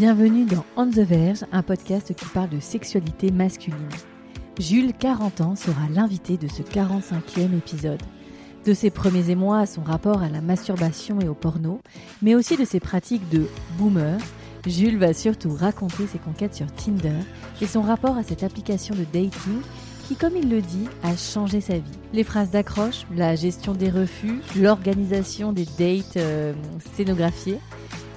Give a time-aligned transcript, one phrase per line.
[0.00, 3.90] Bienvenue dans On the Verge, un podcast qui parle de sexualité masculine.
[4.58, 8.00] Jules, 40 ans, sera l'invité de ce 45e épisode.
[8.64, 11.82] De ses premiers émois à son rapport à la masturbation et au porno,
[12.22, 13.44] mais aussi de ses pratiques de
[13.76, 14.18] boomer,
[14.66, 17.20] Jules va surtout raconter ses conquêtes sur Tinder
[17.60, 19.60] et son rapport à cette application de dating
[20.10, 21.98] qui, comme il le dit, a changé sa vie.
[22.12, 26.52] Les phrases d'accroche, la gestion des refus, l'organisation des dates euh,
[26.96, 27.60] scénographiées,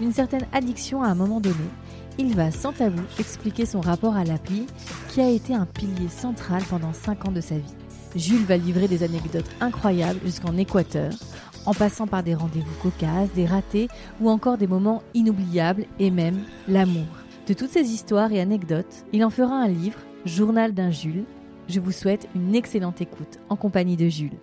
[0.01, 1.53] une certaine addiction à un moment donné,
[2.17, 4.65] il va sans tabou expliquer son rapport à l'appli
[5.09, 7.75] qui a été un pilier central pendant 5 ans de sa vie.
[8.15, 11.13] Jules va livrer des anecdotes incroyables jusqu'en Équateur,
[11.67, 13.87] en passant par des rendez-vous cocasses, des ratés
[14.19, 17.05] ou encore des moments inoubliables et même l'amour.
[17.47, 21.25] De toutes ces histoires et anecdotes, il en fera un livre, Journal d'un Jules.
[21.69, 24.37] Je vous souhaite une excellente écoute en compagnie de Jules.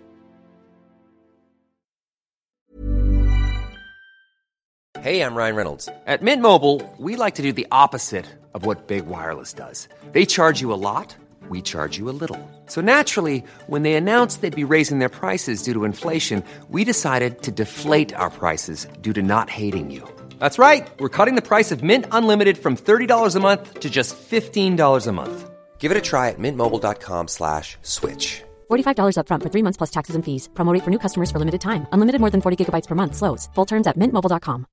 [5.03, 5.89] Hey, I'm Ryan Reynolds.
[6.05, 9.87] At Mint Mobile, we like to do the opposite of what Big Wireless does.
[10.11, 11.15] They charge you a lot,
[11.49, 12.37] we charge you a little.
[12.67, 17.41] So naturally, when they announced they'd be raising their prices due to inflation, we decided
[17.41, 20.07] to deflate our prices due to not hating you.
[20.37, 20.87] That's right.
[20.99, 25.11] We're cutting the price of Mint Unlimited from $30 a month to just $15 a
[25.11, 25.50] month.
[25.81, 28.43] Give it a try at mintmobile.com slash switch.
[28.69, 30.47] $45 upfront for three months plus taxes and fees.
[30.53, 31.87] Promo rate for new customers for limited time.
[31.91, 33.15] Unlimited more than 40 gigabytes per month.
[33.15, 33.49] Slows.
[33.55, 34.65] Full terms at mintmobile.com.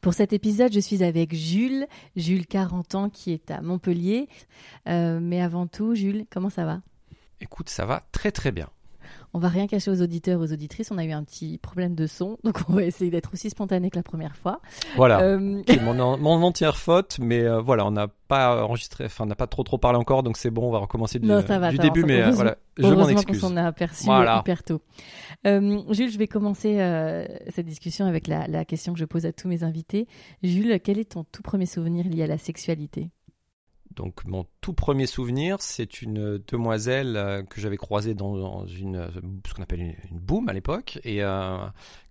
[0.00, 1.86] Pour cet épisode, je suis avec Jules,
[2.16, 4.28] Jules 40 ans qui est à Montpellier.
[4.88, 6.80] Euh, mais avant tout, Jules, comment ça va?
[7.40, 8.68] Écoute, ça va très très bien.
[9.32, 10.90] On va rien cacher aux auditeurs, aux auditrices.
[10.90, 13.88] On a eu un petit problème de son, donc on va essayer d'être aussi spontané
[13.90, 14.60] que la première fois.
[14.96, 15.20] Voilà.
[15.22, 19.26] Euh, C'est mon, mon entière faute, mais euh, voilà, on n'a pas enregistré, enfin, on
[19.28, 21.58] n'a pas trop trop parlé encore, donc c'est bon, on va recommencer du, Non, ça
[21.58, 23.40] va, du ça début, mais euh, voilà, je m'en Heureusement qu'on excuse.
[23.40, 24.38] s'en a aperçu Voilà.
[24.40, 24.80] hyper tôt.
[25.46, 26.76] Euh, Jules, je vais commencer
[27.48, 30.06] cette discussion avec la, la question que je pose à tous mes invités.
[30.42, 33.10] Jules, quel est ton tout premier souvenir lié à la sexualité?
[33.96, 39.08] Donc mon tout premier souvenir, c'est une demoiselle euh, que j'avais croisée dans, une euh,
[39.46, 41.58] ce qu'on appelle une, une à l'époque et euh,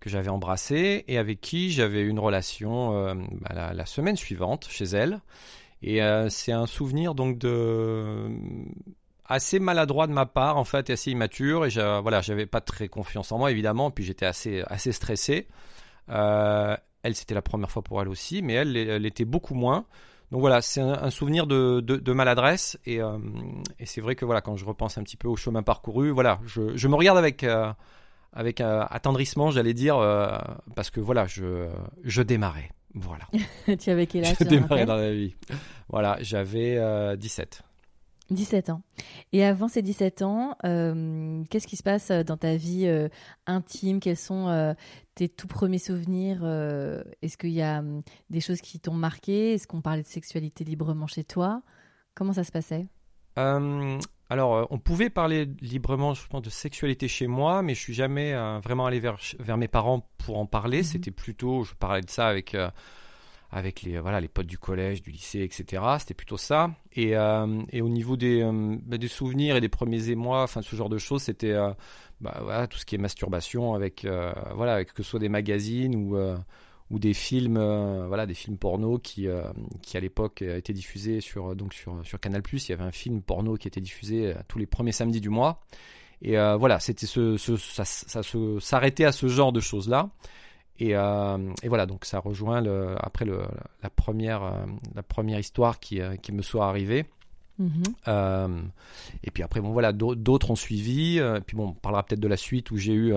[0.01, 5.22] que j'avais embrassée et avec qui j'avais une relation bah, la, semaine suivante chez elle.
[5.81, 8.28] Et c'est un souvenir donc de
[9.25, 12.89] assez maladroit de ma part en fait assez immature et j'a- voilà j'avais pas très
[12.89, 15.47] confiance en moi évidemment puis j'étais assez assez stressé.
[16.09, 19.85] Elle c'était la première fois pour elle aussi mais elle elle était beaucoup moins.
[20.31, 23.17] Donc voilà, c'est un, un souvenir de, de, de maladresse et, euh,
[23.79, 26.40] et c'est vrai que voilà, quand je repense un petit peu au chemin parcouru, voilà,
[26.45, 27.72] je, je me regarde avec, euh,
[28.34, 29.95] avec euh, attendrissement, j'allais dire,
[30.75, 31.68] parce que voilà, je,
[32.03, 32.69] je démarrais.
[32.95, 33.25] Voilà,
[33.79, 35.35] Tu avais quel âge je démarrais dans la vie.
[35.89, 37.62] Voilà, j'avais euh, 17.
[38.31, 38.81] 17 ans.
[39.34, 43.09] Et avant ces 17 ans, euh, qu'est-ce qui se passe dans ta vie euh,
[43.47, 44.00] intime?
[44.00, 44.73] Quels sont euh,
[45.16, 49.53] tes tout premiers souvenirs euh, Est-ce qu'il y a hum, des choses qui t'ont marqué?
[49.53, 51.62] Est-ce qu'on parlait de sexualité librement chez toi?
[52.16, 52.88] Comment ça se passait?
[53.38, 57.79] Euh, alors, euh, on pouvait parler librement, je pense, de sexualité chez moi, mais je
[57.79, 60.79] suis jamais euh, vraiment allé vers, vers mes parents pour en parler.
[60.79, 60.84] Mhm.
[60.84, 62.69] C'était plutôt, je parlais de ça avec, euh,
[63.52, 65.84] avec les, voilà, les potes du collège, du lycée, etc.
[66.00, 66.72] C'était plutôt ça.
[66.94, 70.62] Et, euh, et au niveau des, euh, bah, des souvenirs et des premiers émois, enfin,
[70.62, 71.72] ce genre de choses, c'était euh,
[72.22, 75.30] bah, voilà, tout ce qui est masturbation avec, euh, voilà, avec que ce soit des
[75.30, 76.16] magazines ou.
[76.18, 76.38] euh,
[76.92, 79.44] ou des films, euh, voilà, des films porno qui, euh,
[79.84, 82.42] qui à l'époque euh, étaient diffusés sur donc sur sur Canal+.
[82.52, 85.30] Il y avait un film porno qui était diffusé euh, tous les premiers samedis du
[85.30, 85.62] mois.
[86.24, 89.88] Et euh, voilà, c'était ce, ce- ça, ça se s'arrêtait à ce genre de choses
[89.88, 90.10] là.
[90.79, 93.41] Et, euh, et voilà, donc ça rejoint le, après le,
[93.84, 97.06] la première euh, la première histoire qui euh, qui me soit arrivée.
[97.57, 97.84] Mhm.
[98.07, 98.62] Euh,
[99.23, 101.18] et puis après, bon voilà, d'au- d'autres ont suivi.
[101.18, 103.13] et puis bon, on parlera peut-être de la suite où j'ai eu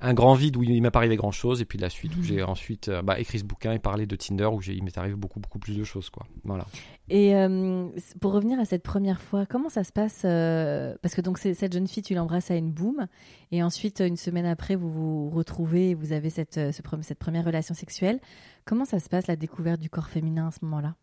[0.00, 1.60] un grand vide où il m'est pas arrivé grand chose.
[1.60, 4.16] Et puis la suite où j'ai ensuite euh, bah, écrit ce bouquin et parlé de
[4.16, 6.26] Tinder où il m'est arrivé beaucoup beaucoup plus de choses quoi.
[6.44, 6.66] Voilà.
[7.08, 7.88] Et euh,
[8.20, 11.54] pour revenir à cette première fois, comment ça se passe euh, Parce que donc c'est-
[11.54, 13.06] cette jeune fille, tu l'embrasses à une boum,
[13.50, 17.44] et ensuite une semaine après, vous vous retrouvez, et vous avez cette, ce cette première
[17.44, 18.20] relation sexuelle.
[18.64, 20.94] Comment ça se passe la découverte du corps féminin à ce moment-là?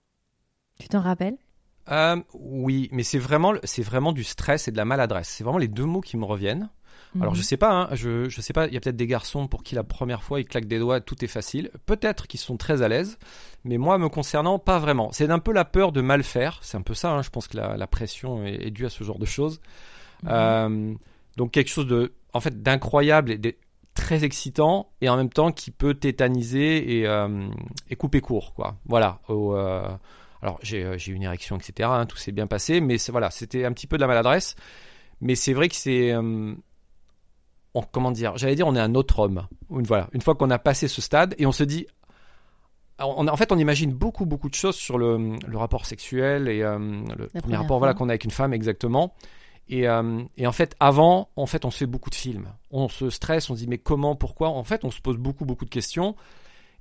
[0.80, 1.38] Tu t'en rappelles?
[1.92, 5.28] Euh, oui, mais c'est vraiment c'est vraiment du stress et de la maladresse.
[5.30, 6.70] C'est vraiment les deux mots qui me reviennent.
[7.20, 7.44] Alors je Mhm.
[7.46, 8.68] sais pas, hein, je je sais pas.
[8.68, 11.00] Il y a peut-être des garçons pour qui la première fois ils claquent des doigts,
[11.02, 11.72] tout est facile.
[11.86, 13.18] Peut-être qu'ils sont très à l'aise,
[13.64, 15.12] mais moi me concernant pas vraiment.
[15.14, 16.60] C'est un peu la peur de mal faire.
[16.62, 17.12] C'est un peu ça.
[17.14, 19.60] hein, je pense que la, la pression est, est due à ce genre de choses.
[20.24, 20.30] Mhm.
[20.32, 20.94] Euh,
[21.38, 23.56] donc quelque chose de en fait d'incroyable et de
[23.96, 27.48] très excitant et en même temps qui peut tétaniser et, euh,
[27.90, 28.76] et couper court quoi.
[28.86, 29.20] Voilà.
[29.28, 29.88] Au, euh,
[30.44, 31.90] alors j'ai eu une érection etc.
[31.90, 34.56] hein, tout s'est bien passé, mais voilà c'était un petit peu de la maladresse.
[35.20, 36.54] Mais c'est vrai que c'est euh,
[37.78, 39.48] on, comment dire, j'allais dire, on est un autre homme.
[39.70, 41.88] Une, voilà, une fois qu'on a passé ce stade et on se dit,
[43.00, 46.64] on, en fait, on imagine beaucoup, beaucoup de choses sur le, le rapport sexuel et
[46.64, 46.78] euh,
[47.18, 49.14] le premier rapport voilà, qu'on a avec une femme exactement.
[49.70, 52.48] Et, euh, et, en fait, avant, en fait, on se fait beaucoup de films.
[52.72, 54.50] On se stresse, on se dit mais comment, pourquoi?
[54.50, 56.16] En fait, on se pose beaucoup, beaucoup de questions.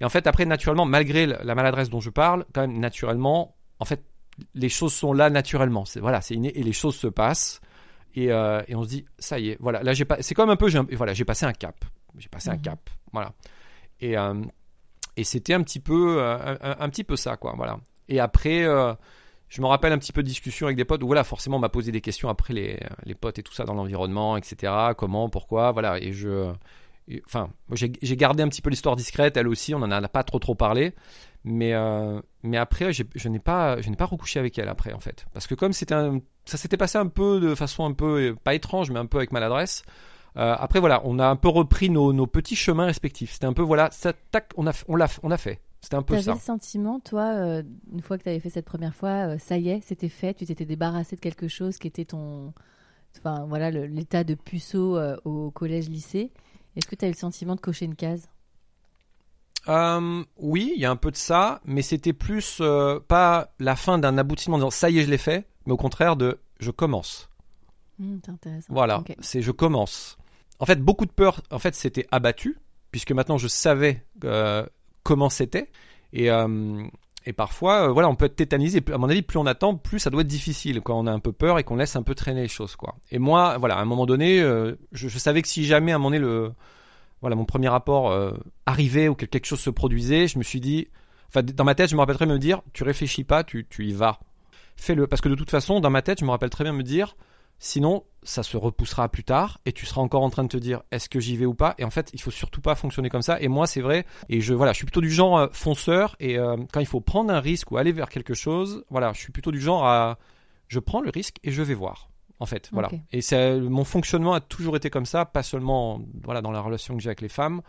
[0.01, 3.85] Et en fait, après, naturellement, malgré la maladresse dont je parle, quand même, naturellement, en
[3.85, 4.05] fait,
[4.55, 5.85] les choses sont là naturellement.
[5.85, 7.61] C'est voilà, c'est inné et les choses se passent.
[8.17, 9.83] Et, euh, et, on se dit ça y est, voilà.
[9.83, 10.21] Là, j'ai pas.
[10.23, 11.85] C'est comme un peu, j'ai voilà, j'ai passé un cap.
[12.19, 12.63] J'ai passé un mhm.
[12.63, 13.33] cap, voilà.
[14.01, 14.43] Et euh,
[15.17, 17.79] et c'était un petit peu, un, un, petit peu ça, quoi, voilà.
[18.09, 18.67] Et après
[19.49, 21.61] je me rappelle un petit peu de discussion avec des potes où voilà, forcément on
[21.61, 24.73] m'a posé des questions après les, les potes et tout ça dans l'environnement, etc.
[24.97, 25.99] Comment, pourquoi, voilà.
[26.01, 26.53] Et je.
[27.27, 30.39] enfin, j'ai gardé un petit peu l'histoire discrète, elle aussi, on en a pas trop
[30.39, 30.95] trop parlé.
[31.49, 34.99] Mais, euh, mais après, je n'ai pas, je n'ai pas recouché avec elle après, en
[34.99, 35.27] fait.
[35.33, 35.95] Parce que comme c'était
[36.45, 39.31] ça s'était passé un peu de façon un peu, pas étrange, mais un peu avec
[39.31, 39.85] maladresse.
[40.37, 43.33] Euh, après, voilà, on a un peu repris nos, nos petits chemins respectifs.
[43.33, 45.61] C'était un peu, voilà, ça, tac, on a, on l'a, on a fait.
[45.81, 46.35] C'était un peu ça.
[46.35, 47.63] le sentiment, toi, euh,
[47.93, 50.35] une fois que tu avais fait cette première fois, euh, ça y est, c'était fait,
[50.35, 52.53] tu t'étais débarrassé de quelque chose qui était ton.
[53.19, 56.33] Enfin, voilà, l'état de puceau euh, au collège-lycée.
[56.75, 58.29] Est-ce que tu as eu le sentiment de cocher une case?
[59.69, 62.63] Oui, il y a un peu de ça, mais c'était plus
[63.09, 65.77] pas la fin d'un aboutissement en disant ça y est, je l'ai fait, mais au
[65.77, 67.29] contraire de je commence.
[67.99, 68.73] Mmh, c'est intéressant.
[68.73, 70.19] Voilà, c'est je commence.
[70.59, 72.59] En fait, beaucoup de peur, en fait, c'était abattu,
[72.91, 74.05] puisque maintenant je savais
[75.03, 75.71] comment c'était.
[76.13, 76.85] Et, euh,
[77.25, 78.83] et parfois, euh, voilà, on peut être tétanisé.
[78.93, 81.19] À mon avis, plus on attend, plus ça doit être difficile quand on a un
[81.19, 82.97] peu peur et qu'on laisse un peu traîner les choses, quoi.
[83.11, 85.99] Et moi, voilà, à un moment donné, euh, je, savais que si jamais à un
[85.99, 86.53] moment donné le,
[87.21, 88.17] voilà, mon premier rapport
[88.67, 90.89] arrivait ou que quelque chose se produisait, je me suis dit,
[91.29, 93.93] enfin, dans ma tête, je me rappellerai me dire, tu réfléchis pas, tu, tu y
[93.93, 94.21] vas,
[94.77, 96.83] fais-le, parce que de toute façon, dans ma tête, je me rappelle très bien me
[96.83, 97.17] dire,
[97.59, 100.83] Sinon, ça se repoussera plus tard et tu seras encore en train de te dire
[100.91, 101.75] est-ce que j'y vais ou pas?
[101.79, 103.41] Et en fait, il faut surtout pas fonctionner comme ça.
[103.41, 104.05] Et moi, c'est vrai.
[104.29, 106.17] Et je voilà, je suis plutôt du genre euh, fonceur.
[106.21, 109.21] Et euh, quand il faut prendre un risque ou aller vers quelque chose, voilà, je
[109.21, 110.19] suis plutôt du genre à
[110.69, 112.11] je prends le risque et je vais voir.
[112.39, 112.91] En fait, voilà.
[113.13, 116.95] Et c'est mon fonctionnement a toujours été comme ça, pas seulement voilà dans la relation
[116.95, 117.63] que j'ai avec les femmes,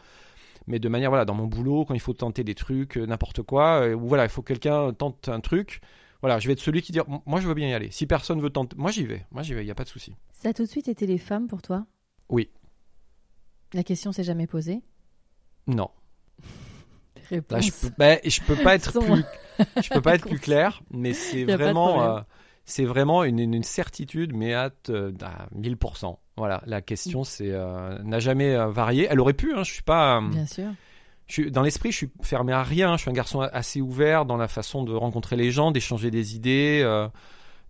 [0.68, 3.42] mais de manière voilà dans mon boulot quand il faut tenter des trucs, euh, n'importe
[3.44, 5.81] quoi, ou voilà il faut que quelqu'un tente un truc
[6.22, 7.92] voilà, je vais être celui qui dit moi je veux bien y aller.
[7.92, 9.90] Si personne veut tenter, moi j'y vais, moi j'y vais, il n'y a pas de
[9.90, 10.16] souci.
[10.34, 11.86] Ça a tout de suite été les femmes pour toi?
[12.30, 12.50] Oui.
[13.74, 14.81] La question s'est jamais posée?
[15.68, 15.90] Non.
[17.31, 19.24] Là, je peux, bah, je peux pas être plus,
[19.84, 22.22] je peux pas être plus clair, mais c'est vraiment, euh,
[22.68, 26.18] c'est vraiment une, une, certitude, mais à, euh, à 1000%.
[26.36, 29.08] Voilà, la question c'est euh, n'a jamais varié.
[29.10, 30.22] Elle aurait pu, hein, je suis pas.
[30.22, 30.69] Bien sûr
[31.50, 32.96] dans l'esprit, je suis fermé à rien.
[32.96, 36.36] Je suis un garçon assez ouvert dans la façon de rencontrer les gens, d'échanger des
[36.36, 37.08] idées, euh,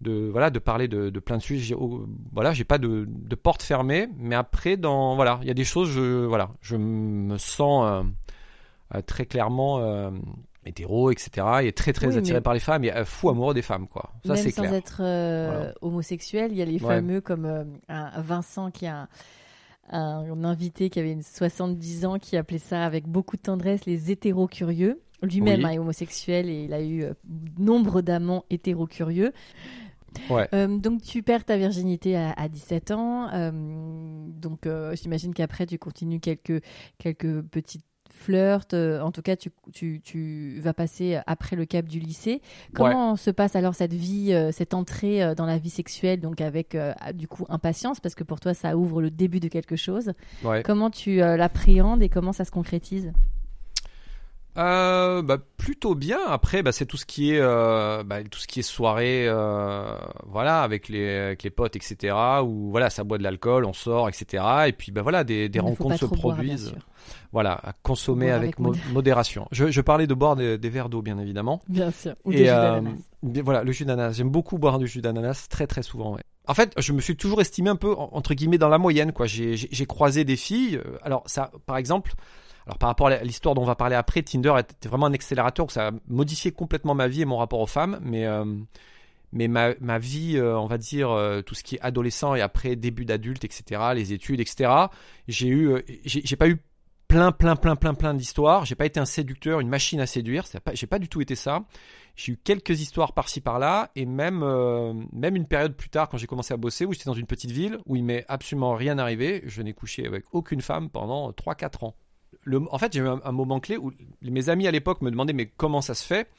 [0.01, 1.75] de voilà, de parler de, plein de sujets.
[1.77, 3.07] Oh, voilà, j'ai pas de,
[3.41, 7.37] porte fermée, mais après, dans voilà, il y a des choses, je voilà, je me
[7.37, 8.03] sens euh,
[8.95, 10.11] euh, très clairement
[10.67, 11.47] hétéro, etc.
[11.63, 14.11] Et très très attiré par les femmes et fou amoureux des femmes, quoi.
[14.25, 14.69] Ça c'est clair.
[14.69, 19.07] Sans être homosexuel, il y a les fameux comme un Vincent qui a
[19.89, 24.11] un invité qui avait une 70 ans qui appelait ça avec beaucoup de tendresse les
[24.11, 25.01] hétéro-curieux.
[25.23, 27.13] Lui-même est homosexuel et il a eu euh,
[27.57, 29.33] nombre d'amants hétéro-curieux.
[30.31, 33.29] Euh, donc tu perds ta virginité à, 17 ans.
[33.33, 36.63] Euh, donc j'imagine qu'après tu continues quelques,
[36.97, 37.85] quelques petites
[38.17, 42.41] flirt, euh, en tout cas tu, tu, tu, vas passer après le cap du lycée.
[42.73, 46.41] Comment se passe alors cette vie, euh, cette entrée euh, dans la vie sexuelle, donc
[46.41, 46.77] avec
[47.13, 50.13] du coup impatience, parce que pour toi ça ouvre le début de quelque chose.
[50.65, 53.13] Comment tu l'appréhendes et comment ça se concrétise?
[54.57, 56.19] Euh, bah, plutôt bien.
[56.27, 59.97] Après, bah, c'est tout ce qui est, euh, bah, tout ce qui est soirée, euh,
[60.25, 62.15] voilà, avec les, avec les potes, etc.
[62.43, 64.43] Où voilà, ça boit de l'alcool, on sort, etc.
[64.67, 66.73] Et puis, bah voilà, des, des rencontres se produisent.
[67.31, 69.47] voilà, à consommer avec, modération.
[69.51, 71.61] Je, je, parlais de boire des, verres d'eau, bien évidemment.
[71.67, 72.13] Bien sûr.
[72.25, 72.49] Ou Et,
[73.41, 74.13] voilà, le jus d'ananas.
[74.13, 76.15] J'aime beaucoup boire du jus d'ananas, très très souvent.
[76.15, 76.23] Ouais.
[76.47, 79.27] En fait, je me suis toujours estimé un peu entre guillemets dans la moyenne, quoi.
[79.27, 80.81] J'ai croisé des filles.
[81.03, 82.15] Alors ça, par exemple.
[82.67, 85.71] Alors par rapport à l'histoire dont on va parler après, Tinder était vraiment un accélérateur,
[85.71, 88.43] ça a modifié complètement ma vie et mon rapport aux femmes, mais euh,
[89.31, 92.41] mais ma, ma vie, euh, on va dire euh, tout ce qui est adolescent et
[92.41, 94.69] après début d'adulte, etc., les études, etc.
[95.29, 96.61] J'ai eu, j'ai pas eu
[97.07, 98.65] plein, plein, plein, plein, plein d'histoires.
[98.65, 100.43] J'ai pas été un séducteur, une machine à séduire.
[100.73, 101.63] J'ai pas du tout été ça.
[102.17, 104.43] J'ai eu quelques histoires par-ci par-là et même
[105.13, 107.51] même une période plus tard quand j'ai commencé à bosser où j'étais dans une petite
[107.51, 109.41] ville où il m'est absolument rien arrivé.
[109.45, 111.95] Je n'ai couché avec aucune femme pendant 3-4 ans
[112.71, 113.91] en fait, j'ai eu un, moment clé où
[114.21, 116.29] mes amis à l'époque me demandaient mais comment ça se fait?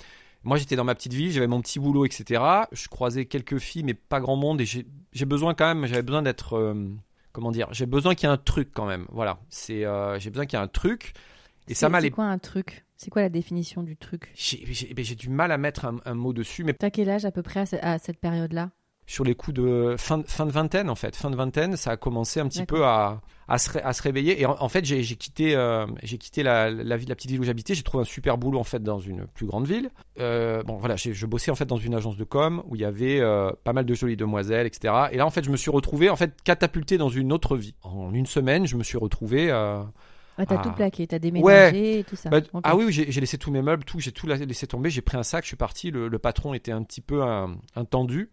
[0.45, 2.68] Moi, j'étais dans ma petite ville, j'avais mon petit boulot, etc.
[2.73, 6.23] Je croisais quelques filles, mais pas grand monde, et j'ai besoin quand même, j'avais besoin
[6.23, 6.88] d'être, euh,
[7.33, 9.07] comment dire, j'ai besoin qu'il y ait un truc quand même.
[9.11, 11.12] Voilà, c'est, euh, j'ai besoin qu'il y ait un truc.
[11.66, 12.85] Et ça C'est- m'a C'est quoi un truc?
[12.97, 14.30] C'est quoi la définition du truc?
[14.35, 17.11] J'ai, j'ai- ben, j'ai du mal à mettre un, un mot dessus, mais T'as quel
[17.11, 18.71] âge à peu près à, ce- à cette période-là?
[19.07, 21.97] sur les coups de fin, fin de vingtaine en fait, fin de vingtaine, ça a
[21.97, 24.40] commencé un petit peu à, à, se, ré- à se réveiller.
[24.40, 27.40] Et en, en fait, j'ai, quitté, euh, j'ai quitté la, la, ville- la petite ville
[27.40, 27.75] où j'habitais.
[27.75, 29.90] J'ai trouvé un super boulot en fait dans une plus grande ville.
[30.21, 32.85] Euh, bon voilà, je bossais en fait dans une agence de com où il y
[32.85, 34.95] avait euh, pas mal de jolies demoiselles, etc.
[35.12, 37.75] Et là en fait, je me suis retrouvé en fait catapulté dans une autre vie.
[37.83, 39.50] En une semaine, je me suis retrouvé.
[40.40, 40.62] Ah, T'as Ah.
[40.62, 42.31] tout plaqué, t'as déménagé et tout ça.
[42.31, 42.40] bah.
[42.62, 45.00] Ah oui, oui, j'ai laissé tous mes meubles, tout, j'ai tout la- laissé tomber, j'ai
[45.00, 45.90] pris un sac, je suis parti.
[45.90, 48.31] Le, le patron était un petit peu un, un tendu.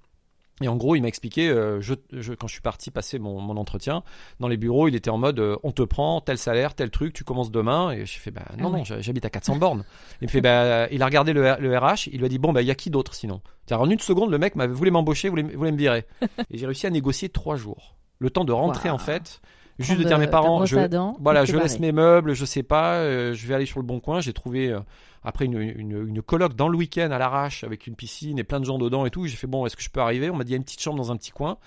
[0.61, 3.41] Et en gros, il m'a expliqué, euh, je, je- quand je suis parti passer mon,
[3.41, 4.03] mon entretien,
[4.39, 7.11] dans les bureaux, il était en mode, euh, on te prend, tel salaire, tel truc,
[7.13, 7.91] tu commences demain.
[7.91, 9.83] Et j'ai fait, bah non, Ah non, j'habite à 400 bornes.
[10.21, 12.61] Il me fait, bah, il a regardé le, RH, il lui a dit, bon, bah,
[12.61, 13.41] il y a qui d'autre sinon?
[13.69, 16.05] En une seconde, le mec m'avait voulu m'embaucher, voulait, voulait me virer.
[16.49, 17.97] et j'ai réussi à négocier trois jours.
[18.19, 19.41] Le temps de rentrer, en fait.
[19.77, 22.45] Juste de dire à mes euh, parents, je, dents, voilà, je laisse mes meubles, je
[22.45, 24.21] sais pas, euh, je vais aller sur le bon coin.
[24.21, 24.79] J'ai trouvé euh,
[25.23, 28.59] après une, une, une coloc dans le week-end à l'arrache avec une piscine et plein
[28.59, 29.25] de gens dedans et tout.
[29.27, 30.29] J'ai fait bon, est-ce que je peux arriver?
[30.29, 31.57] On m'a dit il y a une petite chambre dans un petit coin.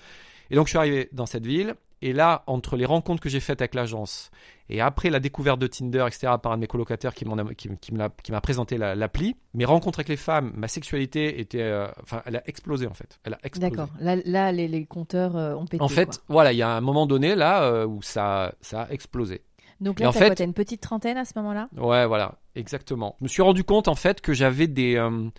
[0.49, 1.75] Et donc je suis arrivé dans cette ville.
[2.01, 4.31] Et là, entre les rencontres que j'ai faites avec l'agence
[4.69, 8.41] et après la découverte de Tinder, etc., par un de mes colocataires qui a- m'a
[8.41, 12.47] présenté la- l'appli, mes rencontres avec les femmes, ma sexualité était, euh, enfin, elle a
[12.47, 13.19] explosé en fait.
[13.23, 13.69] Elle a explosé.
[13.71, 13.89] D'accord.
[13.99, 15.83] Là, là, les, les compteurs euh, ont pété.
[15.83, 16.15] En fait, quoi.
[16.29, 19.41] voilà, il y a un moment donné là euh, où ça, ça a explosé.
[19.81, 21.67] Donc là, t'as fait- une petite trentaine à ce moment-là?
[21.77, 23.15] Ouais, voilà, exactement.
[23.19, 25.29] Je me suis rendu compte en fait que j'avais des, euh,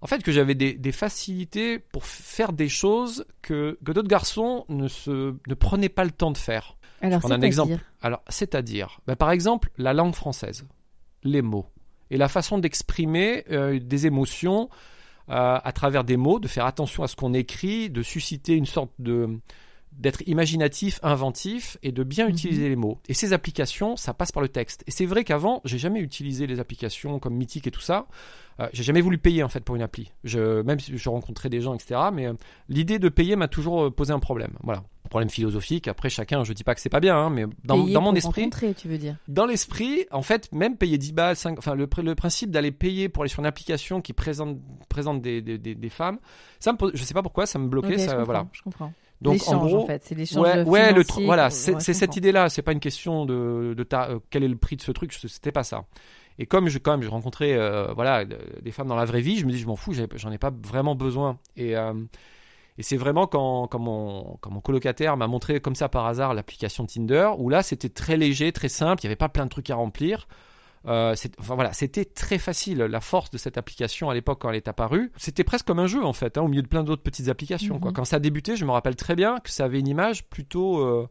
[0.00, 4.64] en fait que j'avais des, des facilités pour faire des choses que, que d'autres garçons
[4.68, 6.76] ne se, ne prenaient pas le temps de faire.
[7.00, 7.84] Alors, prendre un c'est-à-dire exemple.
[8.02, 10.66] Alors, c'est-à-dire, bah, par exemple, la langue française,
[11.22, 11.66] les mots
[12.10, 14.68] et la façon d'exprimer euh, des émotions
[15.28, 18.66] euh, à travers des mots, de faire attention à ce qu'on écrit, de susciter une
[18.66, 19.40] sorte de
[19.98, 22.30] d'être imaginatif, inventif et de bien Mhm.
[22.32, 22.98] utiliser les mots.
[23.08, 24.84] Et ces applications, ça passe par le texte.
[24.86, 28.06] Et c'est vrai qu'avant, j'ai jamais utilisé les applications comme Mythique et tout ça.
[28.60, 30.12] Euh, j'ai jamais voulu payer en fait pour une appli.
[30.24, 32.00] Je, même si je rencontrais des gens, etc.
[32.12, 32.32] Mais euh,
[32.68, 34.52] l'idée de payer m'a toujours euh, posé un problème.
[34.62, 35.88] Voilà, Un problème philosophique.
[35.88, 38.42] Après, chacun, je dis pas que c'est pas bien, hein, mais dans, mon pour esprit,
[38.44, 41.86] rencontrer, tu veux dire dans l'esprit, en fait, même payer 10 balles, 5, enfin, le,
[42.02, 45.74] le principe d'aller payer pour aller sur une application qui présente, présente des, des, des,
[45.74, 46.18] des femmes,
[46.58, 48.46] ça me je sais pas pourquoi, ça me bloquait, ça, voilà.
[48.52, 48.92] Je comprends.
[49.22, 52.72] Donc, en gros, fait, c'est l'échange ouais, ouais, le voilà, c'est cette idée-là, c'est pas
[52.72, 55.64] une question de, de ta- euh, quel est le prix de ce truc, c'était pas
[55.64, 55.84] ça.
[56.38, 59.22] Et comme je, quand même, je rencontrais, euh, voilà, de- des femmes dans la vraie
[59.22, 61.38] vie, je me dis, je m'en fous, j'en ai pas vraiment besoin.
[61.56, 61.94] Et, euh,
[62.78, 66.34] et c'est vraiment quand, quand, mon, quand mon colocataire m'a montré comme ça par hasard
[66.34, 69.50] l'application Tinder, où là c'était très léger, très simple, il n'y avait pas plein de
[69.50, 70.28] trucs à remplir.
[70.86, 72.78] Euh, enfin voilà, c'était très facile.
[72.78, 75.86] La force de cette application à l'époque quand elle est apparue, c'était presque comme un
[75.86, 77.78] jeu en fait, hein, au milieu de plein d'autres petites applications.
[77.78, 77.90] quoi.
[77.90, 77.96] Mhm.
[77.96, 80.80] Quand ça a débuté, je me rappelle très bien que ça avait une image plutôt
[80.80, 81.08] euh,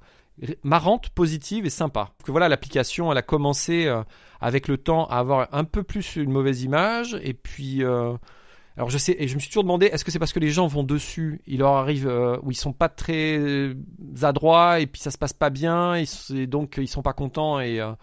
[0.63, 2.12] marrante, positive et sympa.
[2.24, 4.03] Que voilà, l'application, elle a commencé euh,
[4.39, 7.84] avec le temps à avoir un peu plus une mauvaise image et puis.
[7.84, 10.51] alors je sais et je me suis toujours demandé est-ce que c'est parce que les
[10.51, 13.74] gens vont dessus, il leur arrive euh, où ils sont pas très
[14.22, 16.05] adroits et puis ça se passe pas bien et,
[16.48, 17.94] donc ils sont pas contents et euh,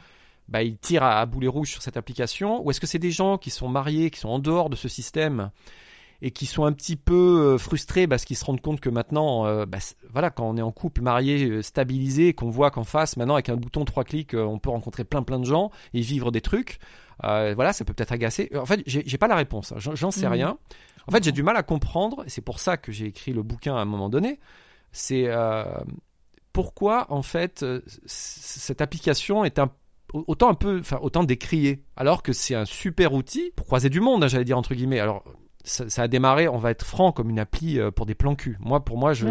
[0.49, 3.11] bah, ils tirent à, à boulet rouge sur cette application ou est-ce que c'est des
[3.11, 5.51] gens qui sont mariés, qui sont en dehors de ce système
[6.25, 9.45] et qui sont un petit peu euh, frustrés parce qu'ils se rendent compte que maintenant,
[9.47, 9.79] euh, bah,
[10.13, 13.49] voilà, quand on est en couple, marié, euh, stabilisé, qu'on voit qu'en face, maintenant avec
[13.49, 16.79] un bouton trois clics, on peut rencontrer plein plein de gens et vivre des trucs.
[17.25, 18.51] euh, voilà, ça peut peut-être agacer.
[18.57, 19.73] En fait, j'ai pas la réponse.
[19.73, 19.77] hein.
[19.79, 20.33] J'en sais Mhm.
[20.33, 20.59] rien.
[21.09, 22.23] En fait, j'ai du mal à comprendre.
[22.25, 24.39] et C'est pour ça que j'ai écrit le bouquin à un moment donné.
[24.93, 25.65] C'est euh,
[26.53, 27.65] pourquoi en fait
[28.07, 29.71] cette application est un
[30.13, 34.01] autant un peu, enfin autant décriée, alors que c'est un super outil pour croiser du
[34.01, 35.01] monde, hein, j'allais dire entre guillemets.
[35.01, 35.25] Alors
[35.65, 38.35] ça, ça a démarré, on va être franc, comme une appli euh, pour des plans
[38.35, 38.57] cul.
[38.61, 39.27] Moi, pour moi, je,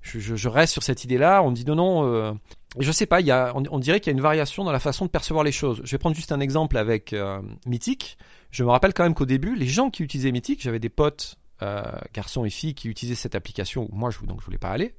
[0.00, 1.42] je, je- je reste sur cette idée-là.
[1.42, 2.04] On dit non, non.
[2.06, 2.32] euh,
[2.78, 3.20] je sais pas.
[3.20, 5.10] Il y a, on, on dirait qu'il y a une variation dans la façon de
[5.10, 5.80] percevoir les choses.
[5.84, 8.16] Je vais prendre juste un exemple avec euh, Mythique.
[8.50, 11.36] Je me rappelle quand même qu'au début, les gens qui utilisaient Mythique, j'avais des potes,
[11.62, 11.82] euh,
[12.14, 13.88] garçons et filles, qui utilisaient cette application.
[13.92, 14.94] Moi, je donc je voulais pas aller.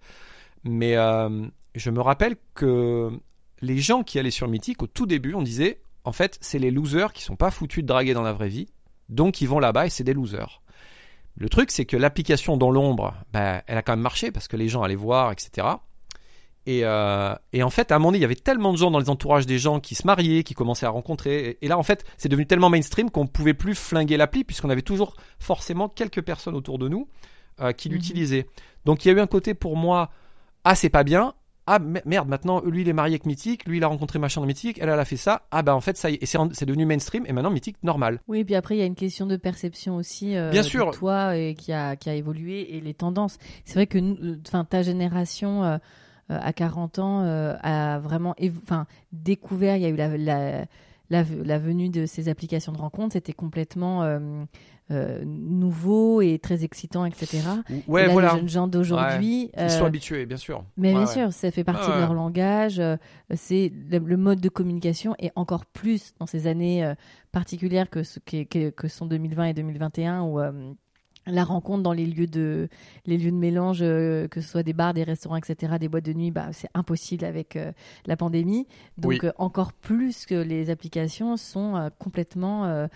[0.64, 3.10] Mais euh, je me rappelle que
[3.62, 6.72] les gens qui allaient sur Mythique, au tout début, on disait, en fait, c'est les
[6.72, 8.68] losers qui sont pas foutus de draguer dans la vraie vie,
[9.10, 10.62] donc ils vont là-bas et c'est des losers.
[11.36, 14.58] Le truc, c'est que l'application dans l'ombre, bah, elle a quand même marché parce que
[14.58, 15.68] les gens allaient voir, etc.
[16.66, 18.92] Et, euh, et en fait, à un moment donné, il y avait tellement de gens
[18.92, 21.52] dans les entourages des gens qui se mariaient, qui commençaient à rencontrer.
[21.52, 24.70] Et, et là, en fait, c'est devenu tellement mainstream qu'on pouvait plus flinguer l'appli puisqu'on
[24.70, 27.08] avait toujours forcément quelques personnes autour de nous
[27.62, 27.96] euh, qui Mhm.
[27.96, 28.46] l'utilisaient.
[28.86, 30.12] Donc, il y a eu un côté pour moi,
[30.66, 31.34] ah, c'est pas bien.
[31.72, 34.42] Ah me- merde, maintenant lui il est marié avec Mythique, lui il a rencontré machin
[34.42, 35.44] de Mythique, elle elle a fait ça.
[35.52, 37.78] Ah bah en fait ça y est, c'est en- c'est devenu mainstream et maintenant Mythique
[37.84, 38.20] normal.
[38.28, 40.36] Oui, puis après, il y a une question de perception aussi.
[40.36, 40.92] euh, Bien de sûr.
[40.92, 43.38] toi et qui a, qui a évolué et les tendances.
[43.66, 45.78] C'est vrai que euh, enfin, ta génération, euh,
[46.30, 47.22] à 40 ans
[47.62, 50.16] a vraiment enfin, découvert, il y a eu la,
[51.10, 54.20] la, la, venue de ces applications de rencontres, c'était complètement euh,
[54.90, 57.42] nouveau et très excitant, etc.
[57.88, 58.34] Ouais, voilà.
[58.34, 59.52] Les jeunes gens d'aujourd'hui.
[59.58, 60.64] Ils sont euh, habitués, bien sûr.
[60.78, 62.80] Mais bien sûr, ça fait partie de leur langage.
[62.80, 62.98] Euh,
[63.36, 66.94] c'est le, mode de communication et encore plus dans ces années
[67.32, 70.40] particulières que, ce, que, que, sont 2020 et 2021 où
[71.32, 72.70] la rencontre dans les lieux de,
[73.06, 76.06] les lieux de mélange, euh, que ce soit des bars, des restaurants, etc., des boîtes
[76.06, 77.72] de nuit, bah, c'est impossible avec euh,
[78.06, 78.68] la pandémie.
[78.98, 82.88] Donc, euh, encore plus que les applications sont complètement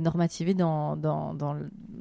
[0.00, 1.56] normativées dans, dans, dans,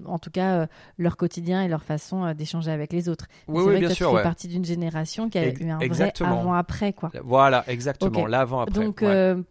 [0.06, 0.68] en tout cas,
[0.98, 3.28] leur quotidien et leur façon d'échanger avec les autres.
[3.48, 4.12] Oui, c'est vrai bien que sûr.
[4.12, 6.94] Tu fais partie d'une génération qui a eu un vrai avant-après.
[6.94, 7.12] quoi.
[7.24, 8.74] Voilà, exactement, l'avant-après.
[8.74, 9.04] Donc,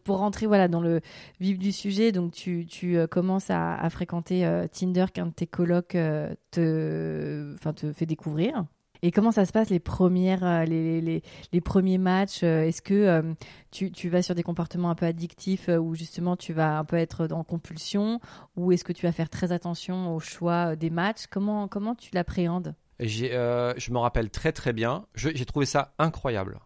[0.05, 1.01] pour rentrer voilà, dans le
[1.41, 5.97] vif du sujet, donc tu, tu commences à, à fréquenter Tinder qu'un de tes colocs
[6.51, 8.65] te, enfin, te fait découvrir.
[9.03, 12.95] Et comment ça se passe les premières, euh, les, les, premiers matchs euh, Est-ce que
[12.95, 13.35] euh,
[13.71, 16.97] tu, tu, vas sur des comportements un peu addictifs où justement tu vas un peu
[16.97, 18.21] être en compulsion
[18.57, 21.27] Ou est-ce que tu vas faire très attention au choix des matchs?
[21.31, 22.75] Comment, comment tu l'appréhendes?
[22.99, 25.07] Je me rappelle très très bien.
[25.15, 26.61] J'ai trouvé ça incroyable.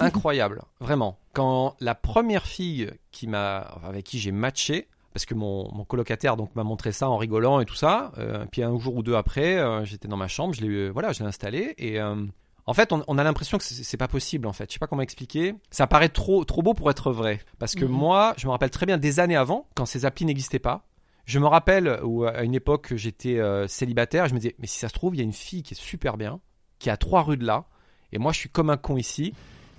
[0.00, 1.18] Incroyable, vraiment.
[1.34, 6.54] Quand la première fille qui m'a, avec qui j'ai matché, parce que mon, colocataire donc
[6.56, 8.12] m'a montré ça en rigolant et tout ça.
[8.18, 10.88] Euh, puis un jour ou deux après, euh, j'étais dans ma chambre, je l'ai euh,
[10.90, 12.00] voilà, je l'ai installé et
[12.66, 14.70] en fait, on, a l'impression que c'est pas possible en fait.
[14.70, 15.54] Je sais pas comment expliquer.
[15.70, 17.92] Ça paraît trop trop beau pour être vrai parce que mhm.
[17.92, 20.88] moi, je me rappelle très bien des années avant quand ces applis n'existaient pas.
[21.26, 24.88] Je me rappelle où à une époque j'étais célibataire, je me disais mais si ça
[24.88, 26.40] se trouve, il y a une fille qui est super bien,
[26.80, 27.66] qui est à trois rues de là
[28.12, 29.32] et moi je suis comme un con ici.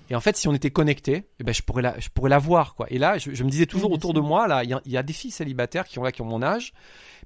[0.09, 2.38] Et en fait, si on était connecté, eh ben, je pourrais la, je pourrais la
[2.38, 2.85] voir, quoi.
[2.89, 5.31] Et là, je, me disais toujours autour de moi, là, il y, a des filles
[5.31, 6.74] célibataires qui ont là, qui ont mon âge,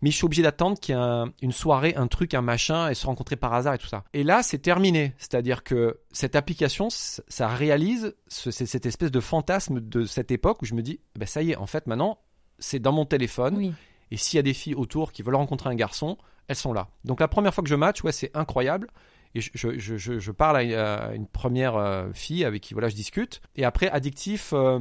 [0.01, 2.93] mais je suis obligé d'attendre qu'il y ait une soirée, un truc, un machin, et
[2.93, 4.03] se rencontrer par hasard et tout ça.
[4.13, 5.13] Et là, c'est terminé.
[5.17, 10.73] C'est-à-dire que cette application, ça réalise cette espèce de fantasme de cette époque où je
[10.73, 12.19] me dis, eh ben, ça y est, en fait, maintenant,
[12.59, 13.73] c'est dans mon téléphone.
[14.11, 16.87] Et s'il y a des filles autour qui veulent rencontrer un garçon, elles sont là.
[17.05, 18.89] Donc la première fois que je match, ouais, c'est incroyable.
[19.35, 22.95] Et je, je, je, je parle à une première euh, fille avec qui voilà, je
[22.95, 23.41] discute.
[23.55, 24.79] Et après, addictif, euh,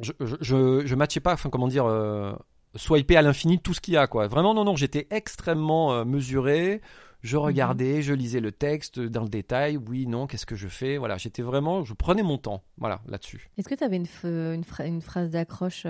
[0.00, 2.32] je, je, je, matchais pas, enfin, comment dire, euh,
[2.74, 4.26] swiper à l'infini tout ce qu'il y a, quoi.
[4.26, 6.80] Vraiment, non, non, j'étais extrêmement euh, mesuré.
[7.20, 7.42] Je mhm.
[7.42, 9.76] regardais, je lisais le texte dans le détail.
[9.76, 10.96] Oui, non, qu'est-ce que je fais?
[10.96, 13.50] Voilà, j'étais vraiment, je prenais mon temps, voilà, là-dessus.
[13.58, 15.86] Est-ce que tu avais une, une, une, phrase d'accroche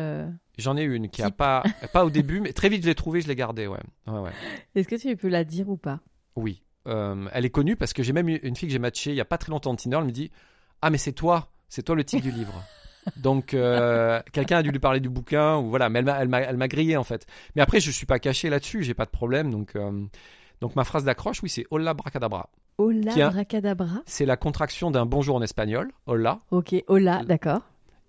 [0.57, 1.63] J'en ai une qui a pas,
[1.93, 3.79] pas au début, mais très vite je l'ai trouvée, je l'ai gardée, ouais.
[4.07, 4.33] ouais, ouais.
[4.75, 6.01] Est-ce que tu peux la dire ou pas?
[6.35, 6.63] Oui.
[6.89, 9.21] Euh, elle est connue parce que j'ai même une fille que j'ai matchée il y
[9.21, 9.99] a pas très longtemps en Tinder.
[9.99, 10.31] Elle me dit
[10.83, 12.65] Ah, mais c'est toi, c'est toi le titre du livre.
[13.17, 16.97] Donc euh, quelqu'un a dû lui parler du bouquin ou voilà, mais elle m'a, grillé
[16.97, 17.27] en fait.
[17.57, 19.51] Mais après je suis pas caché là-dessus, j'ai pas de problème.
[19.51, 20.05] Donc euh,
[20.61, 22.51] donc ma phrase d'accroche, oui, c'est Hola bracadabra.
[22.79, 24.03] Hola bracadabra.
[24.07, 25.91] C'est la contraction d'un bonjour en espagnol.
[26.07, 26.41] Hola.
[26.51, 27.63] Ok, hola, d'accord.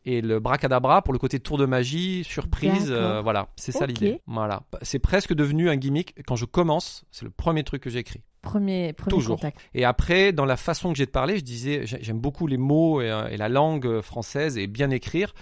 [0.05, 4.21] Et le bracadabra pour le côté tour de magie, surprise, voilà, c'est ça l'idée.
[4.27, 6.15] Voilà, c'est presque devenu un gimmick.
[6.25, 8.21] Quand je commence, c'est le premier truc que j'écris.
[8.41, 9.35] Premier, premier Toujours.
[9.35, 9.59] contact.
[9.73, 13.01] Et après, dans la façon que j'ai de parler, je disais, j'aime beaucoup les mots
[13.01, 15.33] et, euh, la langue française et bien écrire.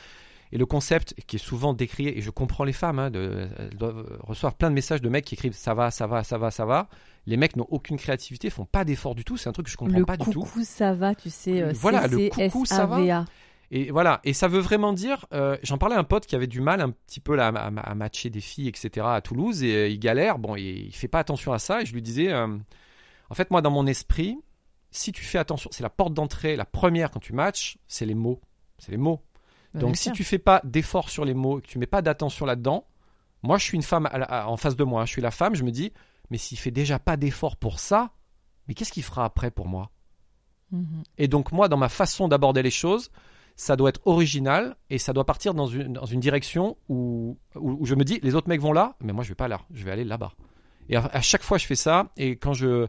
[0.52, 3.78] Et le concept qui est souvent décrié, et je comprends les femmes, hein, de, elles
[3.78, 6.52] doivent recevoir plein de messages de mecs qui écrivent ça va, ça va, ça va,
[6.52, 6.88] ça va.
[7.26, 9.36] Les mecs n'ont aucune créativité, font pas d'effort du tout.
[9.36, 10.40] C'est un truc que je comprends pas du tout.
[10.40, 11.62] Le coucou ça va, tu sais.
[11.62, 13.26] Euh, voilà, le coucou ça va.
[13.70, 16.48] Et voilà, et ça veut vraiment dire, euh, j'en parlais à un pote qui avait
[16.48, 19.06] du mal un petit peu là, à, matcher des filles, etc.
[19.10, 21.94] à Toulouse, et il galère, bon, et il fait pas attention à ça, et je
[21.94, 22.32] lui disais,
[23.30, 24.38] en fait, moi, dans mon esprit,
[24.92, 28.16] si tu fais attention, c'est la porte d'entrée, la première quand tu matches, c'est les
[28.16, 28.42] mots.
[28.80, 29.24] C'est les mots.
[29.74, 32.88] Donc, si tu fais pas d'effort sur les mots, que tu mets pas d'attention là-dedans,
[33.44, 35.06] moi, je suis une femme en face de moi.
[35.06, 35.94] Je suis la femme, je me dis,
[36.30, 38.12] mais s'il fait déjà pas d'effort pour ça,
[38.68, 39.92] mais qu'est-ce qu'il fera après pour moi?
[40.72, 41.04] Mhm.
[41.18, 43.12] Et donc, moi, dans ma façon d'aborder les choses,
[43.56, 47.86] ça doit être original et ça doit partir dans une, dans une direction où, où,
[47.86, 49.84] je me dis, les autres mecs vont là, mais moi, je vais pas là, je
[49.84, 50.34] vais aller là-bas.
[50.90, 52.12] Et à chaque fois, je fais ça.
[52.16, 52.88] Et quand je,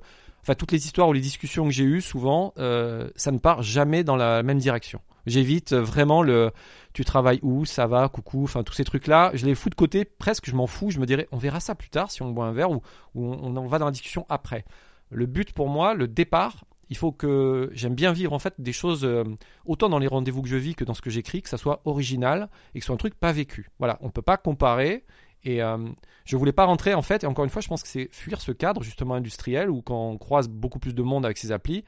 [0.48, 3.62] enfin toutes les histoires ou les discussions que j'ai eues, souvent, euh, ça ne part
[3.62, 5.02] jamais dans la même direction.
[5.26, 6.52] J'évite vraiment le
[6.94, 10.06] tu travailles où, ça va, coucou, enfin tous ces trucs-là, je les fous de côté,
[10.06, 12.46] presque je m'en fous, je me dirais on verra ça plus tard si on boit
[12.46, 12.80] un verre ou,
[13.14, 14.64] on, va dans la discussion après.
[15.10, 18.72] Le but pour moi, le départ, il faut que j'aime bien vivre en fait des
[18.72, 19.24] choses euh,
[19.66, 21.82] autant dans les rendez-vous que je vis que dans ce que j'écris, que ça soit
[21.84, 23.70] original et que ce soit un truc pas vécu.
[23.78, 25.04] Voilà, on peut pas comparer
[25.44, 25.78] et euh,
[26.24, 28.40] je voulais pas rentrer en fait, et encore une fois, je pense que c'est fuir
[28.40, 31.84] ce cadre justement industriel où quand on croise beaucoup plus de monde avec ces applis,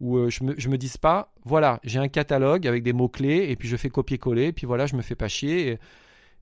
[0.00, 3.46] où euh, je, me, je me dise pas, voilà, j'ai un catalogue avec des mots-clés,
[3.50, 5.78] et puis je fais copier-coller, et puis voilà, je me fais pas chier.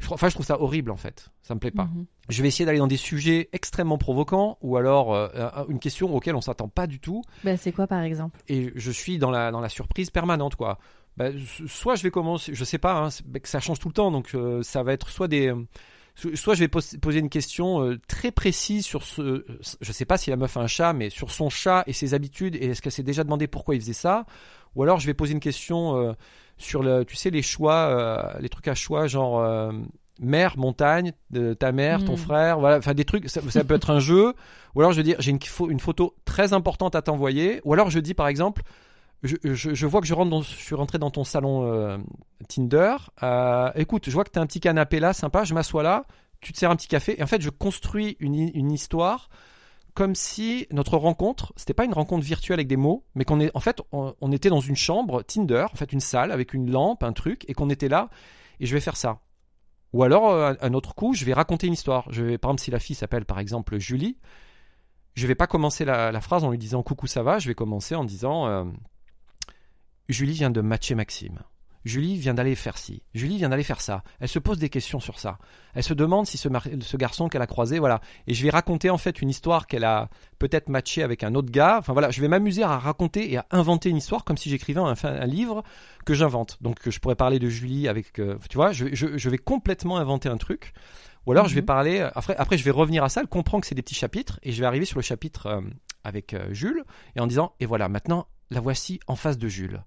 [0.08, 1.28] Enfin, je trouve ça horrible en fait.
[1.42, 1.84] Ça me plaît pas.
[1.84, 2.06] Mhm.
[2.30, 6.14] Je vais essayer d'aller dans des sujets extrêmement provocants ou alors euh, euh, une question
[6.14, 8.40] auquel on s'attend pas du tout Bah, c'est quoi par exemple?
[8.48, 10.78] Et je suis dans la, dans la surprise permanente quoi.
[11.20, 13.08] S- soit je vais commencer, je sais pas, hein,
[13.42, 15.52] que ça change tout le temps donc euh, ça va être soit des.
[16.26, 19.44] Euh, so- Soit je vais pos- poser une question euh, très précise sur ce.
[19.80, 22.14] Je sais pas si la meuf a un chat, mais sur son chat et ses
[22.14, 24.26] habitudes, et est-ce qu'elle s'est déjà demandé pourquoi il faisait ça?
[24.76, 26.12] Ou alors je vais poser une question euh,
[26.58, 29.72] sur le, tu sais, les choix, euh, les trucs à choix, genre euh,
[30.20, 32.18] mer, montagne, de ta mère, ton Mm.
[32.18, 34.34] frère, voilà, enfin des trucs, ça, ça peut être un jeu,
[34.74, 35.38] ou alors je veux dire, j'ai une,
[35.70, 38.62] une photo très importante à t'envoyer, ou alors je dis par exemple,
[39.22, 41.98] je, vois que je suis rentré dans ton salon euh,
[42.48, 45.82] Tinder, euh, écoute, je vois que tu as un petit canapé là, sympa, je m'assois
[45.82, 46.06] là,
[46.40, 49.28] tu te sers un petit café, et en fait je construis une, hi- une histoire
[49.94, 53.50] comme si notre rencontre, c'était pas une rencontre virtuelle avec des mots, mais qu'on est,
[53.54, 57.02] en fait, on, était dans une chambre Tinder, en fait une salle avec une lampe,
[57.02, 58.08] un truc, et qu'on était là,
[58.60, 59.18] et je vais faire ça.
[59.92, 62.06] Ou alors, euh, un autre coup, je vais raconter une histoire.
[62.12, 64.16] Je vais, par exemple, si la fille s'appelle par exemple Julie,
[65.14, 67.54] je vais pas commencer la, la phrase en lui disant coucou ça va, je vais
[67.56, 68.64] commencer en disant euh,
[70.12, 71.40] Julie vient de matcher Maxime.
[71.86, 73.02] Julie vient d'aller faire ci.
[73.14, 74.02] Julie vient d'aller faire ça.
[74.20, 75.38] Elle se pose des questions sur ça.
[75.72, 76.50] Elle se demande si ce,
[76.82, 78.02] ce garçon qu'elle a croisé, voilà.
[78.26, 81.50] Et je vais raconter en fait une histoire qu'elle a peut-être matché avec un autre
[81.50, 81.76] gars.
[81.78, 84.78] Enfin voilà, je vais m'amuser à raconter et à inventer une histoire comme si j'écrivais
[84.80, 85.62] un, un livre
[86.04, 86.58] que j'invente.
[86.60, 89.96] Donc je pourrais parler de Julie avec, euh, tu vois, je, je- je vais complètement
[89.96, 90.74] inventer un truc.
[91.26, 91.66] Ou alors je vais Mhm.
[91.66, 94.38] parler, après, après je vais revenir à ça, elle comprend que c'est des petits chapitres,
[94.42, 95.60] et je vais arriver sur le chapitre euh,
[96.04, 96.82] avec euh, Jules,
[97.16, 99.82] et en disant, et voilà, maintenant, la voici en face de Jules.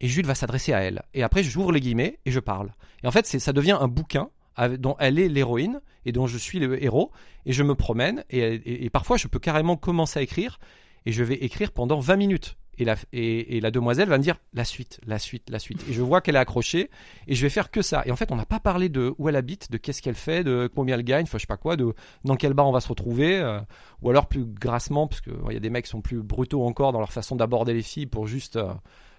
[0.00, 1.02] Et Jules va s'adresser à elle.
[1.14, 2.74] Et après, j'ouvre les guillemets et je parle.
[3.02, 4.30] Et en fait, ça devient un bouquin
[4.78, 7.12] dont elle est l'héroïne et dont je suis le héros.
[7.44, 8.24] Et je me promène.
[8.30, 10.58] Et, parfois, je peux carrément commencer à écrire.
[11.06, 12.56] Et je vais écrire pendant 20 minutes.
[12.78, 15.82] Et la, et, et la demoiselle va me dire la suite, la suite, la suite.
[15.88, 16.90] Et je vois qu'elle est accrochée.
[17.26, 18.02] Et je vais faire que ça.
[18.04, 20.44] Et en fait, on n'a pas parlé de où elle habite, de qu'est-ce qu'elle fait,
[20.44, 22.80] de combien elle gagne, enfin, je sais pas quoi, de dans quel bar on va
[22.80, 23.38] se retrouver.
[23.38, 23.60] euh,
[24.02, 26.92] ou alors plus grassement, parce qu'il y a des mecs qui sont plus brutaux encore
[26.92, 28.74] dans leur façon d'aborder les filles pour juste euh,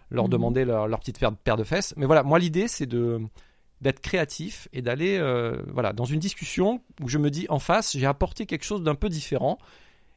[0.10, 0.32] leur Mhm.
[0.32, 1.93] demander leur, leur petite paire de fesses.
[1.98, 3.20] Mais voilà, moi l'idée c'est de
[3.82, 7.96] d'être créatif et d'aller euh, voilà dans une discussion où je me dis en face
[7.96, 9.58] j'ai apporté quelque chose d'un peu différent.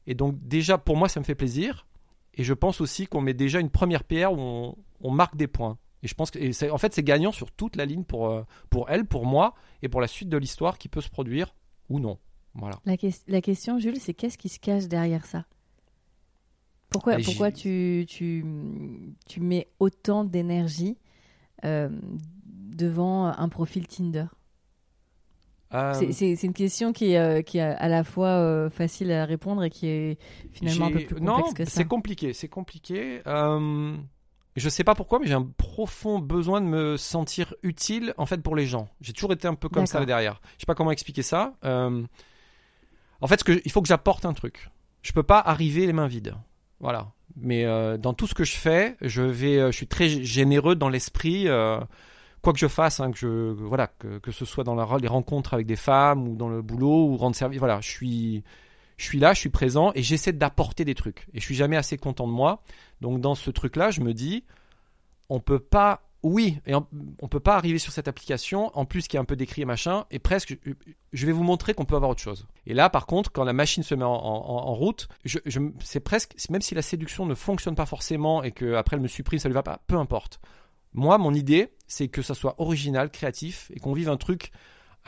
[0.06, 1.86] Et donc déjà pour moi ça me fait plaisir.
[2.34, 5.46] Et je pense aussi qu'on met déjà une première pierre où on, on marque des
[5.48, 5.76] points.
[6.02, 8.44] Et je pense que et en fait c'est gagnant sur toute la ligne pour euh,
[8.70, 11.54] pour elle pour moi et pour la suite de l'histoire qui peut se produire
[11.90, 12.18] ou non.
[12.54, 12.80] Voilà.
[12.86, 15.44] La, ques- la question, Jules, c'est qu'est-ce qui se cache derrière ça?
[16.90, 18.44] Pourquoi, Et pourquoi tu, tu,
[19.26, 20.98] tu mets autant d'énergie
[21.64, 21.88] euh,
[22.46, 24.26] devant un profil Tinder?
[25.72, 29.24] Euh, C'est- une question qui est, euh, qui est à la fois euh, facile à
[29.24, 30.18] répondre et qui est
[30.52, 31.70] finalement un peu plus non, complexe que ça.
[31.70, 33.22] c'est compliqué, c'est compliqué.
[34.56, 38.38] Je sais pas pourquoi, mais j'ai un profond besoin de me sentir utile en fait
[38.42, 38.88] pour les gens.
[39.00, 40.40] J'ai toujours été un peu comme ça derrière.
[40.56, 41.54] Je sais pas comment expliquer ça.
[41.62, 44.70] En fait, ce que, il faut que j'apporte un truc.
[45.02, 46.34] Je peux pas arriver les mains vides.
[46.80, 47.12] Voilà.
[47.36, 50.74] Mais euh, dans tout ce que je fais, je vais, euh, je suis très généreux
[50.74, 51.48] dans l'esprit.
[51.48, 51.78] euh,
[52.42, 55.54] quoi que je fasse, hein, que je, voilà, que, ce soit dans la, les rencontres
[55.54, 58.44] avec des femmes ou dans le boulot ou rendre service, voilà, je suis,
[58.96, 61.26] je suis là, je suis présent et j'essaie d'apporter des trucs.
[61.34, 62.62] Et je suis jamais assez content de moi.
[63.00, 64.44] Donc dans ce truc-là, je me dis,
[65.28, 66.86] on peut pas, oui, et on,
[67.20, 69.64] on peut pas arriver sur cette application, en plus qui est un peu décrit et
[69.64, 70.58] machin, et presque,
[71.12, 72.46] je vais vous montrer qu'on peut avoir autre chose.
[72.66, 75.38] Et là, par contre, quand la machine se met en, route, je,
[75.82, 79.08] c'est presque, même si la séduction ne fonctionne pas forcément et que après elle me
[79.08, 80.40] supprime, ça lui va pas, peu importe.
[80.92, 84.52] Moi, mon idée, c'est que ça soit original, créatif, et qu'on vive un truc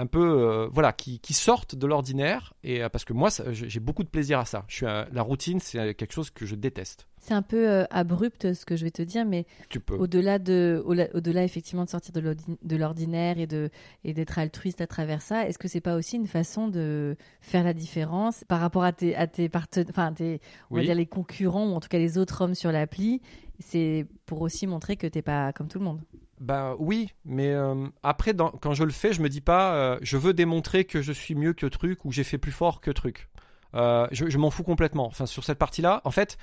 [0.03, 2.53] un peu, euh, voilà, qui, qui sorte de l'ordinaire.
[2.65, 4.65] Et euh, parce que moi, ça- j'ai beaucoup de plaisir à ça.
[4.69, 7.07] Je suis un- la routine, c'est quelque chose que je déteste.
[7.21, 9.95] C'est un peu euh, abrupt ce que je vais te dire, mais Tu peux.
[9.95, 13.71] au-delà de, au- au-delà effectivement de sortir de l'ordi- de l'ordinaire et de
[14.03, 17.63] et d'être altruiste à travers ça, est-ce que c'est pas aussi une façon de faire
[17.63, 21.07] la différence par rapport à tes à tes partenaires, enfin tes, on va dire les
[21.07, 23.21] concurrents ou en tout cas les autres hommes sur l'appli,
[23.61, 26.01] c'est pour aussi montrer que t'es pas comme tout le monde?
[26.43, 30.17] Bah oui, mais euh, après, quand je le fais, je me dis pas, euh, je
[30.17, 33.29] veux démontrer que je suis mieux que truc ou j'ai fait plus fort que truc.
[33.77, 35.07] Euh, je m'en fous complètement.
[35.07, 36.39] Enfin, sur cette partie-là, en fait,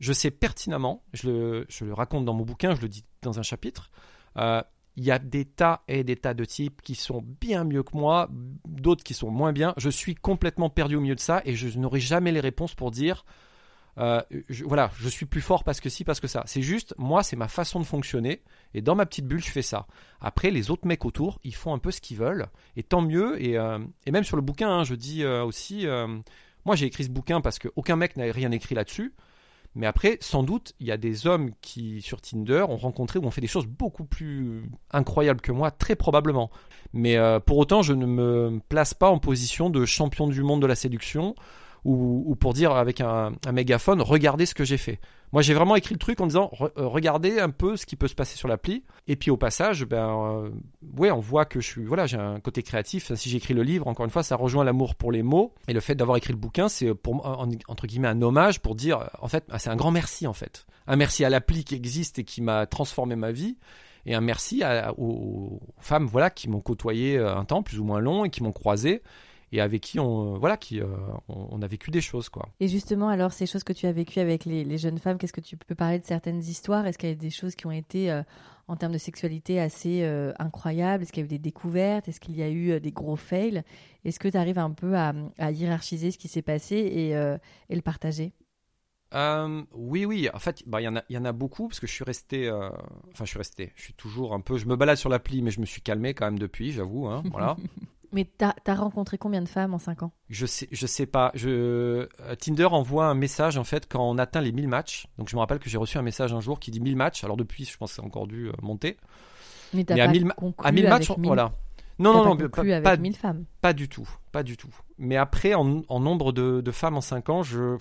[0.00, 3.38] je sais pertinemment, je le, je le raconte dans mon bouquin, je le dis dans
[3.38, 3.90] un chapitre,
[4.38, 7.94] il y a des tas et des tas de types qui sont bien mieux que
[7.94, 8.30] moi,
[8.66, 9.74] d'autres qui sont moins bien.
[9.76, 12.90] Je suis complètement perdu au milieu de ça et je n'aurai jamais les réponses pour
[12.90, 13.26] dire,
[13.98, 14.20] euh,
[14.64, 16.42] voilà, je suis plus fort parce que si, parce que ça.
[16.46, 18.42] C'est juste, moi, c'est ma façon de fonctionner
[18.74, 19.86] et dans ma petite bulle, je fais ça.
[20.20, 23.42] Après, les autres mecs autour, ils font un peu ce qu'ils veulent et tant mieux.
[23.42, 23.78] Et, euh,
[24.10, 25.86] même sur le bouquin, hein, je dis euh, aussi,
[26.64, 29.14] moi, j'ai écrit ce bouquin parce qu'aucun mec n'avait rien écrit là-dessus.
[29.74, 33.26] Mais après, sans doute, il y a des hommes qui, sur Tinder, ont rencontré ou
[33.26, 36.50] ont fait des choses beaucoup plus incroyables que moi, très probablement.
[36.94, 40.66] Mais pour autant, je ne me place pas en position de champion du monde de
[40.66, 41.34] la séduction
[41.86, 44.98] ou, pour dire avec un, mégaphone, regardez ce que j'ai fait.
[45.32, 48.08] Moi, j'ai vraiment écrit le truc en disant, euh, regardez un peu ce qui peut
[48.08, 48.84] se passer sur l'appli.
[49.06, 52.62] Et puis au passage, ben, euh, on voit que je suis, voilà, j'ai un côté
[52.62, 53.12] créatif.
[53.14, 55.54] Si j'écris le livre, encore une fois, ça rejoint l'amour pour les mots.
[55.68, 57.24] Et le fait d'avoir écrit le bouquin, c'est pour
[57.68, 60.66] entre guillemets un hommage pour dire, en fait, c'est un grand merci en fait.
[60.86, 63.56] Un merci à l'appli qui existe et qui m'a transformé ma vie
[64.06, 64.62] et un merci
[64.96, 68.42] aux femmes voilà qui m'ont côtoyé euh, un temps plus ou moins long et qui
[68.42, 69.02] m'ont croisé
[69.52, 70.86] et avec qui on voilà qui euh,
[71.28, 72.48] on, a vécu des choses quoi.
[72.60, 75.40] Et justement alors ces choses que tu as vécues avec les, jeunes femmes, qu'est-ce que
[75.40, 76.86] tu peux parler de certaines histoires?
[76.86, 78.22] Est-ce qu'il y a des choses qui ont été euh,
[78.68, 80.04] en termes de sexualité assez
[80.38, 81.04] incroyables?
[81.04, 82.08] Est-ce qu'il y a eu des découvertes?
[82.08, 83.62] Est-ce qu'il y a eu des gros fails?
[84.04, 85.12] Est-ce que tu arrives un peu à,
[85.52, 88.32] hiérarchiser ce qui s'est passé et, et le partager?
[89.14, 90.28] Euh, oui, oui.
[90.32, 92.04] En fait, bah, il y, en a, y en a beaucoup parce que je suis
[92.04, 92.48] resté.
[92.48, 92.68] Euh,
[93.12, 93.72] enfin, je suis resté.
[93.76, 94.58] Je suis toujours un peu.
[94.58, 97.06] Je me balade sur l'appli, mais je me suis calmé quand même depuis, j'avoue.
[97.06, 97.56] Hein, voilà.
[98.16, 100.12] mais t'as as rencontré combien de femmes en 5 ans?
[100.30, 101.30] Je sais, je sais pas.
[101.34, 105.06] Je, euh, Tinder envoie un message en fait quand on atteint les 1000 matchs.
[105.18, 107.24] Donc je me rappelle que j'ai reçu un message un jour qui dit 1000 matchs.
[107.24, 108.96] Alors depuis, je pense que c'est encore dû monter.
[109.74, 111.52] Mais, t'as pas à 1000, à 1000 matchs, voilà.
[111.98, 113.44] Non, non, non, pas, avec pas, 1000 femmes?
[113.60, 114.74] Pas du tout, pas du tout.
[114.96, 117.76] Mais après, en, en nombre de, de, femmes en 5 ans, je.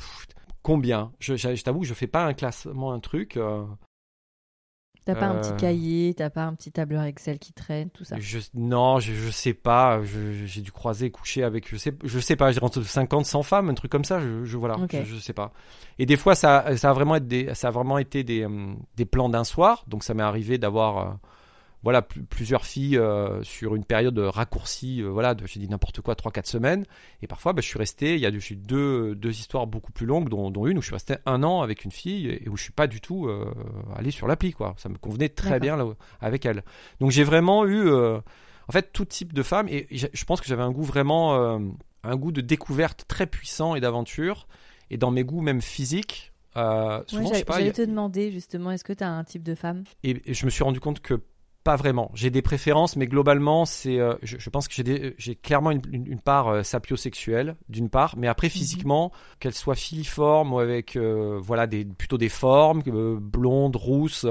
[0.61, 1.11] Combien?
[1.19, 3.37] Je, je, t'avoue que je fais pas un classement, un truc.
[3.37, 3.63] Euh,
[5.05, 8.03] t'as pas un petit euh, cahier, t'as pas un petit tableur Excel qui traîne, tout
[8.03, 10.01] ça je, Non, je, je sais pas.
[10.45, 13.69] J'ai dû croiser, coucher avec, je sais, je sais pas, j'ai entre 50, 100 femmes,
[13.69, 14.19] un truc comme ça.
[14.19, 15.51] Je, voilà, je, sais pas.
[15.99, 18.73] Et des fois, ça, ça a vraiment été des, ça a vraiment été des, euh,
[18.97, 19.85] des plans d'un soir.
[19.87, 21.17] Donc ça m'est arrivé d'avoir
[21.85, 26.31] voilà plusieurs filles euh, sur une période raccourcie euh, voilà j'ai dit n'importe quoi 3
[26.31, 26.83] 4 semaines.
[27.21, 30.27] Et parfois bah, je suis resté il y a deux, deux histoires beaucoup plus longues
[30.27, 32.73] dont, une où je suis resté un an avec une fille et où je suis
[32.73, 33.53] pas du tout euh,
[33.95, 34.73] allé sur l'appli quoi.
[34.77, 35.85] Ça me convenait très bien là,
[36.21, 36.63] avec elle.
[36.99, 40.63] Donc j'ai vraiment eu en fait tout type de femmes et je pense que j'avais
[40.63, 41.35] un goût vraiment
[42.03, 44.47] un goût de découverte très puissant et d'aventure.
[44.89, 49.11] Et dans mes goûts même physiques euh, J'allais te demander justement, est-ce que tu as
[49.11, 49.83] un type de femme?
[50.03, 51.21] Et, je me suis rendu compte que
[51.65, 52.11] pas vraiment.
[52.13, 54.83] J'ai des préférences, mais globalement, c'est, euh, je, pense que
[55.17, 58.51] j'ai clairement une, part euh, sapiosexuelle, d'une part, mais après mhm.
[58.51, 62.83] physiquement, qu'elle soit filiforme ou avec, euh, voilà, des, plutôt des formes,
[63.19, 64.27] blondes, rousses,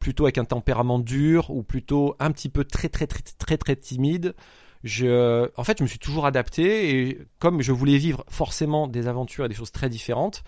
[0.00, 3.76] plutôt avec un tempérament dur ou plutôt un petit peu très très très très très,
[3.76, 4.34] timide.
[4.82, 9.08] Je, en fait, je me suis toujours adapté et comme je voulais vivre forcément des
[9.08, 10.42] aventures et des choses très différentes,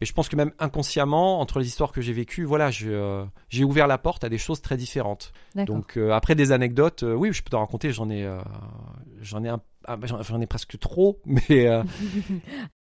[0.00, 3.64] mais je pense que même inconsciemment, entre les histoires que j'ai vécues, voilà, euh, j'ai
[3.64, 5.32] ouvert la porte à des choses très différentes.
[5.54, 7.92] Donc euh, après des anecdotes, euh, oui, je peux t'en raconter.
[7.92, 8.28] J'en ai,
[9.20, 9.50] j'en ai,
[9.84, 11.68] ah, bah, j'en ai presque trop, mais.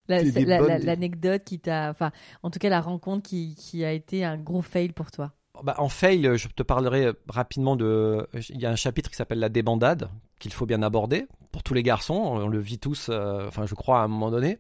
[0.08, 4.62] L'anecdote qui t'a, enfin, en tout cas la rencontre qui, qui a été un gros
[4.62, 5.32] fail pour toi.
[5.62, 8.26] Bah, en fail, je te parlerai rapidement de.
[8.50, 11.74] Il y a un chapitre qui s'appelle la débandade qu'il faut bien aborder pour tous
[11.74, 12.14] les garçons.
[12.14, 14.58] On le vit tous, enfin, je crois à un moment donné.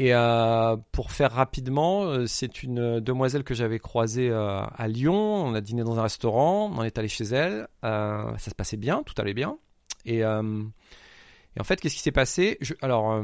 [0.00, 5.16] Et euh, pour faire rapidement, euh, c'est une demoiselle que j'avais croisée euh, à Lyon.
[5.16, 7.66] On a dîné dans un restaurant, on est allé chez elle.
[7.82, 9.58] ça se passait bien, tout allait bien.
[10.04, 12.60] Et, en fait, qu'est-ce qui s'est passé?
[12.80, 13.20] Alors,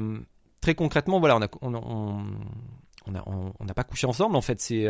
[0.60, 1.70] très concrètement, voilà, on
[3.06, 4.34] n'a pas couché ensemble.
[4.34, 4.88] En fait, c'est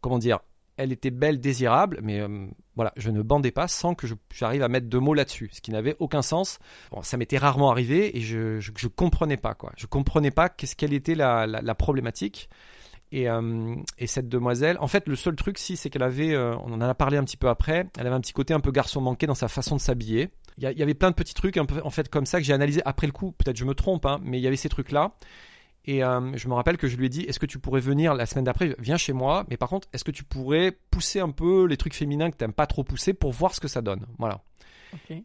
[0.00, 0.40] comment dire
[0.80, 4.68] elle était belle, désirable, mais euh, voilà, je ne bandais pas sans que j'arrive à
[4.68, 6.58] mettre deux mots là-dessus, ce qui n'avait aucun sens.
[6.90, 9.72] Bon, ça m'était rarement arrivé et je, je, comprenais pas quoi.
[9.76, 12.48] Je comprenais pas qu'est-ce quelle était la, problématique.
[13.12, 16.56] Et, euh, et, cette demoiselle, en fait, le seul truc, si, c'est qu'elle avait, euh,
[16.58, 18.70] on en a parlé un petit peu après, elle avait un petit côté un peu
[18.70, 20.30] garçon manqué dans sa façon de s'habiller.
[20.58, 22.52] Il y, avait plein de petits trucs, un peu, en fait, comme ça que j'ai
[22.52, 23.32] analysé après le coup.
[23.32, 25.12] Peut-être je me trompe, hein, mais il y avait ces trucs-là.
[25.86, 28.14] Et euh, je me rappelle que je lui ai dit, est-ce que tu pourrais venir
[28.14, 28.74] la semaine d'après?
[28.78, 31.94] Viens chez moi, mais par contre, est-ce que tu pourrais pousser un peu les trucs
[31.94, 34.06] féminins que tu n'aimes pas trop pousser pour voir ce que ça donne?
[34.18, 34.42] Voilà.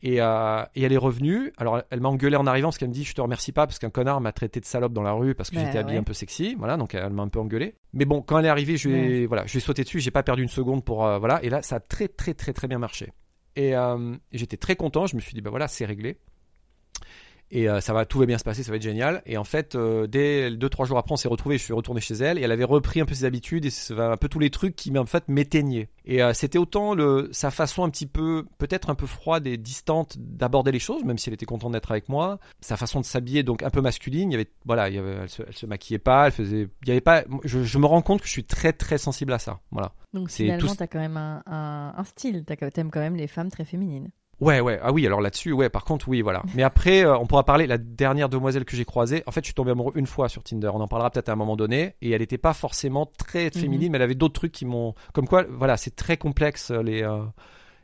[0.04, 1.52] Et, euh, et, elle est revenue.
[1.58, 3.80] Alors, elle m'a engueulé en arrivant parce qu'elle me dit Je te remercie pas parce
[3.80, 6.14] qu'un connard m'a traité de salope dans la rue parce que j'étais habillé un peu
[6.14, 6.56] sexy.
[6.56, 7.76] Voilà, donc elle m'a un peu engueulé.
[7.94, 10.00] Mais bon, quand elle est arrivée, je lui ai, voilà, je sauté dessus.
[10.00, 11.06] J'ai pas perdu une seconde pour.
[11.06, 13.12] Euh, voilà, et là, ça a très, très, très, très bien marché.
[13.56, 13.74] Et,
[14.32, 15.08] j'étais très content.
[15.08, 16.20] Je me suis dit Bah voilà, c'est réglé
[17.52, 19.22] et euh, ça va tout va bien se passer ça va être génial.
[19.26, 22.02] Et en fait euh, dès deux trois jours après on s'est retrouvé je suis retourné
[22.02, 24.50] chez elle et elle avait repris un peu ses habitudes et un peu tous les
[24.50, 25.90] trucs qui en fait m'éteignaient.
[26.06, 29.58] Et euh, c'était autant le sa façon un petit peu peut-être un peu froide et
[29.58, 32.40] distante d'aborder les choses même si elle était contente d'être avec moi.
[32.62, 35.18] Sa façon de s'habiller donc un peu masculine il y avait voilà il y avait,
[35.24, 38.02] elle, se, se maquillait pas elle faisait il y avait pas je, je, me rends
[38.02, 39.60] compte que je suis très très sensible à ça.
[39.72, 39.94] Voilà.
[40.14, 42.44] Donc finalement tu as quand même un, un, un style.
[42.46, 44.10] T'aimes quand même les femmes très féminines
[44.42, 46.44] Ouais, ouais, ah oui, alors là-dessus, ouais, par contre, oui, voilà.
[46.56, 49.46] Mais après, euh, on pourra parler, la dernière demoiselle que j'ai croisée, en fait, je
[49.46, 51.96] suis tombé amoureux une fois sur Tinder, on en parlera peut-être à un moment donné,
[52.02, 54.94] et elle n'était pas forcément très féminine, mais elle avait d'autres trucs qui m'ont...
[55.14, 57.24] Comme quoi, voilà, c'est très complexe, euh, les, euh,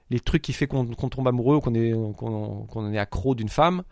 [0.10, 3.84] les trucs qui fait qu'on tombe amoureux, qu'on est, qu'on qu'on est accro d'une femme.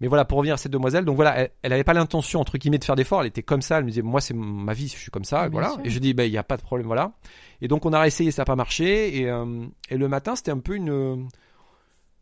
[0.00, 2.56] Mais voilà, pour revenir à cette demoiselle, donc voilà, elle, elle avait pas l'intention, entre
[2.56, 4.88] guillemets, de faire d'efforts, elle était comme ça, elle me disait, moi, c'est ma vie,
[4.88, 5.72] je suis comme ça, Ah, et voilà.
[5.72, 5.80] sûr.
[5.84, 7.12] Et je dis, ben, il n'y a pas de problème, voilà.
[7.60, 10.52] Et donc, on a essayé, ça n'a pas marché, et, euh, et le matin, c'était
[10.52, 11.28] un peu une...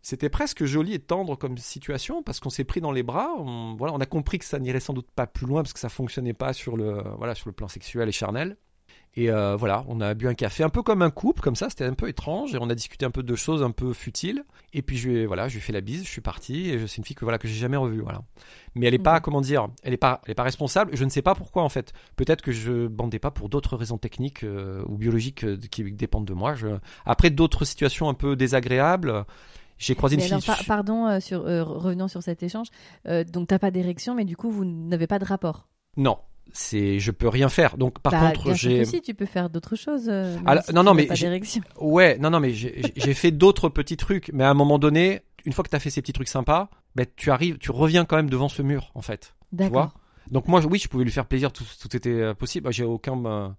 [0.03, 3.31] C'était presque joli et tendre comme situation parce qu'on s'est pris dans les bras.
[3.39, 5.81] On, voilà, on a compris que ça n'irait sans doute pas plus loin parce que
[5.81, 8.57] ça fonctionnait pas sur le, voilà, sur le plan sexuel et charnel.
[9.15, 11.69] Et euh, voilà, on a bu un café un peu comme un couple, comme ça,
[11.71, 12.55] c'était un peu étrange.
[12.55, 14.45] Et on a discuté un peu de choses un peu futiles.
[14.75, 16.71] Et puis je lui ai, voilà, je lui ai fait la bise, je suis parti.
[16.71, 18.23] Et c'est une fille que voilà que j'ai jamais revue, voilà.
[18.77, 19.21] Mais elle est pas, Mhm.
[19.23, 20.93] comment dire, elle est pas, elle est pas responsable.
[20.95, 21.93] Je ne sais pas pourquoi en fait.
[22.17, 26.27] Peut-être que je bandais pas pour d'autres raisons techniques euh, ou biologiques euh, qui dépendent
[26.27, 26.55] de moi.
[26.55, 26.69] Je...
[27.05, 29.25] Après d'autres situations un peu désagréables.
[29.79, 32.67] J'ai croisé une Mais alors, su- pardon, euh, sur, euh, revenons sur cet échange.
[33.07, 35.69] Euh, donc, t'as pas d'érection, mais du coup, vous n'avez pas de rapport.
[35.97, 36.19] Non,
[36.53, 37.77] c'est je peux rien faire.
[37.77, 40.09] Donc par Bah, contre, j'ai si, tu peux faire d'autres choses.
[40.09, 41.63] euh, même Alors, si non, tu non, mais pas j'ai- d'érection.
[41.81, 45.53] ouais, non non mais j'ai fait d'autres petits trucs mais à un moment donné, une
[45.53, 48.17] fois que tu as fait ces petits trucs sympas, ben tu arrives, tu reviens quand
[48.17, 49.35] même devant ce mur en fait.
[49.53, 49.93] D'accord.
[50.31, 52.73] Donc moi oui, je pouvais lui faire plaisir, tout, tout était possible.
[52.73, 53.55] J'ai aucun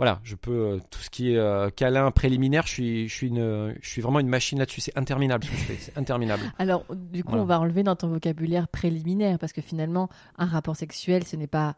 [0.00, 3.26] voilà, je peux euh, tout ce qui est euh, câlin préliminaire, je suis je suis
[3.28, 6.42] une je suis vraiment une machine là-dessus, c'est interminable ce que je fais, c'est interminable.
[6.58, 7.42] Alors, du coup, Voilà.
[7.42, 10.08] on va enlever dans ton vocabulaire préliminaire parce que finalement,
[10.38, 11.76] un rapport sexuel, ce n'est pas.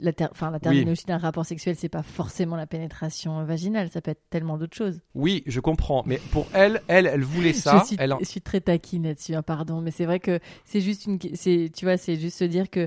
[0.00, 4.12] La, ter- la terminologie d'un rapport sexuel, c'est pas forcément la pénétration vaginale, ça peut
[4.12, 5.00] être tellement d'autres choses.
[5.16, 8.24] Oui, je comprends, mais pour elle, elle elle voulait ça, je, suis, elle en- je
[8.24, 11.84] suis très taquine là-dessus, hein, pardon, mais c'est vrai que c'est juste une, c'est, tu
[11.84, 12.86] vois, c'est juste se dire que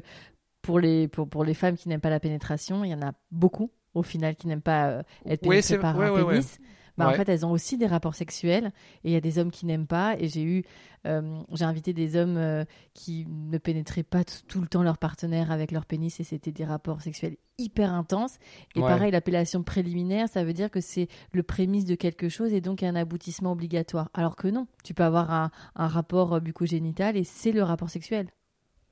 [0.62, 3.12] pour les, pour, pour les femmes qui n'aiment pas la pénétration, il y en a
[3.30, 6.32] beaucoup au final qui n'aiment pas euh, être Ouais, pénétrées par ouais, un ouais, ouais.
[6.34, 6.58] pénis.
[6.98, 8.72] Bah, En fait, elles ont aussi des rapports sexuels
[9.04, 10.16] et il y a des hommes qui n'aiment pas.
[10.20, 10.64] Et j'ai eu,
[11.08, 15.52] euh, j'ai invité des hommes euh, qui ne pénétraient pas tout le temps leur partenaire
[15.52, 18.36] avec leur pénis et c'était des rapports sexuels hyper intenses.
[18.76, 22.60] Et pareil, l'appellation préliminaire, ça veut dire que c'est le prémisse de quelque chose et
[22.62, 24.10] donc un aboutissement obligatoire.
[24.14, 27.90] Alors que non, tu peux avoir un, un rapport euh, bucco-génital et c'est le rapport
[27.90, 28.28] sexuel.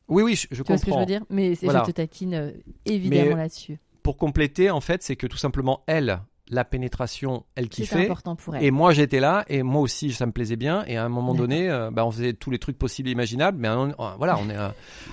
[0.08, 1.00] Oui oui, je, je Tu vois ce que je comprends.
[1.02, 1.26] veux dire?
[1.30, 1.82] Mais Voilà.
[1.86, 2.52] je te taquine euh,
[2.86, 3.78] évidemment Mais- là-dessus.
[4.04, 8.06] Pour compléter en fait, c'est que tout simplement elle, la pénétration, elle C'est kiffait.
[8.06, 8.64] important pour elle.
[8.64, 11.36] Et moi j'étais là et moi aussi ça me plaisait bien et à un moment
[11.36, 14.50] donné euh, bah, on faisait tous les trucs possibles et imaginables mais on- voilà on
[14.50, 14.70] est euh,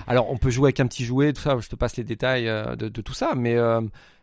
[0.07, 2.47] alors on peut jouer avec un petit jouet tout ça je te passe les détails
[2.49, 3.55] euh, de, de tout ça mais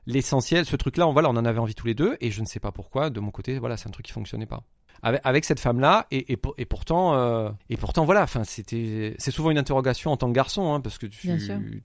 [0.06, 2.40] l'essentiel ce truc là on voilà on en avait envie tous les deux et je
[2.40, 4.62] ne sais pas pourquoi de mon côté voilà c'est un truc qui fonctionnait pas.
[5.02, 9.14] Avec, avec cette femme là et, et, et pourtant euh, et pourtant voilà enfin c'était
[9.18, 11.28] c'est souvent une interrogation en tant que garçon hein, parce que tu,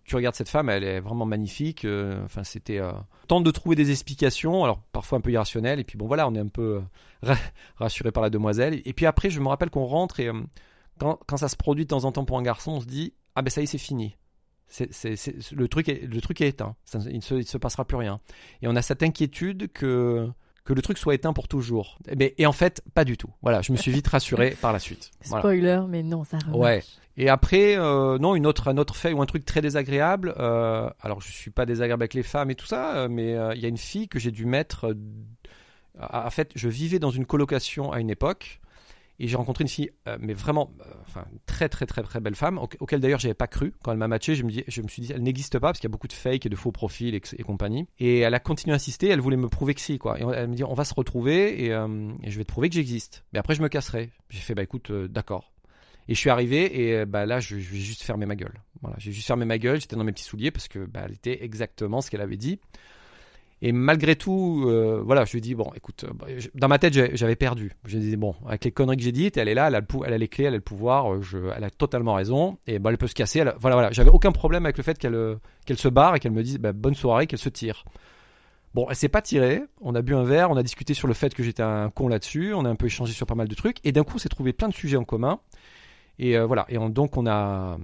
[0.05, 2.91] tu regardes cette femme elle est vraiment magnifique euh, enfin c'était euh,
[3.27, 6.35] tente de trouver des explications alors parfois un peu irrationnelles et puis bon voilà on
[6.35, 6.81] est un peu euh,
[7.23, 7.35] ra-
[7.77, 8.81] rassuré par la demoiselle.
[8.85, 10.29] Et puis après je me rappelle qu'on rentre et
[10.99, 13.13] quand, quand ça se produit de temps en temps pour un garçon on se dit
[13.35, 14.15] ah ben ça y est c'est fini
[14.69, 17.47] c'est, c'est- c'est- le, truc est, le truc est éteint Ça- il ne se, il
[17.47, 18.19] se passera plus rien
[18.61, 20.27] et on a cette inquiétude que
[20.65, 21.97] que le truc soit éteint pour toujours.
[22.07, 23.29] Et, ben- et en fait, pas du tout.
[23.41, 25.09] Voilà, je me suis vite rassuré par la suite.
[25.25, 25.41] Voilà.
[25.41, 26.59] Spoiler, mais non, ça remarche.
[26.59, 26.83] Ouais.
[27.17, 30.35] Et après, euh, non, une autre, un autre fait ou un truc très désagréable.
[30.37, 33.55] euh, alors, je suis pas désagréable avec les femmes et tout ça, euh, mais euh,
[33.55, 34.93] il y a une fille que j'ai dû mettre.
[35.99, 38.61] en fait, je vivais dans une colocation à une époque
[39.19, 42.35] et j'ai rencontré une fille, euh, mais vraiment, euh, enfin, très très très très belle
[42.35, 44.35] femme, au- auquel d'ailleurs j'avais pas cru quand elle m'a matché.
[44.35, 46.07] Je me, dis, je me suis dit, elle n'existe pas parce qu'il y a beaucoup
[46.07, 47.87] de fake et de faux profils et, compagnie.
[47.99, 49.09] Et elle a continué à insister.
[49.09, 50.19] Elle voulait me prouver que si, quoi.
[50.19, 52.69] Et elle me dit, on va se retrouver et, euh, et je vais te prouver
[52.69, 53.25] que j'existe.
[53.33, 54.09] Mais après, je me casserai.
[54.29, 55.51] J'ai fait, bah écoute, d'accord.
[56.07, 58.61] Et je suis arrivé et bah là, je, je vais juste fermer ma gueule.
[58.81, 59.79] Voilà, j'ai juste fermé ma gueule.
[59.79, 62.59] J'étais dans mes petits souliers parce que bah, elle était exactement ce qu'elle avait dit.
[63.61, 66.93] Et malgré tout, euh, voilà, je lui dit bon, écoute, euh, bah, dans ma tête,
[66.93, 67.73] j'avais perdu.
[67.85, 69.75] Je lui dit bon, avec les conneries que j'ai dites, elle est là, elle
[70.13, 71.21] a, les clés, elle a le pouvoir, euh,
[71.55, 72.57] elle a totalement raison.
[72.67, 73.39] Et bah, elle peut se casser.
[73.59, 76.57] voilà, voilà, j'avais aucun problème avec le fait qu'elle se barre et qu'elle me dise
[76.57, 77.83] bah, bonne soirée, qu'elle se tire.
[78.75, 79.61] Bon, elle s'est pas tirée.
[79.81, 82.07] On a bu un verre, on a discuté sur le fait que j'étais un con
[82.07, 82.53] là-dessus.
[82.53, 83.77] On a un peu échangé sur pas mal de trucs.
[83.83, 85.39] Et d'un coup, on s'est trouvé plein de sujets en commun.
[86.17, 86.65] Et voilà.
[86.69, 87.77] Et on- donc, on a,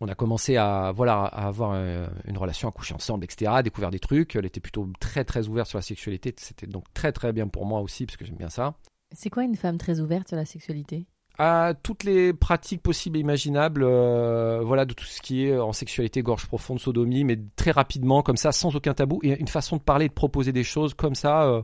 [0.00, 3.50] on a commencé à, voilà, à avoir euh, une relation, à coucher ensemble, etc.
[3.54, 4.34] À découvert des trucs.
[4.34, 6.34] Elle était plutôt très, très ouverte sur la sexualité.
[6.38, 8.74] C'était donc très, très bien pour moi aussi, parce que j'aime bien ça.
[9.12, 11.06] C'est quoi une femme très ouverte sur la sexualité?
[11.38, 15.72] À toutes les pratiques possibles et imaginables, euh, voilà, de tout ce qui est en
[15.72, 19.76] sexualité, gorge profonde, sodomie, mais très rapidement, comme ça, sans aucun tabou, et une façon
[19.76, 21.62] de parler, de proposer des choses comme ça, euh,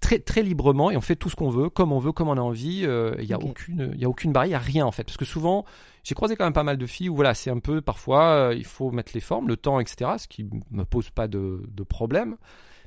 [0.00, 2.36] très très librement, et on fait tout ce qu'on veut, comme on veut, comme on
[2.36, 2.82] a envie.
[2.84, 4.92] euh, Il y a aucune, il y a aucune barrière, il y a rien en
[4.92, 5.64] fait, parce que souvent,
[6.04, 8.54] j'ai croisé quand même pas mal de filles où voilà, c'est un peu parfois, euh,
[8.54, 11.82] il faut mettre les formes, le temps, etc., ce qui me pose pas de, de
[11.82, 12.36] problème.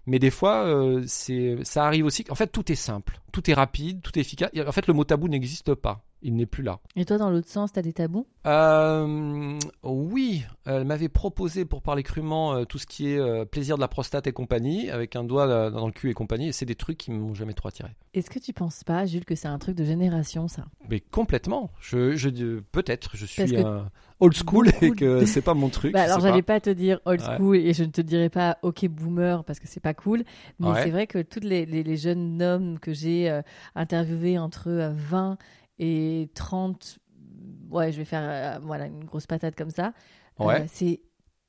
[0.05, 2.25] Mais des fois, euh, c'est, ça arrive aussi.
[2.29, 4.49] En fait, tout est simple, tout est rapide, tout est efficace.
[4.53, 6.03] Et En fait, le mot tabou n'existe pas.
[6.21, 6.79] Il n'est plus là.
[6.97, 8.27] Et toi, dans l'autre sens, t'as des tabous?
[8.45, 13.75] Euh, oui, elle m'avait proposé pour parler crûment euh, tout ce qui est euh, plaisir
[13.77, 16.51] de la prostate et compagnie, avec un doigt euh, dans le cul et compagnie, et
[16.51, 17.89] c'est des trucs qui m'ont jamais trop attiré.
[18.13, 20.65] Est-ce que tu penses pas, Jules, que c'est un truc de génération, ça?
[20.89, 21.71] Mais complètement.
[21.79, 22.29] Je, je
[22.71, 23.89] peut-être, je suis un
[24.19, 25.93] old school et que de- c'est pas mon truc.
[25.93, 26.55] Bah je alors j'allais pas.
[26.55, 27.37] pas te dire old Ouais.
[27.37, 30.23] school et je ne te dirais pas ok boomer parce que c'est pas cool
[30.59, 30.83] mais Ouais.
[30.83, 33.39] c'est vrai que tous les, les, les jeunes hommes que j'ai
[33.75, 35.37] interviewés entre euh, 20
[35.79, 36.99] et 30
[37.71, 39.93] ouais je vais faire euh, voilà une grosse patate comme ça
[40.39, 40.65] euh, Ouais.
[40.71, 41.01] c'est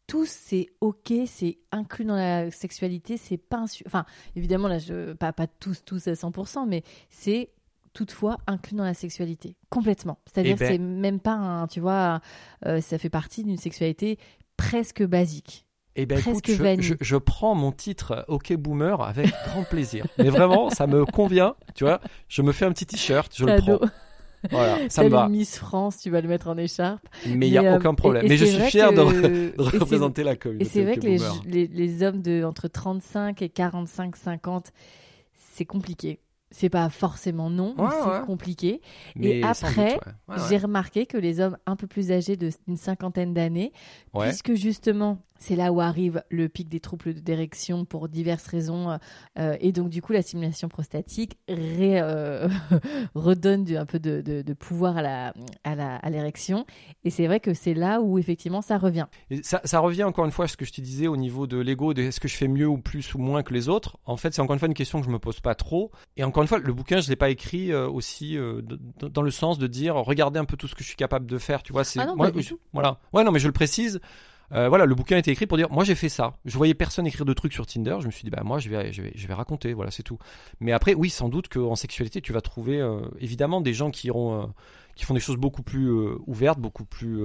[0.07, 4.05] tous c'est ok c'est inclus dans la sexualité c'est pas un su- enfin
[4.37, 7.51] évidemment là je pas pas tous tous à 100% mais c'est
[7.93, 12.21] toutefois inclus dans la sexualité complètement c'est-à-dire Eh ben- c'est même pas un tu vois
[12.67, 14.19] euh, ça fait partie d'une sexualité
[14.57, 15.67] presque basique
[15.97, 16.83] Eh ben écoute, je, vanille.
[16.85, 20.07] je- je prends mon titre OK Boomer avec grand plaisir.
[20.19, 21.55] Mais vraiment, ça me convient.
[21.75, 23.79] Tu vois, je me fais un petit t-shirt, je le prends.
[24.51, 25.29] Voilà, ça me va.
[25.29, 28.23] Miss France tu vas le mettre en écharpe Mais il n'y a euh, aucun problème.
[28.23, 30.65] et- et Mais je suis fier de, que- de et c'est- représenter la Et communauté.
[30.71, 34.73] c'est vrai que les, les, les hommes de entre 35 et 45, 50,
[35.53, 36.21] c'est compliqué.
[36.53, 38.27] C'est pas forcément non, Ouais, c'est ouais.
[38.27, 38.81] compliqué.
[39.15, 40.37] Mais sans après, ouais.
[40.49, 43.73] J'ai remarqué que les hommes un peu plus âgés de- d'une cinquantaine d'années,
[44.19, 48.97] puisque justement c'est là où arrive le pic des troubles d'érection pour diverses raisons,
[49.39, 52.49] euh, et donc du coup la stimulation prostatique ré- euh,
[53.15, 55.33] redonne du- un peu de, de- de pouvoir à la
[55.65, 56.67] à l'érection,
[57.05, 59.07] et c'est vrai que c'est là où effectivement ça revient.
[59.31, 61.47] Et ça, ça revient encore une fois à ce que je te disais au niveau
[61.47, 63.99] de l'ego, de est-ce que je fais mieux ou plus ou moins que les autres.
[64.05, 65.91] En fait, c'est encore une fois une question que je me pose pas trop.
[66.17, 68.61] Et encore une fois, le bouquin, je l'ai pas écrit euh, aussi euh,
[69.01, 71.39] dans le sens de dire regardez un peu tout ce que je suis capable de
[71.39, 71.63] faire.
[71.63, 72.61] Tu vois, c'est Ah non, moi, pas du je- tout.
[72.73, 72.99] voilà.
[73.13, 74.01] Ouais, non, mais je le précise.
[74.53, 76.35] Euh, voilà, le bouquin a été écrit pour dire moi j'ai fait ça.
[76.45, 77.97] Je voyais personne écrire de trucs sur Tinder.
[78.01, 79.73] Je me suis dit bah moi je vais je vais je vais raconter.
[79.73, 80.19] Voilà, c'est tout.
[80.61, 84.09] Mais après, oui, sans doute qu'en sexualité, tu vas trouver euh, évidemment des gens qui
[84.09, 84.47] iront euh,
[84.97, 85.89] qui font des choses beaucoup plus
[86.27, 87.21] ouvertes, beaucoup plus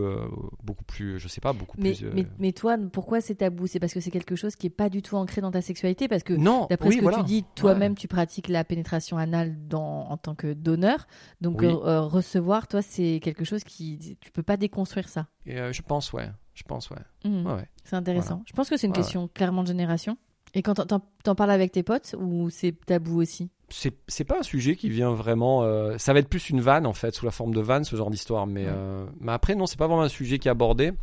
[0.63, 2.07] beaucoup plus je sais pas beaucoup Mais, plus.
[2.13, 3.67] mais, mais toi, pourquoi c'est tabou?
[3.67, 6.07] C'est parce que c'est quelque chose qui est pas du tout ancré dans ta sexualité?
[6.07, 7.17] Parce que non, d'après oui, ce que voilà.
[7.17, 11.07] tu dis, toi-même, tu pratiques la pénétration anale dans, en tant que donneur.
[11.41, 11.67] Donc Oui.
[11.73, 14.15] recevoir, toi, c'est quelque chose qui...
[14.21, 15.27] Tu peux pas déconstruire ça.
[15.45, 16.29] Et, je pense, ouais.
[16.55, 16.97] Je pense, ouais.
[17.23, 17.45] Mhm.
[17.45, 17.69] Ouais, ouais.
[17.83, 18.41] C'est intéressant.
[18.47, 20.17] Je pense que c'est une Ouais, question clairement de génération.
[20.53, 23.49] Et quand t'en- parles avec tes potes, ou c'est tabou aussi?
[23.69, 25.63] C'est, c'est pas un sujet qui vient vraiment.
[25.63, 27.95] euh, ça va être plus une vanne, en fait, sous la forme de vanne, ce
[27.97, 28.47] genre d'histoire.
[28.47, 30.93] Mais, euh, mais après, non, c'est pas vraiment un sujet qui est abordé.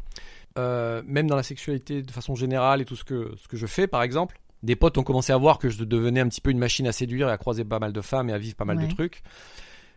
[0.59, 3.67] Euh, même dans la sexualité de façon générale et tout ce que, ce que je
[3.67, 4.39] fais, par exemple.
[4.63, 6.93] Des potes ont commencé à voir que je devenais un petit peu une machine à
[6.93, 9.23] séduire et à croiser pas mal de femmes et à vivre pas mal de trucs.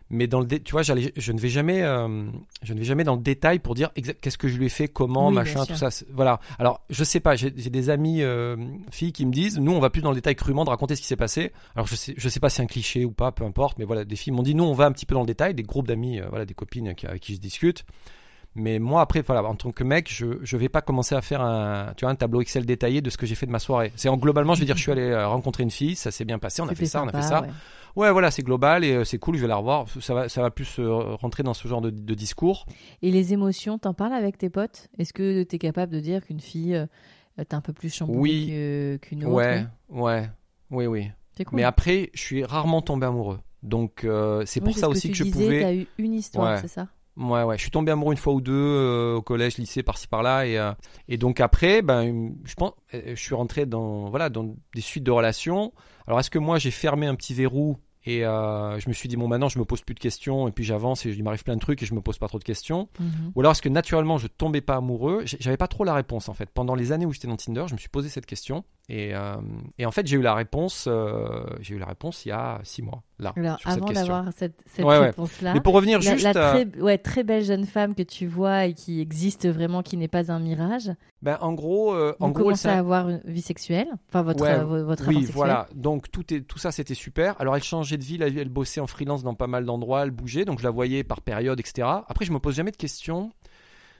[0.08, 2.26] Mais dans le dé- tu vois, j'allais- je ne vais jamais, euh,
[2.62, 3.90] je ne vais jamais dans le détail pour dire
[4.20, 6.04] qu'est-ce que je lui ai fait, comment, Oui, machin, tout ça.
[6.12, 6.38] Voilà.
[6.60, 7.34] Alors, je sais pas.
[7.34, 8.56] J'ai des amis euh,
[8.92, 11.00] filles qui me disent, nous, on va plus dans le détail crûment de raconter ce
[11.00, 11.52] qui s'est passé.
[11.74, 13.78] Alors, je sais, je sais pas si c'est un cliché ou pas, peu importe.
[13.80, 15.54] Mais voilà, des filles m'ont dit, nous, on va un petit peu dans le détail.
[15.54, 17.84] Des groupes d'amis, euh, voilà, des copines qui- avec qui je discute.
[18.54, 21.42] Mais moi, après, voilà, en tant que mec, je je vais pas commencer à faire
[21.42, 23.92] un, tu vois, un tableau Excel détaillé de ce que j'ai fait de ma soirée.
[23.96, 26.38] C'est en globalement, je vais dire, je suis allé rencontrer une fille, ça s'est bien
[26.38, 27.40] passé, on a fait ça, on a fait ça.
[27.42, 27.48] ouais.
[27.96, 29.86] Ouais, voilà, c'est global et euh, c'est cool, je vais la revoir.
[30.00, 32.66] Ça va, ça va plus euh, rentrer dans ce genre de, de discours.
[33.02, 34.88] Et les émotions, t'en parles avec tes potes?
[34.98, 36.86] Est-ce que t'es capable de dire qu'une fille, euh,
[37.36, 38.98] t'es un peu plus chamboulée Oui.
[39.00, 39.34] qu'une autre?
[39.34, 40.30] Ouais, oui ouais,
[40.70, 41.10] oui, oui.
[41.44, 41.56] Cool.
[41.56, 43.40] Mais après, je suis rarement tombé amoureux.
[43.62, 45.60] Donc, euh, c'est Oui, pour ça ce aussi que je disais, pouvais.
[45.60, 46.60] T'as eu une histoire, Ouais.
[46.60, 46.88] c'est ça?
[47.16, 47.56] Ouais, ouais.
[47.56, 50.58] Je suis tombé amoureux une fois ou deux euh, au collège, lycée, par-ci par-là, et
[50.58, 50.72] euh,
[51.08, 55.04] et donc après, ben, je pense, euh, je suis rentré dans voilà dans des suites
[55.04, 55.72] de relations.
[56.06, 59.16] Alors, est-ce que moi j'ai fermé un petit verrou et euh, je me suis dit
[59.16, 61.56] bon maintenant je me pose plus de questions et puis j'avance et il m'arrive plein
[61.56, 62.88] de trucs et je me pose pas trop de questions.
[63.00, 63.32] Mhm.
[63.34, 65.24] Ou alors est-ce que naturellement je tombais pas amoureux?
[65.24, 66.48] J'avais pas trop la réponse en fait.
[66.48, 69.34] Pendant les années où j'étais dans Tinder, je me suis posé cette question et, euh,
[69.78, 70.86] et en fait j'ai eu la réponse.
[70.88, 74.32] euh, j'ai eu la réponse il y a six mois là Alors, sur avant d'avoir
[74.36, 75.06] cette, cette Ouais, ouais.
[75.06, 78.26] réponse-là, Mais pour revenir la, juste, la très, ouais, très belle jeune femme que tu
[78.26, 82.26] vois et qui existe vraiment, qui n'est pas un mirage, ben en gros, euh, vous
[82.26, 85.66] en gros, commencez à avoir une vie sexuelle, enfin votre, euh, vo- votre oui, voilà.
[85.74, 87.40] Donc tout est tout ça c'était super.
[87.40, 90.10] Alors elle changeait de ville, elle, elle bossait en freelance dans pas mal d'endroits, elle
[90.12, 91.88] bougeait, donc je la voyais par période, etc.
[92.06, 93.32] Après je me pose jamais de questions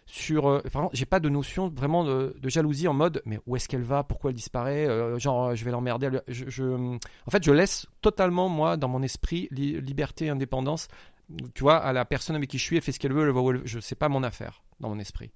[0.07, 0.47] sur.
[0.49, 3.57] Euh, par exemple, j'ai pas de notion vraiment de, de jalousie en mode mais où
[3.57, 6.11] est-ce qu'elle va, pourquoi elle disparaît, euh, genre je vais l'emmerder.
[6.29, 10.89] Je, je- en fait je laisse totalement moi dans mon esprit li- liberté, indépendance.
[11.55, 13.33] Tu vois, à la personne avec qui je suis, elle fait ce qu'elle veut, elle
[13.35, 15.33] va où elle- je sais pas mon affaire dans mon esprit.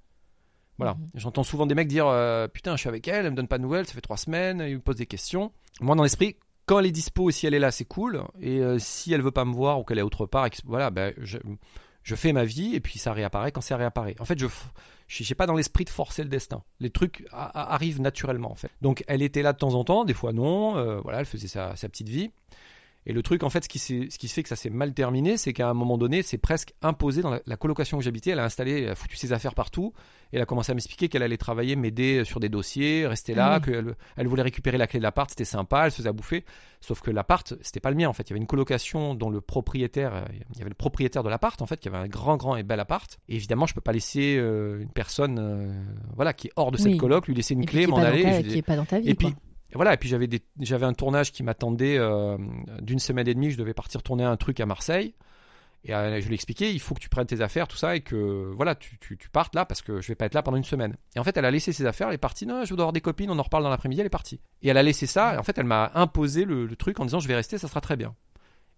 [0.78, 0.94] Voilà.
[0.94, 1.06] Mhm.
[1.16, 3.58] J'entends souvent des mecs dire euh, Putain, je suis avec elle, elle me donne pas
[3.58, 5.52] de nouvelles, ça fait trois semaines, ils me posent des questions.
[5.80, 8.22] Moi, dans l'esprit, quand elle est dispo, si elle est là, c'est cool.
[8.40, 10.90] Et euh, si elle veut pas me voir ou qu'elle est autre part, et voilà,
[10.90, 11.38] ben, je,
[12.10, 14.16] je fais ma vie et puis ça réapparaît quand ça réapparaît.
[14.18, 14.64] En fait, je f-
[15.06, 16.62] j'ai pas dans l'esprit de forcer le destin.
[16.80, 18.70] Les trucs arrivent naturellement, en fait.
[18.82, 20.76] Donc, elle était là de temps en temps, des fois non.
[20.76, 22.30] euh, voilà, elle faisait sa, sa petite vie.
[23.06, 25.38] Et le truc, en fait, ce qui, ce qui fait que ça s'est mal terminé,
[25.38, 28.30] c'est qu'à un moment donné, c'est presque imposé dans la, colocation où j'habitais.
[28.30, 29.94] Elle a installé, elle a foutu ses affaires partout.
[30.32, 33.54] Et elle a commencé à m'expliquer qu'elle allait travailler, m'aider sur des dossiers, rester là,
[33.54, 35.30] Ah qu'elle elle voulait récupérer la clé de l'appart.
[35.30, 36.44] C'était sympa, elle se faisait à bouffer.
[36.82, 38.24] Sauf que l'appart, c'était pas le mien, en fait.
[38.24, 41.30] Il y avait une colocation dont le propriétaire, euh, il y avait le propriétaire de
[41.30, 43.18] l'appart, en fait, qui avait un grand, grand et bel appart.
[43.28, 45.82] Et évidemment, je peux pas laisser euh, une personne, euh,
[46.16, 46.96] voilà, qui est hors de cette Oui.
[46.98, 48.42] coloc, lui laisser une Et clé, m'en aller.
[48.42, 49.08] lui qui est pas dans ta vie.
[49.08, 49.40] et puis, quoi.
[49.72, 52.36] Et voilà, et puis j'avais un tournage qui m'attendait euh,
[52.80, 53.50] d'une semaine et demie.
[53.50, 55.14] Je devais partir tourner un truc à Marseille.
[55.84, 57.96] Et euh, je lui ai expliqué, il faut que tu prennes tes affaires, tout ça,
[57.96, 58.98] et que voilà, tu,
[59.32, 60.96] partes là parce que je vais pas être là pendant une semaine.
[61.16, 62.44] Et en fait, elle a laissé ses affaires, elle est partie.
[62.44, 64.40] Non, je dois avoir des copines, on en reparle dans l'après-midi, elle est partie.
[64.60, 67.06] Et elle a laissé ça, et en fait, elle m'a imposé le, le truc en
[67.06, 68.14] disant, je vais rester, ça sera très bien.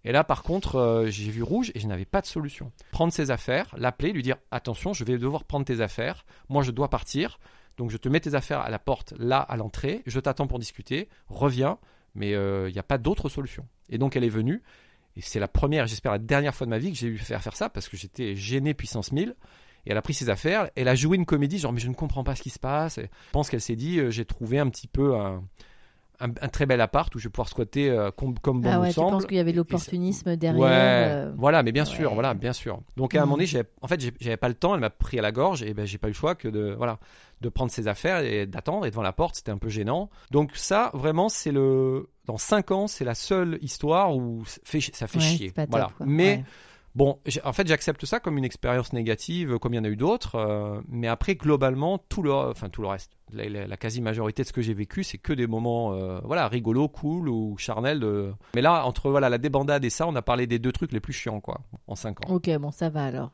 [0.04, 2.72] Et là, par contre, euh, j'ai vu rouge et je n'avais pas de solution.
[2.90, 6.24] Prendre ses affaires, l'appeler, lui dire attention, je vais devoir prendre tes affaires.
[6.48, 7.38] Moi, je dois partir.
[7.76, 10.02] Donc, je te mets tes affaires à la porte, là, à l'entrée.
[10.06, 11.08] Je t'attends pour discuter.
[11.28, 11.78] Reviens.
[12.14, 13.66] Mais euh, il n'y a pas d'autre solution.
[13.88, 14.62] Et donc, elle est venue.
[15.16, 17.42] Et c'est la première, j'espère la dernière fois de ma vie que j'ai eu faire
[17.42, 19.34] faire ça parce que j'étais gêné puissance 1000.
[19.84, 20.70] Et elle a pris ses affaires.
[20.76, 22.98] Elle a joué une comédie, genre, mais je ne comprends pas ce qui se passe.
[22.98, 25.42] Et je pense qu'elle s'est dit, euh, j'ai trouvé un petit peu un,
[26.22, 28.80] un- un très bel appart où je vais pouvoir squatter euh, comme, comme bon Ah
[28.80, 29.10] ouais, semble.
[29.10, 32.14] penses qu'il y avait ça- l'opportunisme derrière Ouais, euh, voilà, mais bien sûr, ouais.
[32.14, 32.80] voilà, bien sûr.
[32.96, 35.18] Donc à un moment donné, j'ai- en fait, j'avais pas le temps, elle m'a pris
[35.18, 36.98] à la gorge et ben j'ai pas eu le choix que de voilà,
[37.40, 40.10] de prendre ses affaires et d'attendre et devant la porte, c'était un peu gênant.
[40.30, 44.80] Donc ça, vraiment, c'est le dans cinq ans, c'est la seule histoire où ça fait,
[44.80, 45.48] ça fait ouais, chier.
[45.48, 45.90] c'est pas top, voilà.
[45.96, 46.06] quoi.
[46.08, 46.44] Mais.
[46.94, 49.96] Bon, en fait, j'accepte ça comme une expérience négative, comme il y en a eu
[49.96, 50.34] d'autres.
[50.34, 54.48] euh, mais après, globalement, tout le, enfin tout le reste, la, la- la quasi-majorité de
[54.48, 58.00] ce que j'ai vécu, c'est que des moments, euh, voilà, rigolos, cool ou charnels.
[58.00, 60.92] de- Mais là, entre voilà la débandade et ça, on a parlé des deux trucs
[60.92, 62.34] les plus chiants, quoi, en cinq ans.
[62.34, 63.30] Ok, bon, ça va alors.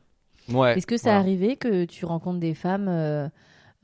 [0.49, 0.77] Ouais.
[0.77, 1.19] Est-ce que ça voilà.
[1.19, 3.27] arrivé que tu rencontres des femmes, euh,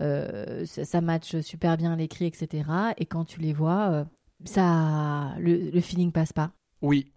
[0.02, 2.64] euh, ça, ça match super bien l'écrit, etc.
[2.98, 4.04] Et quand tu les vois, euh,
[4.46, 6.52] ça, le, le feeling passe pas?
[6.82, 7.12] Oui.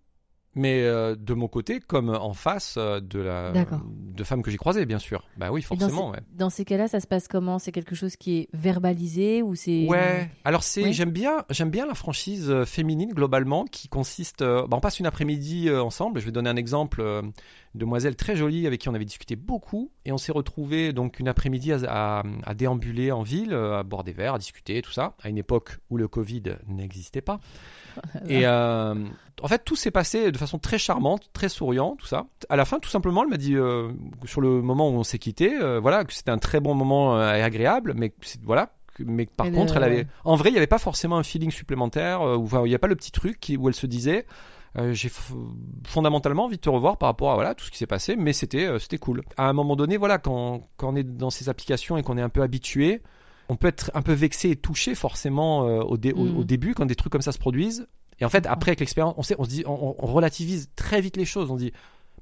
[0.58, 4.56] Mais euh, de mon côté, comme en face euh, de la de femmes que j'ai
[4.56, 5.22] croisées, bien sûr.
[5.36, 6.10] Bah oui, dans forcément.
[6.10, 6.18] ouais.
[6.36, 7.60] dans ces cas-là, ça se passe comment?
[7.60, 10.28] C'est quelque chose qui est verbalisé ou c'est Ouais.
[10.44, 10.92] Alors c'est, Ouais.
[10.92, 14.42] j'aime bien, j'aime bien la franchise euh, féminine globalement qui consiste.
[14.42, 16.18] bah, on passe une après-midi ensemble.
[16.18, 17.02] Je vais donner un exemple.
[17.78, 21.28] Demoiselle très jolie avec qui on avait discuté beaucoup et on s'est retrouvé donc une
[21.28, 24.90] après-midi à, à- à déambuler en ville, euh, à boire des verres, à discuter, tout
[24.92, 27.40] ça, à une époque où le Covid n'existait pas.
[28.28, 28.94] Et euh,
[29.42, 32.26] en fait, tout s'est passé de façon très charmante, très souriant, tout ça.
[32.48, 33.90] À la fin, tout simplement, elle m'a dit euh,
[34.24, 37.18] sur le moment où on s'est quitté, euh, voilà, que c'était un très bon moment
[37.20, 38.12] et agréable, mais
[38.44, 38.70] voilà.
[39.00, 41.52] Mais par Elle, contre, elle avait, en vrai, il n'y avait pas forcément un feeling
[41.52, 44.26] supplémentaire, ou enfin, il n'y a pas le petit truc qui- où elle se disait,
[44.76, 45.10] euh, j'ai
[45.86, 48.32] fondamentalement envie de te revoir par rapport à voilà tout ce qui s'est passé, mais
[48.32, 49.22] c'était euh, c'était cool.
[49.36, 52.22] À un moment donné, voilà, quand quand on est dans ces applications et qu'on est
[52.22, 53.02] un peu habitué,
[53.48, 56.74] on peut être un peu vexé et touché forcément euh, au, dé- au- au début
[56.74, 57.86] quand des trucs comme ça se produisent.
[58.20, 61.00] Et en fait, après avec l'expérience, on, sait, on se dit, on, on relativise très
[61.00, 61.50] vite les choses.
[61.50, 61.72] On dit,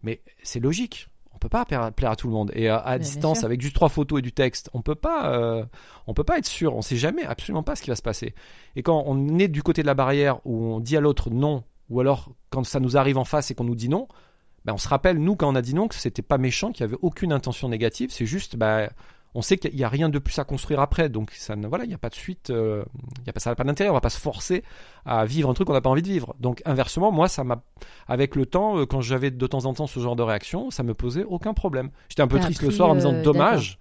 [0.02, 1.08] mais c'est logique.
[1.34, 2.50] On peut pas plaire, à tout le monde.
[2.54, 5.64] Et à, distance, avec juste trois photos et du texte, on peut pas, euh,
[6.06, 6.74] on peut pas être sûr.
[6.76, 8.34] On sait jamais, absolument pas ce qui va se passer.
[8.74, 11.62] Et quand on est du côté de la barrière où on dit à l'autre non,
[11.90, 14.08] ou alors quand ça nous arrive en face et qu'on nous dit non,
[14.64, 16.80] ben on se rappelle nous quand on a dit non que c'était pas méchant, qu'il
[16.80, 18.10] y avait aucune intention négative.
[18.10, 18.88] C'est juste, ben
[19.36, 21.84] on sait qu'il y a rien de plus à construire après, donc ça ne, voilà,
[21.84, 22.82] il n'y a pas de suite, euh,
[23.20, 24.64] il y a pas, ça n'a pas d'intérêt, on va pas se forcer
[25.04, 26.34] à vivre un truc qu'on n'a pas envie de vivre.
[26.40, 27.62] Donc inversement, moi, ça m'a,
[28.08, 30.82] avec le temps, euh, quand j'avais de temps en temps ce genre de réaction, ça
[30.82, 31.90] me posait aucun problème.
[32.08, 33.78] J'étais un peu triste le soir en me disant euh, dommage,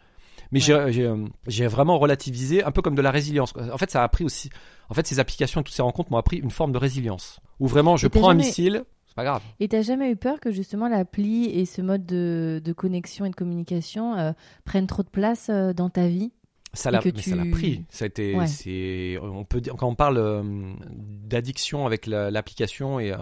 [0.52, 0.86] mais Ouais.
[0.88, 3.54] j'ai, j'ai, euh, j'ai vraiment relativisé, un peu comme de la résilience.
[3.72, 4.50] En fait, ça a appris aussi,
[4.90, 7.68] en fait, ces applications et toutes ces rencontres m'ont appris une forme de résilience, où
[7.68, 9.42] vraiment je prends un missile, c'est pas grave.
[9.60, 13.30] Et t'as jamais eu peur que justement l'appli et ce mode de, de connexion et
[13.30, 14.32] de communication euh,
[14.66, 16.32] prennent trop de place euh, dans ta vie?
[16.74, 17.10] Ça l'a, ça
[17.54, 17.86] pris.
[17.90, 18.48] Ça a été, Ouais.
[18.48, 20.44] c'est, on peut dire, quand on parle euh,
[20.90, 23.18] d'addiction avec la- l'application et, euh,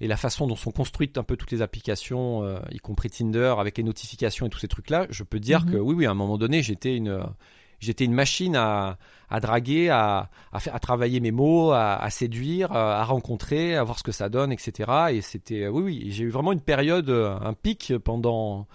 [0.00, 3.54] et la façon dont sont construites un peu toutes les applications, euh, y compris Tinder,
[3.58, 5.72] avec les notifications et tous ces trucs-là, je peux dire Mhm.
[5.72, 7.20] que oui, oui, à un moment donné, j'étais une,
[7.80, 12.10] j'étais une machine à, à draguer, à, à, faire, à travailler mes mots, à, à
[12.10, 14.90] séduire, à, à rencontrer, à voir ce que ça donne, etc.
[15.12, 18.66] Et c'était, oui, oui, j'ai eu vraiment une période, euh, un pic pendant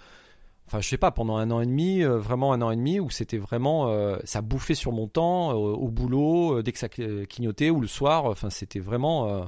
[0.66, 2.98] enfin je sais pas pendant un an et demi euh, vraiment un an et demi
[2.98, 6.78] où c'était vraiment euh, ça bouffait sur mon temps euh, au boulot euh, dès que
[6.78, 9.42] ça cl- clignotait ou le soir enfin c'était vraiment euh,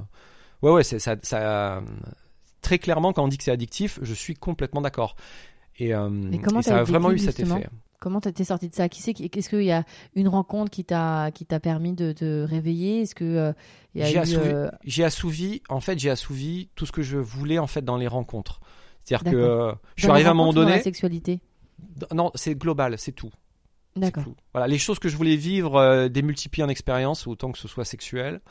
[0.61, 1.83] ouais ouais ça, ça
[2.61, 5.15] très clairement quand on dit que c'est addictif je suis complètement d'accord.
[5.79, 7.67] Et, euh, et ça a vraiment eu cet effet.
[7.99, 8.89] Comment t'es sorti de ça?
[8.89, 9.83] Qui c'est Qu'est-ce qu'il y a
[10.13, 13.01] une rencontre qui t'a qui t'a permis de te réveiller?
[13.01, 13.53] Est-ce que euh,
[13.95, 17.65] J'ai assouvi- euh, j'ai assouvi en fait j'ai assouvi tout ce que je voulais en
[17.67, 18.59] fait dans les rencontres.
[19.03, 21.39] C'est-à-dire que euh, je suis arrivé à un moment dans donné la sexualité?
[22.13, 23.31] Non c'est global c'est tout.
[23.95, 24.25] D'accord.
[24.53, 28.41] Voilà, les choses que je voulais vivre, démultiplier en expérience, autant que ce soit sexuel,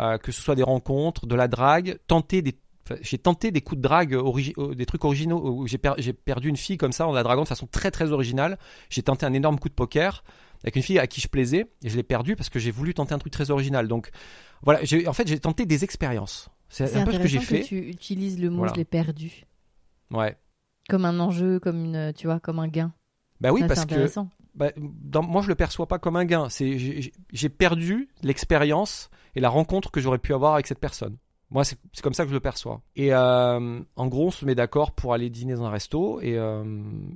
[0.00, 3.62] euh, que ce soit des rencontres, de la drague, tenter des Enfin, j'ai tenté des
[3.62, 5.40] coups de drague, euh, des trucs originaux.
[5.42, 7.90] où J'ai per- j'ai perdu une fille comme ça en la draguant de façon très
[7.90, 8.58] très originale.
[8.90, 10.22] J'ai tenté un énorme coup de poker
[10.62, 12.92] avec une fille à qui je plaisais et je l'ai perdue parce que j'ai voulu
[12.92, 13.88] tenter un truc très original.
[13.88, 14.10] Donc
[14.60, 16.50] voilà, en fait j'ai tenté des expériences.
[16.68, 17.62] C'est un peu ce que j'ai fait.
[17.62, 18.74] tu utilises le mot Voilà.
[18.74, 19.46] je l'ai perdu
[20.10, 20.36] Ouais.
[20.90, 22.92] comme un enjeu, comme une, tu vois, comme un gain.
[23.40, 24.06] Bah oui, Ça, parce que
[24.54, 26.50] bah, dans- moi je le perçois pas comme un gain.
[26.50, 26.78] C'est
[27.32, 31.16] j'ai perdu l'expérience et la rencontre que j'aurais pu avoir avec cette personne.
[31.50, 32.80] Moi, c'est comme ça que je le perçois.
[32.96, 36.20] Et euh, en gros, on se met d'accord pour aller dîner dans un resto.
[36.20, 36.64] Et euh,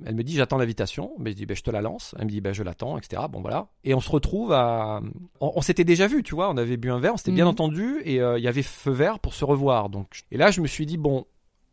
[0.05, 1.11] elle me dit, j'attends l'invitation.
[1.19, 2.15] Mais je dis, ben, je te la lance.
[2.17, 3.23] Elle me dit, ben, je l'attends, etc.
[3.29, 3.67] Bon, voilà.
[3.83, 5.01] Et on se retrouve à.
[5.41, 6.49] On, on s'était déjà vu, tu vois.
[6.49, 7.51] On avait bu un verre, on s'était bien Mhm.
[7.51, 8.01] entendu.
[8.05, 9.89] Et euh, il y avait feu vert pour se revoir.
[9.89, 11.25] Donc, et là, je me suis dit, bon,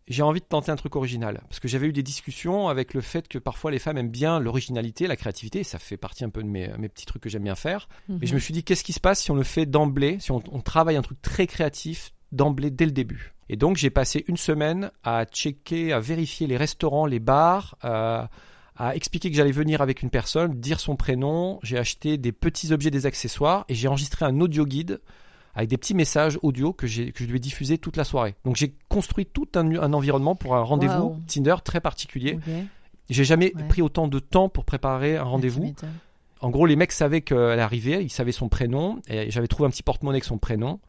[0.08, 1.40] j'ai envie de tenter un truc original.
[1.48, 4.38] Parce que j'avais eu des discussions avec le fait que parfois les femmes aiment bien
[4.38, 5.64] l'originalité, la créativité.
[5.64, 7.88] Ça fait partie un peu de mes, mes petits trucs que j'aime bien faire.
[8.08, 8.18] Mhm.
[8.22, 10.30] Et je me suis dit, qu'est-ce qui se passe si on le fait d'emblée, si
[10.30, 13.34] on, on travaille un truc très créatif d'emblée dès le début?
[13.48, 18.24] Et donc j'ai passé une semaine à checker, à vérifier les restaurants, les bars, euh,
[18.76, 21.58] à expliquer que j'allais venir avec une personne, dire son prénom.
[21.62, 25.00] J'ai acheté des petits objets, des accessoires et j'ai enregistré un audio guide
[25.56, 28.34] avec des petits messages audio que, je lui ai diffusé toute la soirée.
[28.44, 31.16] Donc j'ai construit tout un, un environnement pour un rendez-vous.
[31.26, 32.38] Tinder très particulier.
[33.10, 33.64] J'ai jamais Ouais.
[33.68, 35.62] pris autant de temps pour préparer un rendez-vous.
[35.64, 35.90] m'étonnes.
[36.40, 39.70] En gros, les mecs savaient qu'elle arrivait, ils savaient son prénom, et j'avais trouvé un
[39.70, 40.80] petit porte-monnaie avec son prénom.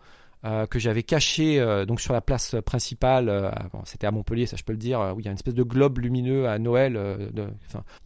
[0.45, 3.49] Euh, que j'avais caché euh, donc sur la place principale, euh,
[3.85, 5.63] c'était à Montpellier, ça je peux le dire, où il y a une espèce de
[5.63, 6.99] globe lumineux à Noël.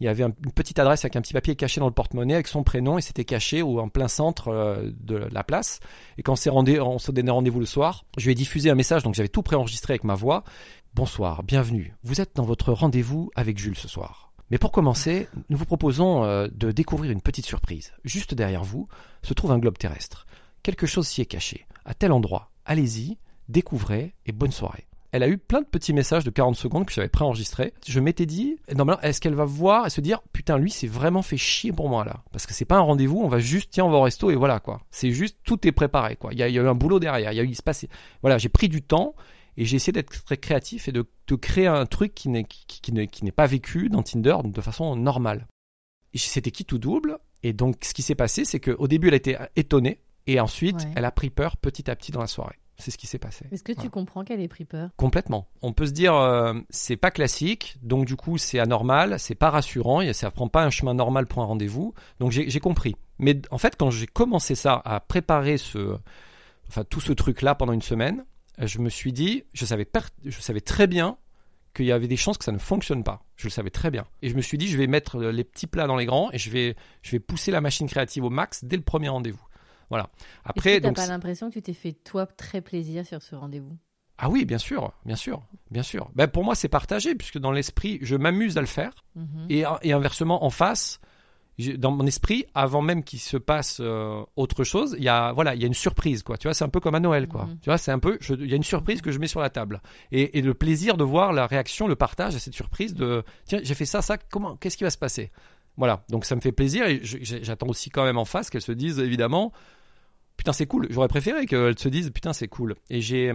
[0.00, 2.34] il y avait un- une petite adresse avec un petit papier caché dans le porte-monnaie
[2.34, 5.80] avec son prénom et c'était caché ou en plein centre de la place.
[6.18, 8.74] Et quand on rendez- on s'est donné rendez-vous le soir, je lui ai diffusé un
[8.74, 10.44] message, donc j'avais tout préenregistré avec ma voix.
[10.94, 11.94] Bonsoir, bienvenue.
[12.02, 14.32] Vous êtes dans votre rendez-vous avec Jules ce soir.
[14.50, 17.92] Mais pour commencer, nous vous proposons de découvrir une petite surprise.
[18.04, 18.88] Juste derrière vous
[19.22, 20.26] se trouve un globe terrestre.
[20.62, 21.66] Quelque chose s'y est caché.
[21.84, 22.50] À tel endroit.
[22.64, 23.18] Allez-y,
[23.48, 24.86] découvrez et bonne soirée.
[25.12, 27.74] Elle a eu plein de petits messages de 40 secondes que j'avais préenregistrés.
[27.86, 31.20] Je m'étais dit, normalement, est-ce qu'elle va voir et se dire, putain, lui, c'est vraiment
[31.20, 32.24] fait chier pour moi là.
[32.32, 34.36] Parce que c'est pas un rendez-vous, on va juste, tiens, on va au resto et
[34.36, 34.80] voilà quoi.
[34.90, 36.32] C'est juste, tout est préparé quoi.
[36.32, 37.30] Il y a, a eu un boulot derrière.
[37.30, 37.84] Il y a eu, il se passe,
[38.22, 39.14] voilà, j'ai pris du temps
[39.58, 42.80] et j'ai essayé d'être très créatif et de, de créer un truc qui n'est, qui,
[42.80, 45.46] qui n'est, pas vécu dans Tinder de façon normale.
[46.14, 47.18] C'était qui tout double?
[47.42, 50.00] Et donc, ce qui s'est passé, c'est qu'au début, elle était étonnée.
[50.26, 50.92] Et ensuite, Ouais.
[50.96, 52.56] elle a pris peur petit à petit dans la soirée.
[52.78, 53.44] C'est ce qui s'est passé.
[53.52, 54.88] Est-ce que tu comprends qu'elle ait pris peur?
[54.96, 55.46] Complètement.
[55.60, 59.50] On peut se dire, euh, c'est pas classique, donc du coup, c'est anormal, c'est pas
[59.50, 61.94] rassurant, et ça prend pas un chemin normal pour un rendez-vous.
[62.18, 62.96] Donc j'ai compris.
[63.18, 65.96] Mais en fait, quand j'ai commencé ça, à préparer ce,
[66.68, 68.24] enfin tout ce truc-là pendant une semaine,
[68.58, 69.86] je me suis dit, je savais,
[70.24, 71.18] je savais très bien
[71.74, 73.22] qu'il y avait des chances que ça ne fonctionne pas.
[73.36, 74.04] Je le savais très bien.
[74.22, 76.38] Et je me suis dit, je vais mettre les petits plats dans les grands et
[76.38, 79.42] je vais, je vais pousser la machine créative au max dès le premier rendez-vous.
[79.90, 80.08] Voilà.
[80.44, 83.76] Après, t'as donc pas l'impression que tu t'es fait toi très plaisir sur ce rendez-vous?
[84.18, 86.10] Ah oui, bien sûr, bien sûr, bien sûr.
[86.14, 89.46] Ben pour moi, c'est partagé puisque dans l'esprit, je m'amuse à le faire Mhm.
[89.50, 91.00] et, et inversement en face,
[91.76, 95.54] dans mon esprit, avant même qu'il se passe euh, autre chose, il y a voilà,
[95.54, 96.36] il y a une surprise quoi.
[96.38, 97.44] Tu vois, c'est un peu comme à Noël quoi.
[97.46, 97.58] Mhm.
[97.60, 99.40] Tu vois, c'est un peu, je- il y a une surprise que je mets sur
[99.40, 99.80] la table
[100.12, 103.60] et, et le plaisir de voir la réaction, le partage à cette surprise de tiens,
[103.62, 105.30] j'ai fait ça, ça, comment, qu'est-ce qui va se passer?
[105.76, 108.72] Voilà, donc ça me fait plaisir et j'attends aussi quand même en face qu'elle se
[108.72, 109.52] dise évidemment.
[110.36, 110.86] Putain, c'est cool.
[110.90, 112.74] J'aurais préféré qu'elles se disent putain, c'est cool.
[112.90, 113.32] Et j'ai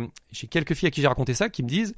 [0.49, 1.93] quelques filles à qui j'ai raconté ça qui me disent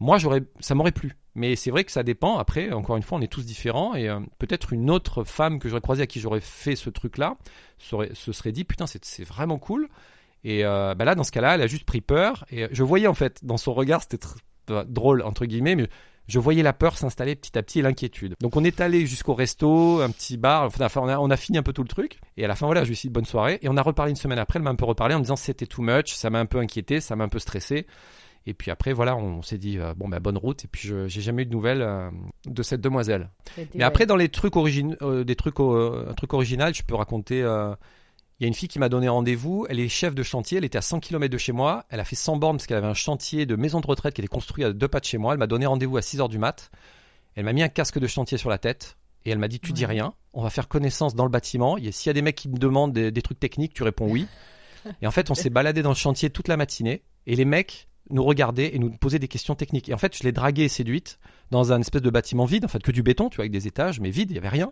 [0.00, 1.16] moi, j'aurais, ça m'aurait plu.
[1.34, 2.38] Mais c'est vrai que ça dépend.
[2.38, 3.94] Après, encore une fois, on est tous différents.
[3.94, 7.36] Et euh, peut-être une autre femme que j'aurais croisée à qui j'aurais fait ce truc-là
[7.78, 9.88] serait, se serait dit Putain, c'est, vraiment cool.
[10.42, 12.44] Et euh, bah là, dans ce cas-là, elle a juste pris peur.
[12.50, 14.18] Et euh, je voyais, en fait, dans son regard, c'était
[14.66, 15.88] drôle, entre guillemets, mais
[16.26, 18.34] je voyais la peur s'installer petit à petit et l'inquiétude.
[18.40, 20.64] Donc, on est allé jusqu'au resto, un petit bar.
[20.64, 22.20] Enfin, on a, on a fini un peu tout le truc.
[22.36, 23.58] Et à la fin, voilà, je lui ai dit bonne soirée.
[23.62, 24.58] Et on a reparlé une semaine après.
[24.58, 26.14] Elle m'a un peu reparlé en me disant C'était too much.
[26.14, 27.00] Ça m'a un peu inquiété.
[27.00, 27.86] Ça m'a un peu stressé.
[28.46, 30.64] Et puis après, voilà, on, s'est dit, euh, bon, bah, bonne route.
[30.64, 32.10] Et puis, je j'ai jamais eu de nouvelles euh,
[32.46, 33.30] de cette demoiselle.
[33.74, 34.96] Mais après, dans les trucs origin...
[35.02, 37.42] euh, des trucs, euh, un truc original, je peux raconter.
[38.44, 39.66] Il y a une fille qui m'a donné rendez-vous.
[39.70, 40.58] Elle est chef de chantier.
[40.58, 41.86] Elle était à 100 km de chez moi.
[41.88, 44.20] Elle a fait 100 bornes parce qu'elle avait un chantier de maison de retraite qui
[44.20, 45.32] était construit à deux pas de chez moi.
[45.32, 46.70] Elle m'a donné rendez-vous à 6 heures du mat.
[47.36, 48.98] Elle m'a mis un casque de chantier sur la tête.
[49.24, 50.12] Et elle m'a dit, tu dis rien.
[50.34, 51.78] On va faire connaissance dans le bâtiment.
[51.78, 54.26] S'il y a des mecs qui me demandent des, des trucs techniques, tu réponds oui.
[55.00, 57.02] Et en fait, on s'est baladé dans le chantier toute la matinée.
[57.26, 59.88] Et les mecs nous regardaient et nous posaient des questions techniques.
[59.88, 61.18] Et en fait, je l'ai draguée et séduite
[61.50, 63.66] dans un espèce de bâtiment vide, en fait, que du béton, tu vois, avec des
[63.66, 64.70] étages, mais vide, il y avait rien.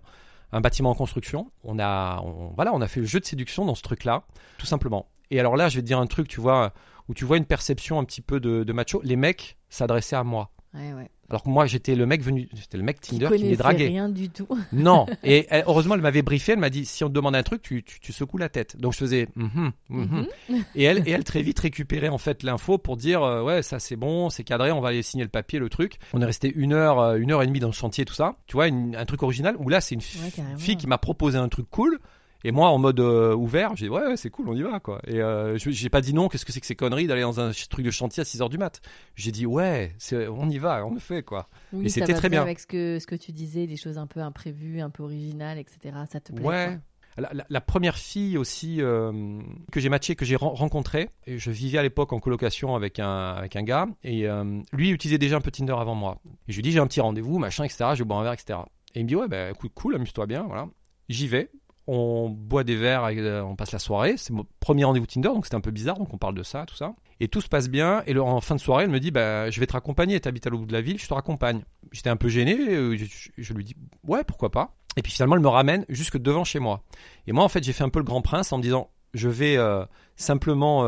[0.52, 1.50] Un bâtiment en construction.
[1.64, 4.22] On a, on- voilà, on a fait le jeu de séduction dans ce truc-là,
[4.58, 5.06] tout simplement.
[5.30, 6.72] Et alors là, je vais te dire un truc, tu vois,
[7.08, 9.00] où tu vois une perception un petit peu de, de macho.
[9.02, 10.50] Les mecs s'adressaient à moi.
[10.74, 11.10] Ouais, ouais.
[11.28, 13.56] Alors que moi, j'étais le mec venu, j'étais le mec Qui Tinder qui connaissait les
[13.56, 13.86] draguait.
[13.88, 14.46] rien du tout.
[14.72, 15.06] Non.
[15.22, 16.52] Et elle- heureusement, elle m'avait briefé.
[16.52, 18.76] Elle m'a dit si on te demande un truc, tu, tu, tu secoues la tête.
[18.78, 19.28] Donc je faisais.
[19.36, 20.26] mhm, mhm.
[20.74, 23.78] Et elle, et elle très vite récupérait en fait l'info pour dire euh, ouais ça
[23.78, 25.96] c'est bon, c'est cadré, on va aller signer le papier, le truc.
[26.14, 28.36] On est resté une heure, euh, une heure et demie dans le chantier, tout ça.
[28.46, 29.56] Tu vois, une- un truc original.
[29.58, 31.98] Où là, c'est une Ouais, fille qui m'a proposé un truc cool.
[32.44, 34.80] Et moi, en mode euh, ouvert, j'ai dit ouais, ouais, c'est cool, on y va
[34.80, 35.00] quoi.
[35.06, 36.28] Et euh, je- j'ai pas dit non.
[36.28, 38.48] Qu'est-ce que c'est que ces conneries d'aller dans un truc de chantier à 6 heures
[38.48, 38.80] du mat?
[39.14, 39.94] J'ai dit ouais,
[40.30, 41.48] on y va, on le fait quoi.
[41.72, 44.06] Oui, Et c'était très bien avec ce que, ce que tu disais, les choses un
[44.06, 45.96] peu imprévues, un peu originales, etc.
[46.10, 46.78] Ça te plaît Ouais.
[47.18, 49.38] La, la- la première fille aussi euh,
[49.70, 52.98] que j'ai matchée, que j'ai ren- rencontrée, et je vivais à l'époque en colocation avec
[52.98, 56.18] un, avec un gars, et euh, lui il utilisait déjà un peu Tinder avant moi.
[56.48, 57.90] Et je lui dis j'ai un petit rendez-vous, machin, etc.
[57.92, 58.60] Je vais boire un verre, etc.
[58.94, 60.68] Et il me dit ouais, bah écoute, cool, amuse-toi bien, voilà.
[61.10, 61.50] J'y vais,
[61.86, 64.14] on boit des verres, et, euh, on passe la soirée.
[64.16, 66.64] C'est mon premier rendez-vous Tinder, donc c'était un peu bizarre, donc on parle de ça,
[66.66, 66.94] tout ça.
[67.20, 69.60] Et tout se passe bien, et en fin de soirée, elle me dit bah je
[69.60, 71.62] vais te raccompagner, t'habites à l'autre bout de la ville, je te raccompagne.
[71.92, 72.96] J'étais un peu gêné, euh,
[73.36, 74.74] je, lui dis ouais, pourquoi pas.
[74.96, 76.82] Et puis finalement, elle me ramène jusque devant chez moi.
[77.26, 79.28] Et moi, en fait, j'ai fait un peu le grand prince en me disant, je
[79.28, 79.84] vais euh,
[80.16, 80.84] simplement,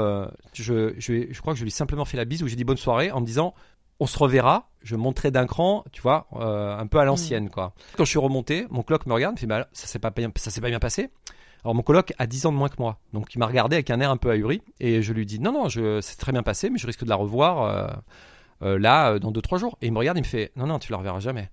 [0.53, 3.11] je, crois que je lui ai simplement fait la bise où j'ai dit bonne soirée
[3.11, 3.55] en me disant,
[4.01, 4.69] on se reverra.
[4.83, 7.73] Je monterai d'un cran, tu vois, euh, un peu à l'ancienne, quoi.
[7.97, 10.31] Quand je suis remonté, mon coloc me regarde, me fait, bah, ça s'est pas bien,
[10.37, 11.11] ça s'est pas bien passé.
[11.65, 13.89] Alors mon coloc a 10 ans de moins que moi, donc il m'a regardé avec
[13.91, 16.43] un air un peu ahuri et je lui dis non non, je, c'est très bien
[16.43, 17.89] passé, mais je risque de la revoir euh,
[18.75, 19.79] euh, là dans 2-3 jours.
[19.81, 21.51] Et il me regarde, il me fait non non, tu la reverras jamais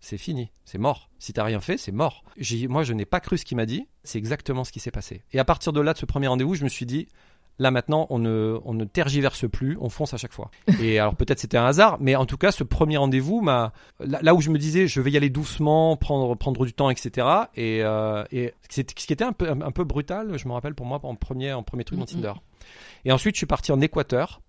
[0.00, 1.10] c'est fini, c'est mort.
[1.18, 2.22] Si t'as rien fait, c'est mort.
[2.36, 3.88] J'ai- Moi, je n'ai pas cru ce qu'il m'a dit.
[4.04, 5.24] C'est exactement ce qui s'est passé.
[5.32, 7.08] Et à partir de là, de ce premier rendez-vous, je me suis dit,
[7.58, 10.50] là maintenant, on ne, on ne tergiverse plus, on fonce à chaque fois.
[10.80, 14.18] Et alors peut-être c'était un hasard, mais en tout cas, ce premier rendez-vous m'a, là,
[14.22, 17.26] là où je me disais, je vais y aller doucement, prendre, prendre du temps, etc.
[17.56, 20.86] Et, euh, et ce qui était un peu, un, peu brutal, je me rappelle pour
[20.86, 22.22] moi en premier, en premier truc dans Mhm.
[22.22, 22.32] Tinder.
[23.04, 24.40] Et ensuite, je suis parti en Équateur.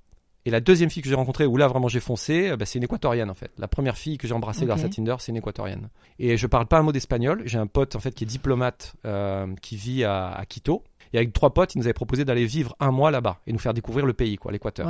[0.45, 2.79] Et la deuxième fille que j'ai rencontrée, où là vraiment j'ai foncé, euh, bah, c'est
[2.79, 3.51] une équatorienne en fait.
[3.57, 4.67] La première fille que j'ai embrassée Ok.
[4.67, 5.89] grâce à Tinder, c'est une équatorienne.
[6.17, 7.43] Et je parle pas un mot d'espagnol.
[7.45, 10.83] J'ai un pote en fait qui est diplomate, euh, qui vit à, à Quito.
[11.13, 13.59] Et avec trois potes, il nous avait proposé d'aller vivre un mois là-bas et nous
[13.59, 14.87] faire découvrir le pays, quoi, l'Équateur.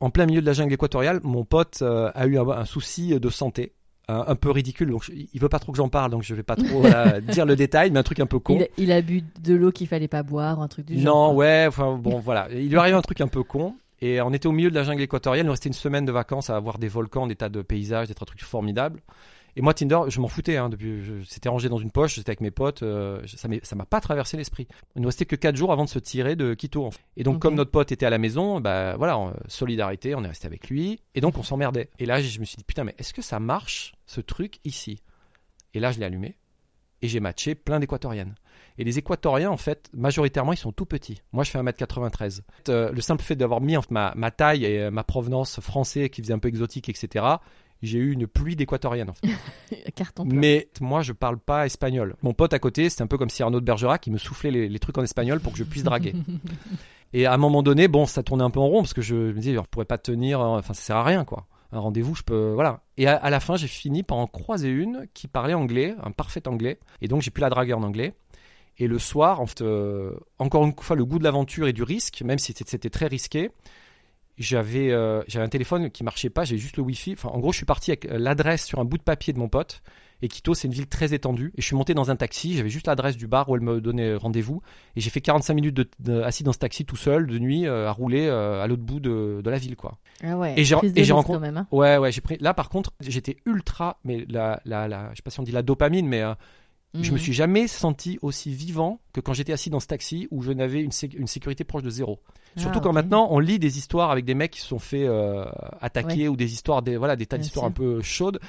[0.00, 3.18] En plein milieu de la jungle équatoriale, mon pote euh, a eu un, un souci
[3.18, 3.72] de santé.
[4.10, 6.34] Un, un peu ridicule, donc je- il veut pas trop que j'en parle, donc je
[6.34, 6.82] vais pas trop
[7.30, 8.56] dire le détail, mais un truc un peu con.
[8.56, 11.04] Il, a- il a bu de l'eau qu'il fallait pas boire, un truc du genre.
[11.32, 12.48] Non, ouais, enfin bon, voilà.
[12.52, 13.74] Il lui arrive un truc un peu con.
[14.00, 16.12] Et on était au milieu de la jungle équatorienne, il nous restait une semaine de
[16.12, 19.00] vacances à voir des volcans, des tas de paysages, des tas de trucs formidables.
[19.58, 20.56] Et moi, Tinder, je m'en foutais.
[20.56, 22.84] Hein, depuis, c'était rangé dans une poche, j'étais avec mes potes.
[22.84, 24.68] euh, ça m'a pas traversé l'esprit.
[24.94, 26.86] Il nous restait que 4 jours avant de se tirer de Quito.
[26.86, 27.00] en fait.
[27.16, 30.28] Et donc, comme notre pote était à la maison, bah voilà, on- solidarité, on est
[30.28, 31.00] resté avec lui.
[31.16, 31.90] Et donc, on s'emmerdait.
[31.98, 35.02] Et là, je me suis dit, putain, mais est-ce que ça marche, ce truc ici?
[35.74, 36.36] Et là, je l'ai allumé.
[37.02, 38.36] Et j'ai matché plein d'équatoriennes.
[38.78, 41.20] Et les équatoriens, en fait, majoritairement, ils sont tout petits.
[41.32, 42.42] Moi, je fais 1m93.
[42.68, 45.58] Euh, le simple fait d'avoir mis en fait, ma, ma taille et euh, ma provenance
[45.60, 47.24] français qui faisait un peu exotique, etc.,
[47.82, 49.10] j'ai eu une pluie d'équatoriennes.
[49.10, 49.92] En fait.
[49.94, 50.38] Carton plein.
[50.38, 52.16] Mais moi, je parle pas espagnol.
[52.22, 54.50] Mon pote à côté, c'était un peu comme si Arnaud de Bergerac qui me soufflait
[54.50, 56.14] les, les trucs en espagnol pour que je puisse draguer.
[57.12, 59.14] Et à un moment donné, bon, ça tournait un peu en rond parce que je
[59.14, 61.46] me disais, je pourrais pas tenir, euh, enfin, ça sert à rien, quoi.
[61.72, 62.82] Un rendez-vous, je peux, voilà.
[62.96, 66.10] Et à, à la fin, j'ai fini par en croiser une qui parlait anglais, un
[66.10, 66.78] parfait anglais.
[67.00, 68.14] Et donc, j'ai pu la draguer en anglais.
[68.78, 71.82] Et le soir, en fait, euh, encore une fois, le goût de l'aventure et du
[71.82, 73.50] risque, même si c'était très risqué,
[74.38, 77.12] j'avais euh, un téléphone qui marchait pas, j'avais juste le wifi.
[77.12, 79.38] Enfin, en gros, je suis parti avec euh, l'adresse sur un bout de papier de
[79.38, 79.82] mon pote.
[80.20, 81.52] Et Quito, c'est une ville très étendue.
[81.56, 83.80] Et je suis monté dans un taxi, j'avais juste l'adresse du bar où elle me
[83.80, 84.62] donnait rendez-vous.
[84.96, 87.66] Et j'ai fait 45 minutes de, de- assis dans ce taxi tout seul, de nuit,
[87.68, 89.98] euh, à rouler euh, à l'autre bout de, de la ville, quoi.
[90.24, 90.54] Ah ouais.
[90.56, 91.56] Et j'ai- rencontré- quand même.
[91.58, 91.68] hein.
[91.70, 92.36] Ouais, ouais, j'ai pris.
[92.40, 94.00] Là, par contre, j'étais ultra.
[94.02, 96.34] Mais la, la, la, je sais pas si on dit la dopamine, mais euh,
[96.94, 97.22] je me Mhm.
[97.22, 100.82] suis jamais senti aussi vivant que quand j'étais assis dans ce taxi où je n'avais
[100.82, 102.18] une, sé- une sécurité proche de zéro.
[102.58, 105.06] Surtout Ah, quand maintenant on lit des histoires avec des mecs qui se sont fait
[105.06, 105.44] euh,
[105.80, 108.40] attaquer ou des histoires, des, voilà, des tas d'histoires un peu chaudes.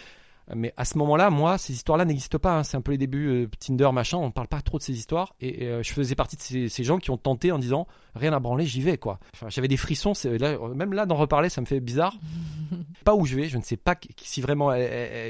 [0.56, 2.58] Mais à ce moment-là, moi, ces histoires-là n'existent pas.
[2.58, 2.64] hein.
[2.64, 4.18] C'est un peu les débuts euh, Tinder, machin.
[4.18, 5.36] On parle pas trop de ces histoires.
[5.40, 7.86] Et, euh, je faisais partie de ces, ces gens qui ont tenté en disant
[8.16, 9.20] rien à branler, j'y vais, quoi.
[9.36, 10.14] Enfin, j'avais des frissons.
[10.24, 12.16] Là, même là, d'en reparler, ça me fait bizarre.
[13.06, 13.48] pas où je vais.
[13.48, 14.72] Je ne sais pas si vraiment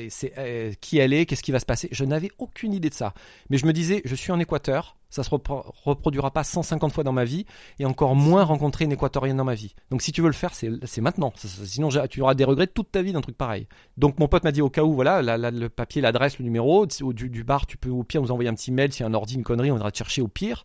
[0.09, 1.89] c'est, qui elle est, qu'est-ce qui va se passer.
[1.91, 3.13] Je n'avais aucune idée de ça.
[3.49, 4.95] Mais je me disais, je suis en Équateur.
[5.09, 7.45] Ça se repro- reproduira pas 150 fois dans ma vie
[7.79, 9.73] et encore moins rencontrer une équatorienne dans ma vie.
[9.89, 11.33] Donc si tu veux le faire, c'est maintenant.
[11.35, 13.67] Sinon tu auras des regrets toute ta vie d'un truc pareil.
[13.97, 17.43] Donc mon pote m'a dit au cas où, voilà, le papier, l'adresse, le numéro du,
[17.43, 19.35] bar, tu peux au pire nous envoyer un petit mail s'il y a un ordi,
[19.35, 20.63] une connerie, on ira te chercher au pire.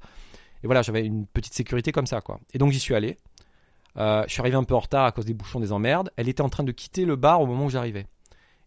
[0.63, 2.41] Et voilà, j'avais une petite sécurité comme ça, quoi.
[2.53, 3.17] Et donc j'y suis allé.
[3.97, 6.11] Euh, je suis arrivé un peu en retard à cause des bouchons, des emmerdes.
[6.17, 8.07] Elle était en train de quitter le bar au moment où j'arrivais.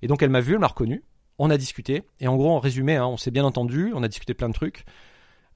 [0.02, 1.04] Et donc elle m'a vu, elle m'a reconnu.
[1.40, 2.04] On a discuté.
[2.20, 3.92] Et en gros, en résumé, hein, on s'est bien entendu.
[3.94, 4.86] On a discuté plein de trucs.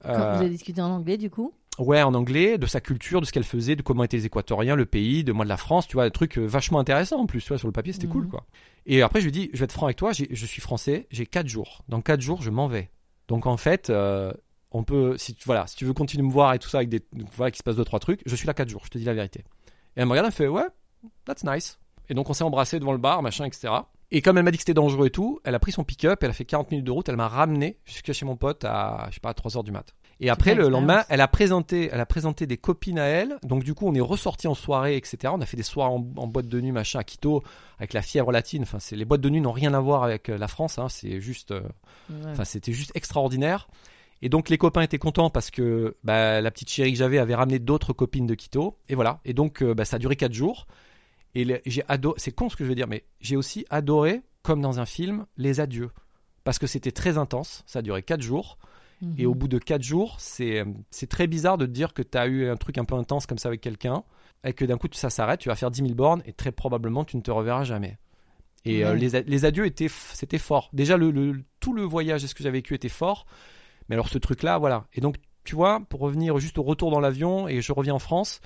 [0.02, 3.20] Quand Euh, vous avez discuté en anglais, du coup Ouais, en anglais, de sa culture,
[3.22, 5.56] de ce qu'elle faisait, de comment étaient les Équatoriens, le pays, de moi de la
[5.56, 7.92] France, tu vois, un truc euh, vachement intéressant en plus, tu vois, sur le papier,
[7.94, 8.30] c'était cool, Mhm.
[8.30, 8.44] quoi.
[8.84, 11.24] Et après, je lui dis, je vais être franc avec toi, je suis français, j'ai
[11.24, 11.82] 4 jours.
[11.88, 12.90] Dans 4 jours, je m'en vais.
[13.28, 14.32] Donc en fait, euh,
[14.70, 16.78] on peut, si, tu- voilà, si tu veux continuer de me voir avec tout ça,
[16.78, 17.00] avec des,
[17.36, 19.04] voilà, qu'il se passe deux, trois trucs, je suis là 4 jours, je te dis
[19.04, 19.40] la vérité.
[19.96, 20.66] Et elle me regarde, elle fait, ouais,
[21.24, 21.78] that's nice.
[22.10, 23.72] Et donc on s'est embrassé devant le bar, machin, etc.
[24.14, 26.22] Et comme elle m'a dit que c'était dangereux et tout, elle a pris son pick-up,
[26.22, 29.06] elle a fait 40 minutes de route, elle m'a ramené jusqu'à chez mon pote à,
[29.08, 29.94] je sais pas, à 3 heures du mat.
[30.20, 33.38] Et après, le lendemain, elle a présenté, elle a présenté des copines à elle.
[33.42, 35.32] Donc du coup, on est ressorti en soirée, etc.
[35.34, 37.42] On a fait des soirées en, en boîte de nuit, machin, à Quito,
[37.78, 38.62] avec la fièvre latine.
[38.62, 40.78] Enfin, c'est les boîtes de nuit n'ont rien à voir avec euh, la France.
[40.78, 40.88] Hein.
[40.88, 41.62] C'est juste, euh,
[42.10, 42.30] Ouais.
[42.32, 43.66] enfin, c'était juste extraordinaire.
[44.20, 47.34] Et donc les copains étaient contents parce que bah, la petite chérie que j'avais avait
[47.34, 48.76] ramené d'autres copines de Quito.
[48.88, 49.20] Et voilà.
[49.24, 50.66] Et donc euh, bah, ça a duré quatre jours.
[51.34, 52.14] Et j'ai adoré.
[52.18, 55.26] C'est con ce que je veux dire, mais j'ai aussi adoré, comme dans un film,
[55.36, 55.90] les adieux.
[56.44, 57.62] Parce que c'était très intense.
[57.66, 58.58] Ça a duré quatre jours.
[59.18, 59.32] Et Mhm.
[59.32, 60.64] au bout de 4 jours, c'est
[61.08, 63.36] très bizarre de te dire que tu as eu un truc un peu intense comme
[63.38, 64.04] ça avec quelqu'un,
[64.44, 67.04] et que d'un coup ça s'arrête, tu vas faire 10 000 bornes, et très probablement
[67.04, 67.98] tu ne te reverras jamais.
[68.64, 70.70] Et euh, les, les adieux étaient, c'était fort.
[70.72, 73.26] Déjà, le, le- tout le voyage et ce que j'ai vécu était fort,
[73.88, 74.86] mais alors ce truc-là, voilà.
[74.94, 77.98] Et donc, tu vois, pour revenir juste au retour dans l'avion, et je reviens en
[77.98, 78.40] France,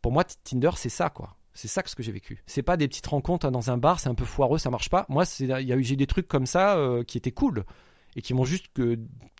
[0.00, 1.36] pour moi, Tinder, c'est ça, quoi.
[1.58, 2.40] C'est ça que ce que j'ai vécu.
[2.46, 4.90] C'est pas des petites rencontres hein, dans un bar, c'est un peu foireux, ça marche
[4.90, 5.06] pas.
[5.08, 7.64] Moi, c'est- il y a eu, j'ai des trucs comme ça euh, qui étaient cool
[8.14, 8.96] et qui m'ont juste que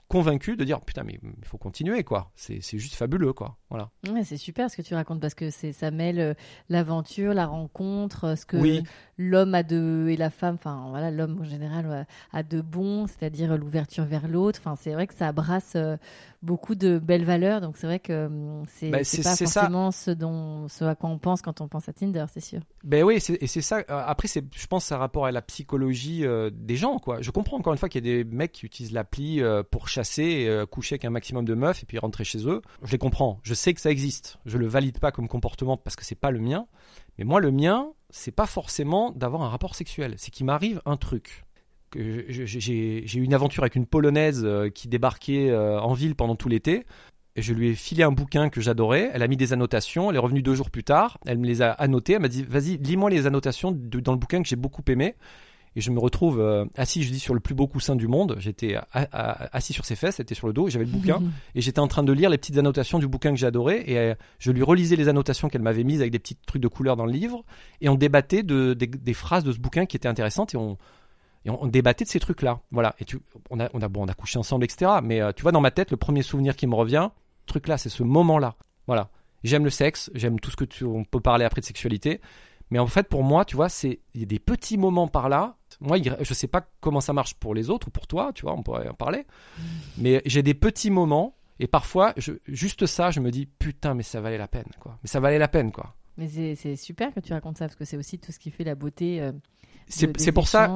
[0.09, 2.31] convaincu de dire putain mais il faut continuer quoi.
[2.35, 3.57] C'est juste fabuleux quoi.
[3.71, 3.91] Voilà.
[4.11, 6.35] Ouais, c'est super ce que tu racontes parce que c'est ça mêle euh,
[6.71, 8.83] l'aventure, la rencontre, euh, ce que Oui.
[9.19, 13.07] L'homme a de et la femme, enfin voilà, l'homme en général ouais, a de bon,
[13.07, 14.61] c'est-à-dire euh, l'ouverture vers l'autre.
[14.63, 15.97] Enfin, c'est vrai que ça brasse euh,
[16.43, 17.61] beaucoup de belles valeurs.
[17.61, 19.45] Donc c'est vrai que hum, c'est Bah, c'est pas ça.
[19.47, 22.61] forcément ce dont ce à quoi on pense quand on pense à Tinder, c'est sûr.
[22.85, 23.79] Ben oui, et c'est ça.
[23.79, 27.21] euh, Après, c'est, je pense, un rapport à la psychologie euh, des gens, quoi.
[27.21, 29.89] Je comprends encore une fois qu'il y a des mecs qui utilisent l'appli euh, pour
[29.89, 32.63] chasser, euh, coucher avec un maximum de meufs et puis rentrer chez eux.
[32.85, 33.41] Je les comprends.
[33.43, 34.39] Je sais que ça existe.
[34.47, 36.67] Je le valide pas comme comportement parce que c'est pas le mien.
[37.19, 40.15] Mais moi, le mien, c'est pas forcément d'avoir un rapport sexuel.
[40.17, 41.45] C'est qu'il m'arrive un truc.
[41.95, 46.49] J'ai, eu une aventure avec une polonaise euh, qui débarquait euh, en ville pendant tout
[46.49, 46.85] l'été.
[47.37, 49.11] Et je lui ai filé un bouquin que j'adorais.
[49.15, 50.11] Elle a mis des annotations.
[50.11, 51.19] Elle est revenue deux jours plus tard.
[51.25, 52.15] Elle me les a annotées.
[52.15, 55.15] Elle m'a dit Vas-y, lis-moi les annotations dans le bouquin que j'ai beaucoup aimé.
[55.79, 58.35] Et je me retrouve euh, assis, je dis, sur le plus beau coussin du monde.
[58.41, 61.23] J'étais assis sur ses fesses, c'était sur le dos, j'avais le bouquin.
[61.55, 63.85] et j'étais en train de lire les petites annotations du bouquin que adoré.
[63.87, 66.67] Et euh, je lui relisais les annotations qu'elle m'avait mises avec des petits trucs de
[66.67, 67.45] couleur dans le livre.
[67.81, 70.53] Et on débattait de, des, des phrases de ce bouquin qui étaient intéressantes.
[70.53, 70.79] Et on,
[71.45, 72.59] et on, on débattait de ces trucs-là.
[72.73, 72.97] Voilà.
[72.99, 74.91] Et tu, on, a, on, a, bon, on a couché ensemble, etc.
[75.05, 77.11] Mais euh, tu vois, dans ma tête, le premier souvenir qui me revient,
[77.43, 78.57] ce truc-là, c'est ce moment-là.
[78.89, 79.11] Voilà.
[79.45, 82.21] J'aime le sexe, j'aime tout ce que tu, on peut parler après de sexualité.
[82.71, 85.29] Mais en fait, pour moi, tu vois, c'est il y a des petits moments par
[85.29, 85.57] là.
[85.81, 88.55] Moi, je sais pas comment ça marche pour les autres ou pour toi, tu vois,
[88.55, 89.25] on pourrait en parler.
[89.97, 94.03] Mais j'ai des petits moments et parfois, je, juste ça, je me dis putain, mais
[94.03, 94.99] ça valait la peine, quoi.
[95.03, 95.95] Mais ça valait la peine, quoi.
[96.17, 98.65] Mais c'est super que tu racontes ça parce que c'est aussi tout ce qui fait
[98.65, 99.21] la beauté.
[99.21, 99.39] euh, de-
[99.87, 100.67] C'est c'est pour ça,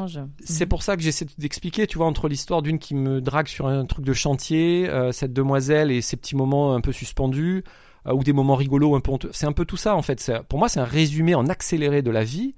[0.66, 4.04] pour que j'essaie d'expliquer, tu vois, entre l'histoire d'une qui me drague sur un truc
[4.04, 7.62] de chantier, euh, cette demoiselle et ces petits moments un peu suspendus,
[8.06, 9.30] ou des moments rigolos un peu honteux.
[9.32, 10.32] C'est un peu tout ça, en fait.
[10.48, 12.54] Pour moi, c'est un résumé en accéléré de la vie.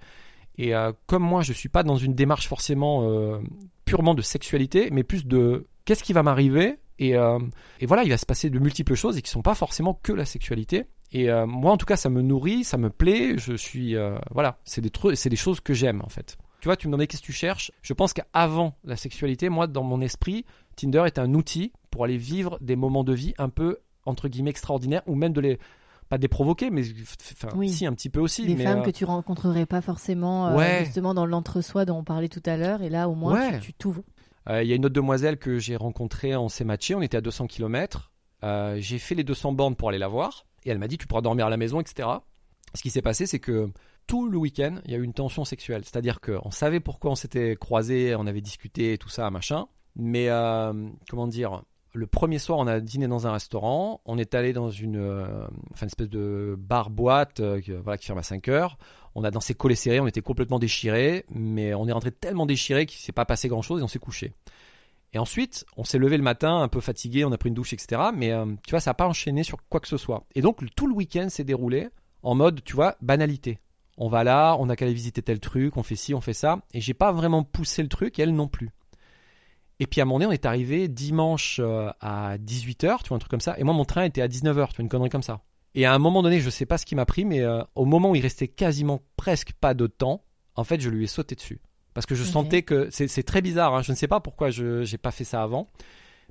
[0.56, 3.38] Et euh, comme moi, je suis pas dans une démarche forcément euh,
[3.84, 6.78] purement de sexualité, mais plus de qu'est-ce qui va m'arriver.
[6.98, 7.38] Et, euh,
[7.82, 10.24] voilà, il va se passer de multiples choses et qui sont pas forcément que la
[10.24, 10.84] sexualité.
[11.12, 13.36] Et euh, moi, en tout cas, ça me nourrit, ça me plaît.
[13.38, 16.36] Je suis, euh, voilà, c'est des c'est des choses que j'aime, en fait.
[16.60, 17.72] Tu vois, tu me demandais qu'est-ce que tu cherches.
[17.82, 20.44] Je pense qu'avant la sexualité, moi, dans mon esprit,
[20.76, 24.50] Tinder est un outil pour aller vivre des moments de vie un peu, entre guillemets,
[24.50, 25.58] extraordinaires, ou même de les,
[26.08, 26.82] pas de les provoquer, mais
[27.34, 27.68] enfin, Oui.
[27.70, 28.46] si, un petit peu aussi.
[28.46, 32.04] Des mais, femmes euh, que tu rencontrerais pas forcément euh, justement dans l'entre-soi dont on
[32.04, 33.60] parlait tout à l'heure et là au moins Ouais.
[33.60, 34.02] tu- t'ouvres.
[34.50, 37.16] Euh, Il y a une autre demoiselle que j'ai rencontrée, on s'est matché, on était
[37.16, 38.10] à 200 km.
[38.76, 40.44] j'ai fait les 200 bornes pour aller la voir.
[40.66, 42.08] Et elle m'a dit, tu pourras dormir à la maison, etc.
[42.74, 43.70] Ce qui s'est passé, c'est que
[44.06, 45.82] tout le week-end, il y a eu une tension sexuelle.
[45.84, 49.66] C'est-à-dire qu'on savait pourquoi on s'était croisés, on avait discuté, tout ça, machin.
[49.96, 51.62] Mais, euh, comment dire,
[51.94, 54.00] le premier soir, on a dîné dans un restaurant.
[54.04, 58.18] On est allé dans une, euh, enfin, une espèce de bar-boîte euh, voilà, qui ferme
[58.18, 58.76] à 5 heures.
[59.14, 61.24] On a dansé collé serré, on était complètement déchirés.
[61.30, 64.32] Mais on est rentré tellement déchirés qu'il s'est pas passé grand-chose et on s'est couché.
[65.12, 67.72] Et ensuite, on s'est levé le matin un peu fatigué, on a pris une douche,
[67.72, 68.02] etc.
[68.12, 70.24] Mais euh, tu vois, ça n'a pas enchaîné sur quoi que ce soit.
[70.34, 71.88] Et donc, tout le week-end s'est déroulé
[72.24, 73.60] en mode, tu vois, banalité.
[73.96, 76.32] On va là, on a qu'à aller visiter tel truc, on fait ci, on fait
[76.32, 76.58] ça.
[76.72, 78.70] Et j'ai pas vraiment poussé le truc, elle non plus.
[79.80, 83.16] Et puis à un moment donné, on est arrivé dimanche euh, à 18h, tu vois,
[83.16, 83.58] un truc comme ça.
[83.58, 85.42] Et moi, mon train était à 19h, tu vois, une connerie comme ça.
[85.74, 87.84] Et à un moment donné, je sais pas ce qui m'a pris, mais euh, au
[87.84, 91.34] moment où il restait quasiment presque pas de temps, en fait, je lui ai sauté
[91.34, 91.60] dessus.
[91.94, 94.50] Parce que je sentais que c'est c'est très bizarre, hein, je ne sais pas pourquoi
[94.50, 95.68] je n'ai pas fait ça avant.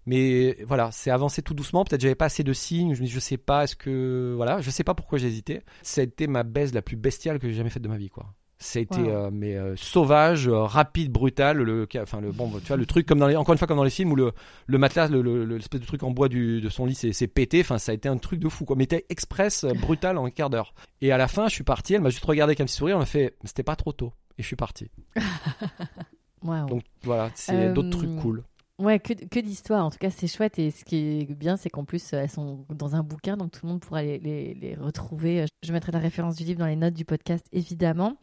[0.05, 1.85] Mais voilà, c'est avancé tout doucement.
[1.85, 2.93] Peut-être j'avais pas assez de signes.
[2.93, 5.61] Je me dis, je sais pas, est-ce que voilà, je sais pas pourquoi j'ai hésité.
[5.81, 8.09] Ça a été ma baisse la plus bestiale que j'ai jamais faite de ma vie,
[8.09, 8.33] quoi.
[8.64, 9.09] Ça a été Wow.
[9.09, 11.57] euh, mais euh, sauvage, euh, rapide, brutal.
[11.57, 13.78] Le, enfin le bon, tu vois le truc comme dans les, encore une fois comme
[13.78, 14.32] dans les films où le,
[14.68, 17.11] le matelas, le, le- le- l'espèce de truc en bois du, de son lit, c'est,
[17.14, 17.59] c'est pété.
[17.61, 18.76] Enfin, ça a été un truc de fou, quoi.
[18.78, 20.74] Mais c'était express, euh, brutal en un quart d'heure.
[21.01, 21.93] Et à la fin, je suis parti.
[21.95, 22.95] Elle m'a juste regardé avec un petit sourire.
[22.95, 24.14] Elle m'a fait, c'était pas trop tôt.
[24.38, 24.89] Et je suis parti.
[26.43, 26.68] Waouh.
[26.68, 28.43] Donc voilà, c'est d'autres trucs cool.
[28.80, 29.86] Ouais, que, que d'histoires.
[29.86, 30.57] En tout cas, c'est chouette.
[30.57, 33.59] Et ce qui est bien, c'est qu'en plus, elles sont dans un bouquin, donc tout
[33.63, 35.45] le monde pourra les, les- les retrouver.
[35.63, 38.15] Je mettrai la référence du livre dans les notes du podcast, évidemment.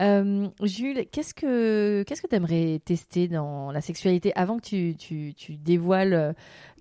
[0.00, 4.96] Euh, Jules, qu'est-ce que qu'est-ce que tu aimerais tester dans la sexualité avant que tu,
[4.96, 6.32] tu, tu dévoiles euh,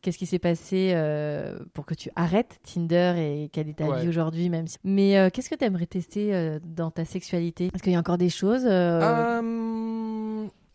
[0.01, 4.01] qu'est-ce qui s'est passé euh, pour que tu arrêtes Tinder et quelle est ta Ouais.
[4.01, 4.77] vie aujourd'hui, même si...
[4.85, 7.69] Mais euh, qu'est-ce que tu aimerais tester dans ta sexualité?
[7.75, 9.41] Est-ce qu'il y a encore des choses Euh,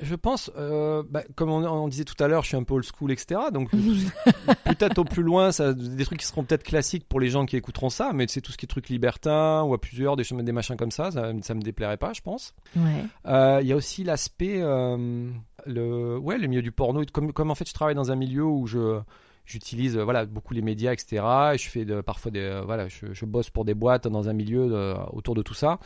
[0.05, 2.75] je pense, euh, bah, comme on, on disait tout à l'heure, je suis un peu
[2.75, 3.41] old school, etc.
[3.53, 3.71] Donc
[4.65, 7.57] peut-être au plus loin, ça, des trucs qui seront peut-être classiques pour les gens qui
[7.57, 10.77] écouteront ça, mais c'est tout ce qui est trucs libertins ou à plusieurs, des, machins
[10.77, 12.55] comme ça, ça, ça me déplairait pas, je pense.
[12.77, 13.05] Ouais.
[13.27, 15.29] Euh, Il y a aussi l'aspect, euh,
[15.67, 17.03] le, ouais, le milieu du porno.
[17.13, 19.01] Comme, comme en fait, je travaille dans un milieu où je
[19.47, 21.23] j'utilise voilà beaucoup les médias, etc.
[21.53, 24.33] Et je fais de, parfois des, voilà, je, je bosse pour des boîtes dans un
[24.33, 25.79] milieu de- autour de tout ça.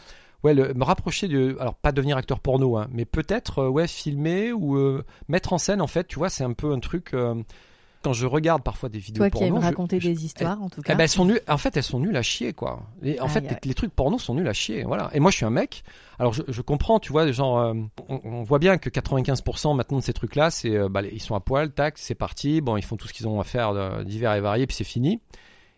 [0.44, 3.88] Ouais, le- me rapprocher de, alors pas devenir acteur porno, hein, mais peut-être euh, ouais
[3.88, 5.80] filmer ou euh, mettre en scène.
[5.82, 7.12] En fait, tu vois, c'est un peu un truc.
[7.14, 7.34] euh,
[8.00, 10.62] quand je regarde parfois des vidéos Toi qui porno, aimes je- raconter je- des histoires,
[10.62, 10.92] en tout cas.
[10.92, 11.42] eh ben, elles sont nulles.
[11.48, 12.84] En fait, elles sont nulles à chier, quoi.
[13.02, 14.84] Et en Aïe, fait, les, les trucs porno sont nuls à chier.
[14.84, 15.10] Voilà.
[15.12, 15.82] Et moi, je suis un mec.
[16.20, 17.74] Alors, je, je comprends, tu vois, genre,
[18.08, 21.40] on, on voit bien que 95% maintenant de ces trucs-là, c'est, bah, ils sont à
[21.40, 22.60] poil, tac, c'est parti.
[22.60, 25.20] Bon, ils font tout ce qu'ils ont à faire divers et variés, puis c'est fini.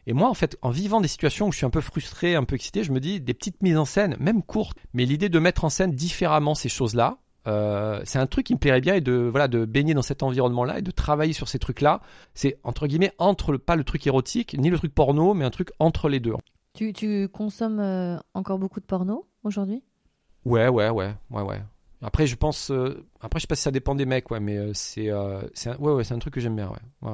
[0.07, 2.45] Et moi, en fait, en vivant des situations où je suis un peu frustré, un
[2.45, 5.39] peu excité, je me dis des petites mises en scène, même courtes, mais l'idée de
[5.39, 9.01] mettre en scène différemment ces choses-là, euh, c'est un truc qui me plairait bien et
[9.01, 12.01] de voilà de baigner dans cet environnement-là et de travailler sur ces trucs-là.
[12.35, 15.51] C'est entre guillemets entre le pas le truc érotique ni le truc porno, mais un
[15.51, 16.35] truc entre les deux.
[16.75, 19.83] Tu, tu consommes euh, encore beaucoup de porno aujourd'hui?
[20.45, 21.63] Ouais, ouais, ouais, ouais, ouais.
[22.03, 22.71] Après, je pense.
[22.71, 25.43] euh, après, je sais pas si ça dépend des mecs, ouais, mais euh, c'est, euh,
[25.67, 26.71] un, ouais, ouais, c'est un truc que j'aime bien,
[27.03, 27.13] ouais.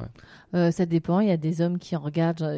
[0.55, 1.19] Euh, Ça dépend.
[1.19, 2.57] Il y a des hommes qui en regardent a-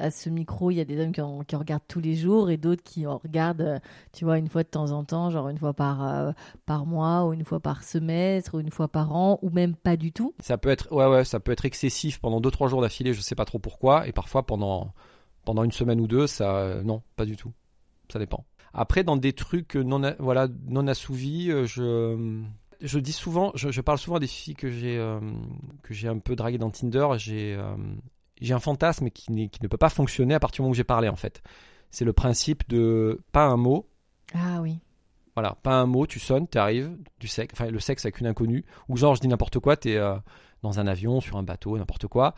[0.00, 0.70] à ce micro.
[0.70, 2.82] Il y a des hommes qui en, qui en regardent tous les jours et d'autres
[2.84, 3.78] qui en regardent, euh,
[4.12, 6.30] tu vois, une fois de temps en temps, genre une fois par, euh,
[6.64, 9.96] par mois ou une fois par semestre ou une fois par an ou même pas
[9.96, 10.32] du tout.
[10.40, 13.34] Ça peut être, ouais, ouais, ça peut être excessif pendant 2-3 jours d'affilée, je sais
[13.34, 14.92] pas trop pourquoi, et parfois pendant,
[15.44, 17.52] pendant une semaine ou deux, ça, euh, non, pas du tout.
[18.12, 18.44] Ça dépend.
[18.74, 22.42] Après, dans des trucs non, voilà, non assouvis, euh, je,
[22.80, 25.20] je dis souvent, je, je parle souvent des filles que j'ai, euh,
[25.82, 27.06] que j'ai un peu draguées dans Tinder.
[27.16, 27.76] J'ai, euh,
[28.40, 31.08] j'ai un fantasme qui ne peut pas fonctionner à partir du moment où j'ai parlé,
[31.08, 31.42] en fait.
[31.90, 33.88] C'est le principe de pas un mot,
[34.34, 34.80] Ah oui.
[35.36, 38.26] voilà, pas un mot, tu sonnes, tu arrives, du sexe, enfin le sexe avec une
[38.26, 40.00] inconnue, ou genre je dis n'importe quoi, tu es
[40.62, 42.34] dans un avion, sur un bateau, n'importe quoi,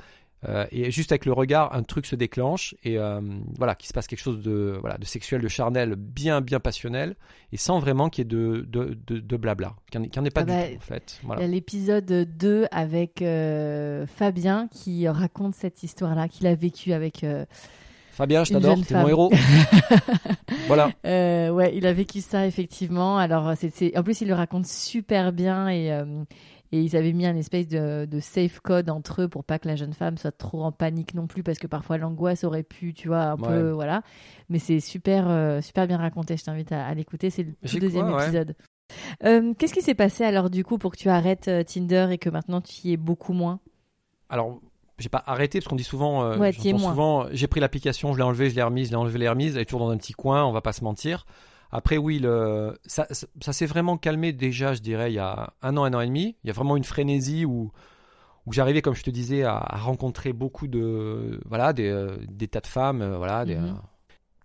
[0.47, 3.20] euh, et juste avec le regard, un truc se déclenche, et euh,
[3.57, 7.16] voilà, qu'il se passe quelque chose de, voilà, de sexuel, de charnel, bien, bien passionnel,
[7.53, 10.30] et sans vraiment qu'il y ait de, de, de, de blabla, qu'il n'y en, ait
[10.30, 11.18] pas Ah du bah, tout en fait.
[11.22, 11.43] Il Voilà.
[11.43, 12.07] y a l'épisode
[12.37, 17.24] 2 avec euh, Fabien qui raconte cette histoire-là qu'il a vécue avec.
[18.12, 19.30] Fabien, je t'adore, t'es mon héros.
[20.68, 20.91] voilà.
[21.05, 23.18] Ouais, il a vécu ça effectivement.
[23.18, 25.91] Alors, c'est, en plus, il le raconte super bien et,
[26.73, 29.69] et ils avaient mis un espèce de, de safe code entre eux pour pas que
[29.69, 32.95] la jeune femme soit trop en panique non plus parce que parfois l'angoisse aurait pu,
[32.95, 34.03] tu vois, un peu, voilà.
[34.49, 36.37] Mais c'est super, euh, super bien raconté.
[36.37, 37.31] Je t'invite à, à l'écouter.
[37.31, 38.25] C'est le tout deuxième quoi, ouais.
[38.25, 38.55] épisode.
[39.25, 42.19] Euh, qu'est-ce qui s'est passé alors du coup pour que tu arrêtes euh, Tinder et
[42.19, 43.59] que maintenant tu y es beaucoup moins?
[44.29, 44.61] Alors,
[44.99, 48.25] j'ai pas arrêté parce qu'on dit souvent, euh, Ouais, souvent, j'ai pris l'application, je l'ai
[48.25, 49.97] enlevée, je l'ai remise, je l'ai enlevée, je l'ai remise, elle est toujours dans un
[49.97, 51.27] petit coin, on va pas se mentir.
[51.73, 55.53] Après, oui, le, ça, ça, ça s'est vraiment calmé déjà, je dirais, il y a
[55.62, 56.37] un an, un an et demi.
[56.45, 57.73] Il y a vraiment une frénésie où,
[58.47, 62.49] où j'arrivais, comme je te disais, à, à rencontrer beaucoup de, voilà, des, euh, des
[62.49, 63.64] tas de femmes, euh, voilà, des, Mhm.
[63.64, 63.73] euh,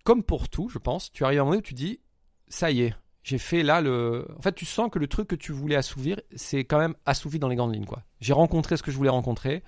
[0.04, 1.12] comme pour tout, je pense.
[1.12, 2.00] Tu arrives à un moment où tu dis,
[2.48, 4.26] ça y est, j'ai fait là le.
[4.36, 7.38] En fait, tu sens que le truc que tu voulais assouvir, c'est quand même assouvi
[7.38, 8.02] dans les grandes lignes, quoi.
[8.20, 9.62] J'ai rencontré ce que je voulais rencontrer.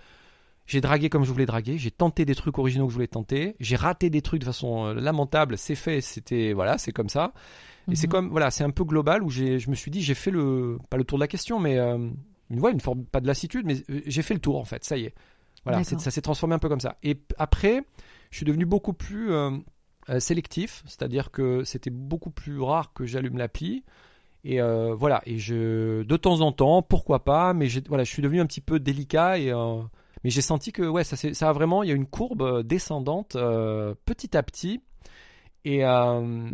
[0.67, 3.55] J'ai dragué comme je voulais draguer, j'ai tenté des trucs originaux que je voulais tenter,
[3.61, 7.35] j'ai raté des trucs de façon euh, lamentable, c'est fait, c'était voilà, c'est comme ça.
[7.91, 8.11] Et c'est Mhm.
[8.11, 10.79] comme voilà, c'est un peu global où j'ai, je me suis dit, j'ai fait le
[10.91, 11.99] pas le tour de la question, mais euh,
[12.51, 14.97] une une forme pas de lassitude, mais euh, j'ai fait le tour en fait, ça
[14.97, 15.15] y est.
[15.65, 16.97] Voilà, ça s'est transformé un peu comme ça.
[17.03, 17.83] Et après,
[18.31, 19.51] je suis devenu beaucoup plus euh,
[20.19, 23.83] sélectif, c'est-à-dire que c'était beaucoup plus rare que j'allume l'appli.
[24.45, 28.23] Et euh, voilà, et je de temps en temps, pourquoi pas, mais voilà, je suis
[28.23, 29.53] devenu un petit peu délicat et
[30.25, 32.63] mais j'ai senti que ouais, ça, ça a vraiment, il y a une courbe euh,
[32.63, 34.81] descendante euh, petit à petit.
[35.67, 36.51] Et euh,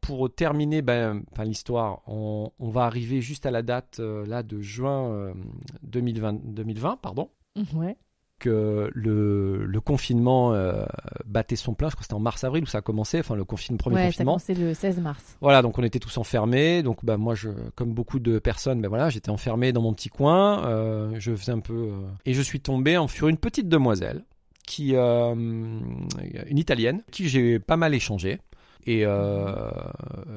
[0.00, 5.34] pour terminer ben, l'histoire, on, va arriver juste à la date là de juin euh,
[5.82, 7.28] 2020, 2020 pardon.
[7.74, 7.96] Ouais.
[8.42, 10.84] Que le, le confinement euh,
[11.24, 11.88] battait son plein.
[11.88, 14.06] Je crois que c'était en mars-avril où ça a commencé, enfin le confinement, premier ouais,
[14.06, 14.38] confinement.
[14.38, 15.36] ça a commencé le 16 mars.
[15.40, 16.82] Voilà, donc on était tous enfermés.
[16.82, 20.08] Donc bah, moi, je, comme beaucoup de personnes, ben voilà, j'étais enfermé dans mon petit
[20.08, 20.64] coin.
[20.66, 21.72] euh, je faisais un peu...
[21.74, 24.24] euh, Et je suis tombé en sur une petite demoiselle,
[24.66, 28.40] qui, euh, une italienne, qui j'ai pas mal échangé.
[28.84, 29.70] Et euh,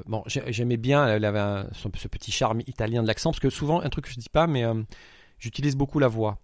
[0.06, 3.50] bon, j'ai- j'aimais bien, elle avait un- ce petit charme italien de l'accent, parce que
[3.50, 4.76] souvent, un truc que je dis pas, mais euh,
[5.40, 6.38] j'utilise beaucoup la voix.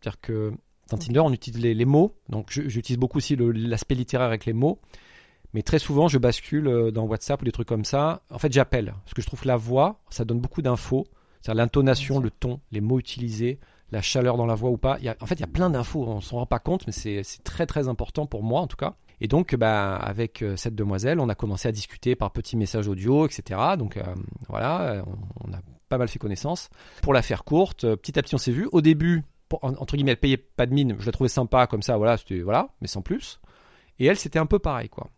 [0.00, 0.52] C'est-à-dire que
[0.90, 4.52] dans Tinder, on utilise les, les mots, donc j'utilise beaucoup aussi l'aspect littéraire avec les
[4.52, 4.78] mots,
[5.54, 8.22] mais très souvent, je bascule euh, dans WhatsApp ou des trucs comme ça.
[8.30, 11.06] En fait, j'appelle, parce que je trouve que la voix, ça donne beaucoup d'infos.
[11.40, 13.58] C'est-à-dire l'intonation, le ton, les mots utilisés,
[13.90, 14.96] la chaleur dans la voix ou pas.
[14.98, 16.84] Il y a- en fait, il y a plein d'infos, on s'en rend pas compte,
[16.86, 18.96] mais c'est très très important pour moi en tout cas.
[19.20, 22.86] Et donc, bah, avec euh, cette demoiselle, on a commencé à discuter par petits messages
[22.88, 23.58] audio, etc.
[23.78, 24.02] Donc euh,
[24.48, 26.68] voilà, on, on a pas mal fait connaissance.
[27.02, 28.68] Pour la faire courte, petit à petit, on s'est vu.
[28.72, 30.96] Au début, pour- entre guillemets, elle payait pas de mine.
[30.98, 33.40] Je la trouvais sympa comme ça, voilà, c'était voilà, mais sans plus.
[33.98, 35.08] Et elle, c'était un peu pareil, quoi.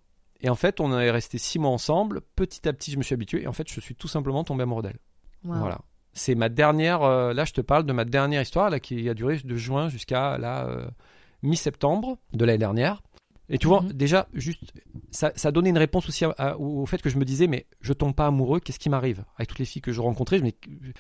[0.41, 2.23] Et en fait, on est resté six mois ensemble.
[2.35, 3.43] Petit à petit, je me suis habitué.
[3.43, 4.99] Et en fait, je suis tout simplement tombé amoureux d'elle.
[5.45, 5.59] Wow.
[5.59, 5.81] Voilà.
[6.15, 7.03] C'est ma dernière.
[7.03, 9.91] euh, là, je te parle de ma dernière histoire là, qui a duré de juin
[9.91, 10.89] jusqu'à là euh,
[11.43, 13.03] mi-septembre de l'année dernière.
[13.53, 13.93] Et tu vois, Mhm.
[13.93, 14.63] déjà, juste,
[15.11, 17.67] ça, ça donnait une réponse aussi à- à- au fait que je me disais, mais
[17.81, 20.45] je tombe pas amoureux, qu'est-ce qui m'arrive Avec toutes les filles que je rencontrais, je
[20.45, 20.53] me-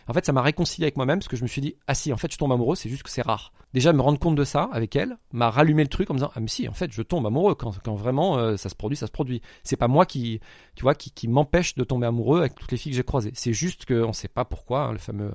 [0.08, 2.12] en fait, ça m'a réconcilié avec moi-même parce que je me suis dit, ah si,
[2.12, 3.52] en fait, je tombe amoureux, c'est juste que c'est rare.
[3.72, 6.32] Déjà, me rendre compte de ça avec elle m'a rallumé le truc en me disant,
[6.34, 8.96] ah mais si, en fait, je tombe amoureux quand, quand vraiment euh, ça se produit,
[8.96, 9.40] ça se produit.
[9.62, 10.40] C'est pas moi qui,
[10.74, 13.30] tu vois, qui, qui m'empêche de tomber amoureux avec toutes les filles que j'ai croisées.
[13.34, 15.32] C'est juste qu'on sait pas pourquoi, hein, le fameux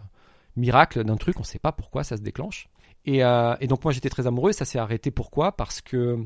[0.57, 2.67] miracle d'un truc, on sait pas pourquoi ça se déclenche.
[3.05, 5.51] Et, euh, et donc moi j'étais très amoureux, ça s'est arrêté pourquoi?
[5.53, 6.17] Parce que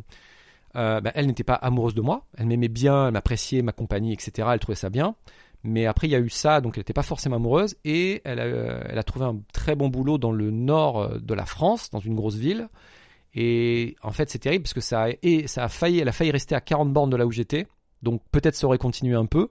[0.75, 4.13] euh, bah, elle n'était pas amoureuse de moi, elle m'aimait bien, elle m'appréciait, ma compagnie,
[4.13, 4.47] etc.
[4.51, 5.15] Elle trouvait ça bien.
[5.63, 8.39] Mais après il y a eu ça, donc elle n'était pas forcément amoureuse et elle
[8.39, 11.45] a, euh, elle a trouvé un très bon boulot dans le nord euh, de la
[11.45, 12.69] France, dans une grosse ville.
[13.33, 16.13] Et en fait c'est terrible parce que ça a, et ça a failli, elle a
[16.13, 17.67] failli rester à 40 bornes de là où j'étais.
[18.03, 19.49] Donc peut-être ça aurait continué un peu.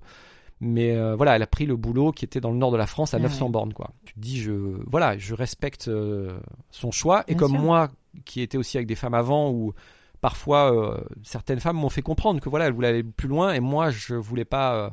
[0.60, 2.86] Mais euh, voilà, elle a pris le boulot qui était dans le nord de la
[2.86, 3.52] France à Ah 900 ouais.
[3.52, 3.90] bornes quoi.
[4.06, 4.52] Tu te dis je
[4.86, 6.38] voilà, je respecte euh,
[6.70, 7.60] son choix et comme sûr.
[7.60, 7.88] moi
[8.24, 9.74] qui étais aussi avec des femmes avant où
[10.20, 13.60] parfois euh, certaines femmes m'ont fait comprendre que voilà, elles voulaient aller plus loin et
[13.60, 14.90] moi je voulais pas euh,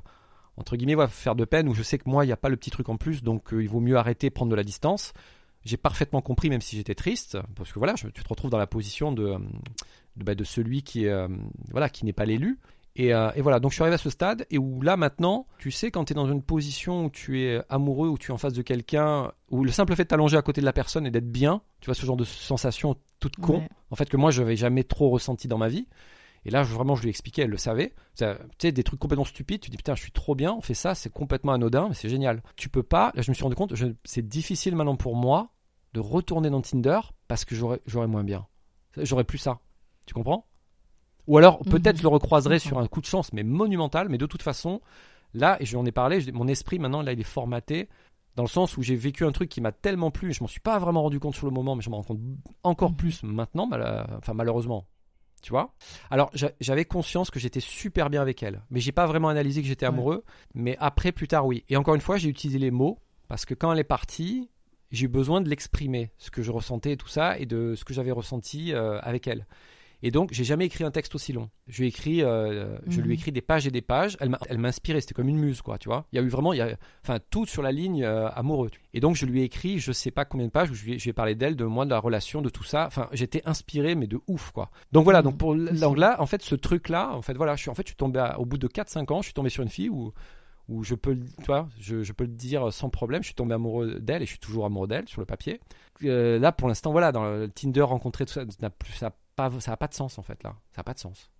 [0.57, 2.55] entre guillemets faire de peine où je sais que moi il n'y a pas le
[2.57, 5.13] petit truc en plus donc euh, il vaut mieux arrêter prendre de la distance.
[5.63, 8.59] J'ai parfaitement compris même si j'étais triste parce que voilà, je- tu te retrouves dans
[8.59, 9.35] la position de
[10.15, 11.07] bah, de celui qui
[11.71, 12.59] voilà, qui n'est pas l'élu
[12.95, 15.47] et, euh, et voilà, donc je suis arrivé à ce stade et où là maintenant,
[15.57, 18.33] tu sais, quand tu es dans une position où tu es amoureux, où tu es
[18.33, 21.05] en face de quelqu'un, où le simple fait de t'allonger à côté de la personne
[21.05, 23.69] et d'être bien, tu vois, ce genre de sensation toute con, Ouais.
[23.91, 25.87] en fait, que moi je n'avais jamais trop ressenti dans ma vie.
[26.47, 27.93] Et là, je- vraiment, je lui ai expliqué, elle le savait.
[28.17, 28.23] Tu
[28.59, 30.93] sais, des trucs complètement stupides, tu dis putain, je suis trop bien, on fait ça,
[30.93, 32.43] c'est complètement anodin, mais c'est génial.
[32.55, 35.49] Tu peux pas, là, je me suis rendu compte, je- c'est difficile maintenant pour moi
[35.93, 38.45] de retourner dans Tinder parce que j'aurais moins bien.
[38.97, 39.59] J'aurais plus ça.
[40.05, 40.45] Tu comprends?
[41.27, 41.71] Ou alors, Mhm.
[41.71, 44.09] peut-être je le recroiserai Je sur un coup de chance, mais monumental.
[44.09, 44.81] Mais de toute façon,
[45.33, 47.89] là, et j'en ai parlé, je- mon esprit maintenant, là, il est formaté
[48.35, 50.59] dans le sens où j'ai vécu un truc qui m'a tellement plu, je m'en suis
[50.59, 52.19] pas vraiment rendu compte sur le moment, mais je m'en rends compte
[52.63, 52.97] encore Mhm.
[52.97, 54.85] plus maintenant, mal- enfin malheureusement.
[55.41, 55.73] Tu vois?
[56.09, 59.61] Alors j'a- j'avais conscience que j'étais super bien avec elle, mais j'ai pas vraiment analysé
[59.61, 59.93] que j'étais Ouais.
[59.93, 60.23] amoureux.
[60.55, 61.63] Mais après, plus tard, oui.
[61.69, 62.97] Et encore une fois, j'ai utilisé les mots
[63.27, 64.49] parce que quand elle est partie,
[64.91, 67.85] j'ai eu besoin de l'exprimer, ce que je ressentais et tout ça, et de ce
[67.85, 69.45] que j'avais ressenti euh, avec elle.
[70.03, 71.49] Et donc, j'ai jamais écrit un texte aussi long.
[71.67, 73.11] Je lui ai écrit, euh, je lui Mhm.
[73.11, 74.17] ai écrit des pages et des pages.
[74.19, 76.05] Elle m'a- m'inspirait, c'était comme une muse, quoi, tu vois.
[76.11, 78.69] Il y a eu vraiment, il y a, enfin, tout sur la ligne euh, amoureux.
[78.93, 80.93] Et donc, je lui ai écrit, je sais pas combien de pages, où je lui
[80.93, 82.85] ai, je lui ai parlé d'elle, de moi, de la relation, de tout ça.
[82.87, 84.69] Enfin, j'étais inspiré, mais de ouf, quoi.
[84.91, 85.23] Donc voilà, Mhm.
[85.25, 87.83] donc pour l'angle là, en fait, ce truc-là, en fait, voilà, je suis, en fait,
[87.83, 89.89] je suis tombé à- au bout de 4-5 ans, je suis tombé sur une fille
[89.89, 90.11] où,
[90.67, 93.35] où je peux, le- tu vois, je, je peux le dire sans problème, je suis
[93.35, 95.59] tombé amoureux d'elle et je suis toujours amoureux d'elle sur le papier.
[96.03, 99.73] Euh, là, pour l'instant, voilà, dans le Tinder, rencontrer tout ça, ça n'a pas, ça
[99.73, 101.31] a pas de sens en fait là, ça a pas de sens.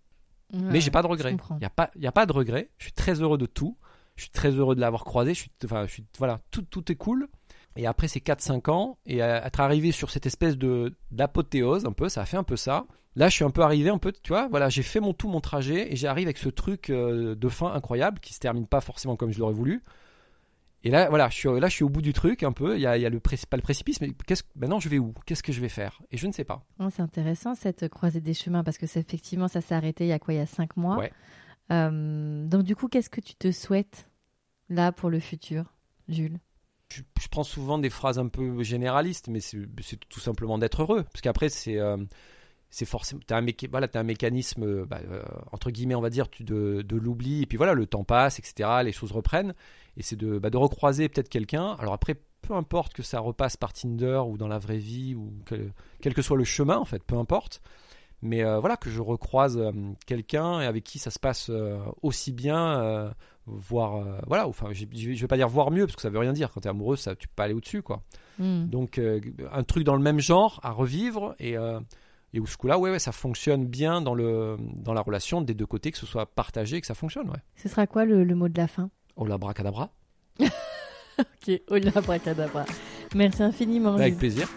[0.53, 1.31] Mais j'ai pas de regrets.
[1.31, 1.57] comprends.
[1.57, 2.69] Il y a pas, y a pas de regrets.
[2.77, 3.77] Je suis très heureux de tout.
[4.15, 5.33] Je suis très heureux de l'avoir croisé.
[5.33, 7.27] Je suis, enfin, je suis, voilà, tout, tout est cool.
[7.75, 12.07] Et après ces 4-5 ans, et être arrivé sur cette espèce de d'apothéose un peu,
[12.07, 12.85] ça a fait un peu ça.
[13.17, 15.29] Là, je suis un peu arrivé, un peu, tu vois, voilà, j'ai fait mon tout,
[15.29, 18.81] mon trajet, et j'arrive avec ce truc euh, de fin incroyable qui se termine pas
[18.81, 19.83] forcément comme je l'aurais voulu.
[20.85, 22.75] Et là, voilà, je suis, là, je suis au bout du truc un peu.
[22.77, 24.99] Il y a, il y a le pas le précipice, mais qu'est-ce, maintenant, je vais
[24.99, 25.13] où?
[25.25, 26.01] Qu'est-ce que je vais faire?
[26.11, 26.63] Et je ne sais pas.
[26.79, 30.09] Oh, c'est intéressant cette croisée des chemins parce que c'est effectivement ça s'est arrêté il
[30.09, 30.35] y a quoi?
[30.35, 30.97] Il y a cinq mois.
[30.97, 31.11] Ouais.
[31.71, 34.07] Euh, donc du coup qu'est-ce que tu te souhaites
[34.69, 35.73] là pour le futur,
[36.07, 36.37] Jules?
[36.93, 40.83] Je, je prends souvent des phrases un peu généralistes, mais c'est c'est tout simplement d'être
[40.83, 41.03] heureux.
[41.03, 41.97] Parce qu'après, c'est euh,
[42.75, 43.21] c'est forcément.
[43.25, 45.23] T'as un, méca- voilà, t'as un mécanisme, euh, bah, euh,
[45.53, 47.41] entre guillemets, on va dire, de, de l'oubli.
[47.41, 48.69] Et puis voilà, le temps passe, etc.
[48.83, 49.53] Les choses reprennent.
[49.95, 51.77] Et c'est de, bah, de recroiser peut-être quelqu'un.
[51.79, 55.31] Alors après, peu importe que ça repasse par Tinder ou dans la vraie vie, ou
[56.01, 57.61] quel que soit le chemin, en fait, peu importe.
[58.21, 59.71] Mais euh, voilà, que je recroise euh,
[60.05, 63.13] quelqu'un avec qui ça se passe euh, aussi bien,
[63.45, 66.33] voire, voilà, enfin, je, je vais pas dire voir mieux, parce que ça veut rien
[66.33, 66.51] dire.
[66.51, 68.03] Quand tu es amoureux, ça, tu peux pas aller au-dessus, quoi.
[68.37, 68.65] Hmm.
[68.65, 71.55] Donc, un truc dans le même genre à revivre et.
[72.35, 75.53] Et où ce coup-là, ouais, ouais, ça fonctionne bien dans, le, dans la relation des
[75.53, 77.39] deux côtés, que ce soit partagé, que ça fonctionne, ouais.
[77.55, 78.89] Ce sera quoi le, le mot de la fin?
[79.15, 79.91] Oh la bracadabra.
[81.17, 82.65] Ok, oh la bracadabra.
[83.15, 83.93] Merci infiniment.
[83.93, 84.17] Avec Jules.
[84.19, 84.49] plaisir.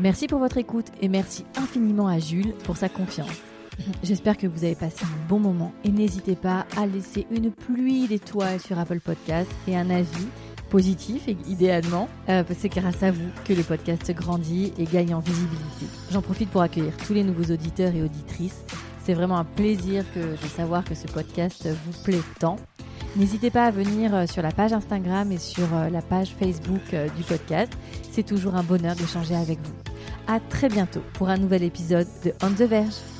[0.00, 3.40] Merci pour votre écoute et merci infiniment à Jules pour sa confiance.
[4.02, 8.08] J'espère que vous avez passé un bon moment et n'hésitez pas à laisser une pluie
[8.08, 10.26] d'étoiles sur Apple Podcast et un avis
[10.70, 15.86] positif idéalement, euh, c'est grâce à vous que le podcast grandit et gagne en visibilité.
[16.10, 18.64] J'en profite pour accueillir tous les nouveaux auditeurs et auditrices.
[19.04, 22.56] C'est vraiment un plaisir de savoir que ce podcast vous plaît tant.
[23.16, 26.82] N'hésitez pas à venir euh, sur la page Instagram et sur euh, la page Facebook
[27.16, 27.72] du podcast.
[28.12, 29.74] C'est toujours un bonheur d'échanger avec vous.
[30.28, 33.19] À très bientôt pour un nouvel épisode de On the Verge.